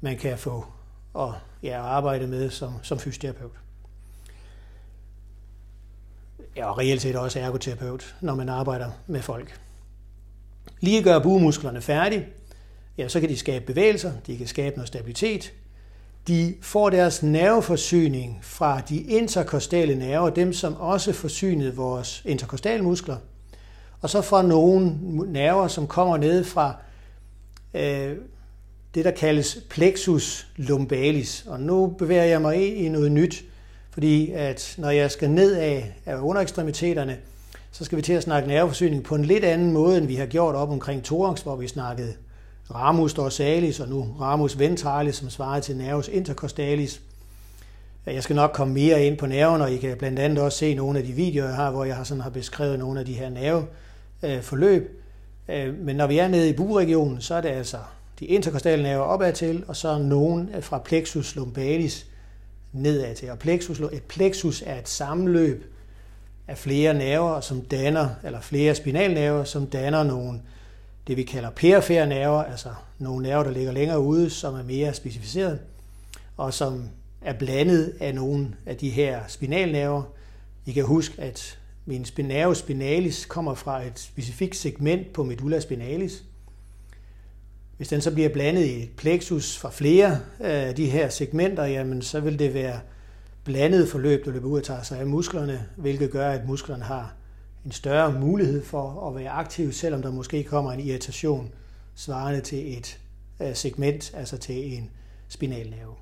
man 0.00 0.16
kan 0.16 0.38
få 0.38 0.64
og 1.14 1.34
ja, 1.62 1.80
arbejde 1.80 2.26
med 2.26 2.50
som, 2.50 2.72
som 2.82 2.98
fysioterapeut 2.98 3.52
ja, 6.58 6.70
og 6.70 6.78
reelt 6.78 7.02
set 7.02 7.16
også 7.16 7.40
ergoterapeut, 7.40 8.16
når 8.20 8.34
man 8.34 8.48
arbejder 8.48 8.90
med 9.06 9.22
folk. 9.22 9.60
Lige 10.80 11.02
gør 11.02 11.18
buemusklerne 11.18 11.80
færdige, 11.80 12.26
ja, 12.98 13.08
så 13.08 13.20
kan 13.20 13.28
de 13.28 13.36
skabe 13.36 13.64
bevægelser, 13.64 14.12
de 14.26 14.36
kan 14.36 14.46
skabe 14.46 14.76
noget 14.76 14.88
stabilitet. 14.88 15.52
De 16.28 16.54
får 16.60 16.90
deres 16.90 17.22
nerveforsyning 17.22 18.38
fra 18.42 18.80
de 18.80 19.00
interkostale 19.00 19.94
nerver, 19.94 20.30
dem 20.30 20.52
som 20.52 20.76
også 20.76 21.12
forsynede 21.12 21.76
vores 21.76 22.22
interkostalmuskler, 22.24 23.16
og 24.00 24.10
så 24.10 24.22
fra 24.22 24.42
nogle 24.42 24.96
nerver, 25.26 25.68
som 25.68 25.86
kommer 25.86 26.16
ned 26.16 26.44
fra 26.44 26.76
øh, 27.74 28.16
det, 28.94 29.04
der 29.04 29.10
kaldes 29.10 29.58
plexus 29.70 30.46
lumbalis. 30.56 31.44
Og 31.46 31.60
nu 31.60 31.86
bevæger 31.86 32.24
jeg 32.24 32.40
mig 32.40 32.56
ind 32.56 32.76
i 32.76 32.88
noget 32.88 33.12
nyt, 33.12 33.44
fordi 33.90 34.32
at 34.32 34.74
når 34.78 34.90
jeg 34.90 35.10
skal 35.10 35.30
ned 35.30 35.54
af, 35.54 35.94
af 36.06 36.16
underekstremiteterne, 36.16 37.16
så 37.72 37.84
skal 37.84 37.96
vi 37.96 38.02
til 38.02 38.12
at 38.12 38.22
snakke 38.22 38.48
nerveforsyning 38.48 39.04
på 39.04 39.14
en 39.14 39.24
lidt 39.24 39.44
anden 39.44 39.72
måde, 39.72 39.98
end 39.98 40.06
vi 40.06 40.14
har 40.14 40.26
gjort 40.26 40.54
op 40.54 40.70
omkring 40.70 41.04
thorax, 41.04 41.40
hvor 41.40 41.56
vi 41.56 41.68
snakkede 41.68 42.14
ramus 42.74 43.14
dorsalis 43.14 43.80
og 43.80 43.88
nu 43.88 44.16
ramus 44.20 44.58
ventralis, 44.58 45.16
som 45.16 45.30
svarer 45.30 45.60
til 45.60 45.76
nervus 45.76 46.08
intercostalis. 46.08 47.00
Jeg 48.06 48.22
skal 48.22 48.36
nok 48.36 48.50
komme 48.54 48.74
mere 48.74 49.04
ind 49.04 49.18
på 49.18 49.26
nerven, 49.26 49.62
og 49.62 49.72
I 49.72 49.76
kan 49.76 49.96
blandt 49.96 50.18
andet 50.18 50.38
også 50.38 50.58
se 50.58 50.74
nogle 50.74 50.98
af 50.98 51.04
de 51.04 51.12
videoer, 51.12 51.46
jeg 51.46 51.56
har, 51.56 51.70
hvor 51.70 51.84
jeg 51.84 51.96
har, 51.96 52.04
sådan 52.04 52.20
har 52.20 52.30
beskrevet 52.30 52.78
nogle 52.78 53.00
af 53.00 53.06
de 53.06 53.12
her 53.12 53.28
nerveforløb. 53.28 55.02
Øh, 55.48 55.68
øh, 55.68 55.74
men 55.74 55.96
når 55.96 56.06
vi 56.06 56.18
er 56.18 56.28
nede 56.28 56.48
i 56.48 56.52
buregionen, 56.52 57.20
så 57.20 57.34
er 57.34 57.40
det 57.40 57.48
altså 57.48 57.78
de 58.20 58.26
interkostale 58.26 58.82
nerver 58.82 59.04
opad 59.04 59.32
til, 59.32 59.64
og 59.68 59.76
så 59.76 59.98
nogen 59.98 60.50
fra 60.60 60.78
plexus 60.78 61.36
lumbalis, 61.36 62.06
nedad 62.72 63.14
til. 63.14 63.30
Og 63.30 63.38
plexus, 63.38 63.80
et 63.80 64.02
plexus 64.02 64.62
er 64.66 64.78
et 64.78 64.88
sammenløb 64.88 65.74
af 66.48 66.58
flere 66.58 66.94
nerver, 66.94 67.40
som 67.40 67.60
danner, 67.60 68.08
eller 68.24 68.40
flere 68.40 68.74
spinalnerver, 68.74 69.44
som 69.44 69.66
danner 69.66 70.02
nogle, 70.02 70.40
det 71.08 71.16
vi 71.16 71.22
kalder 71.22 71.50
perifære 71.50 72.06
nerver, 72.06 72.42
altså 72.42 72.68
nogle 72.98 73.22
nerver, 73.22 73.44
der 73.44 73.50
ligger 73.50 73.72
længere 73.72 74.00
ude, 74.00 74.30
som 74.30 74.54
er 74.54 74.62
mere 74.62 74.94
specificeret, 74.94 75.58
og 76.36 76.54
som 76.54 76.88
er 77.22 77.32
blandet 77.32 77.94
af 78.00 78.14
nogle 78.14 78.48
af 78.66 78.76
de 78.76 78.90
her 78.90 79.20
spinalnerver. 79.28 80.02
I 80.66 80.72
kan 80.72 80.84
huske, 80.84 81.22
at 81.22 81.58
min 81.86 82.06
nerve 82.18 82.54
spinalis 82.54 83.24
kommer 83.24 83.54
fra 83.54 83.82
et 83.82 83.98
specifikt 83.98 84.56
segment 84.56 85.12
på 85.12 85.24
medulla 85.24 85.60
spinalis, 85.60 86.24
hvis 87.76 87.88
den 87.88 88.00
så 88.00 88.14
bliver 88.14 88.28
blandet 88.28 88.64
i 88.64 88.82
et 88.82 88.90
plexus 88.96 89.58
fra 89.58 89.70
flere 89.70 90.20
af 90.40 90.74
de 90.74 90.90
her 90.90 91.08
segmenter, 91.08 91.64
jamen 91.64 92.02
så 92.02 92.20
vil 92.20 92.38
det 92.38 92.54
være 92.54 92.80
blandet 93.44 93.88
forløb, 93.88 94.24
der 94.24 94.30
løber 94.30 94.48
ud 94.48 94.58
og 94.58 94.64
tager 94.64 94.82
sig 94.82 94.98
af 94.98 95.06
musklerne, 95.06 95.66
hvilket 95.76 96.10
gør, 96.10 96.30
at 96.30 96.48
musklerne 96.48 96.84
har 96.84 97.14
en 97.64 97.72
større 97.72 98.12
mulighed 98.12 98.64
for 98.64 99.08
at 99.08 99.14
være 99.14 99.30
aktiv, 99.30 99.72
selvom 99.72 100.02
der 100.02 100.10
måske 100.10 100.44
kommer 100.44 100.72
en 100.72 100.80
irritation 100.80 101.50
svarende 101.94 102.40
til 102.40 102.78
et 102.78 102.98
øh, 103.40 103.54
segment, 103.54 104.12
altså 104.16 104.36
til 104.36 104.74
en 104.78 104.90
spinalnerve. 105.28 105.94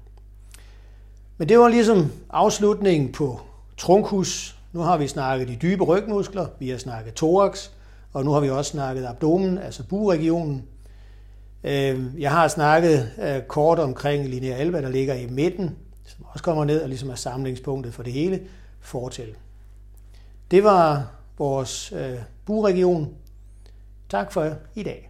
Men 1.39 1.49
det 1.49 1.59
var 1.59 1.69
ligesom 1.69 2.13
afslutningen 2.31 3.13
på 3.13 3.41
trunkus. 3.77 4.59
Nu 4.73 4.81
har 4.81 4.97
vi 4.97 5.09
snakket 5.09 5.49
de 5.49 5.57
dybe 5.63 5.85
rygmuskler, 5.85 6.47
vi 6.59 6.69
har 6.69 6.79
snakket 6.79 7.15
thorax, 7.15 7.71
og 8.13 8.25
nu 8.25 8.31
har 8.31 8.41
vi 8.41 8.51
også 8.51 8.71
snakket 8.71 9.07
abdomen, 9.07 9.59
altså 9.59 9.83
buregionen. 9.89 10.65
Øh, 11.65 12.05
jeg 12.19 12.31
har 12.31 12.49
snakket 12.49 13.11
øh, 13.23 13.43
kort 13.43 13.79
omkring 13.79 14.29
linea 14.29 14.55
alba, 14.55 14.83
der 14.83 14.89
ligger 14.89 15.15
i 15.15 15.27
midten, 15.27 15.77
som 16.05 16.25
også 16.29 16.45
kommer 16.45 16.65
ned 16.65 16.83
og 16.83 16.89
ligesom 16.89 17.11
er 17.11 17.15
samlingspunktet 17.15 17.95
for 17.95 18.03
det 18.03 18.13
hele, 18.13 18.41
fortil. 18.81 19.35
Det 20.51 20.65
var 20.65 21.16
vores 21.39 21.93
øh, 21.93 22.19
buregion. 22.45 23.15
Tak 24.09 24.33
for 24.33 24.55
i 24.75 24.83
dag. 24.83 25.06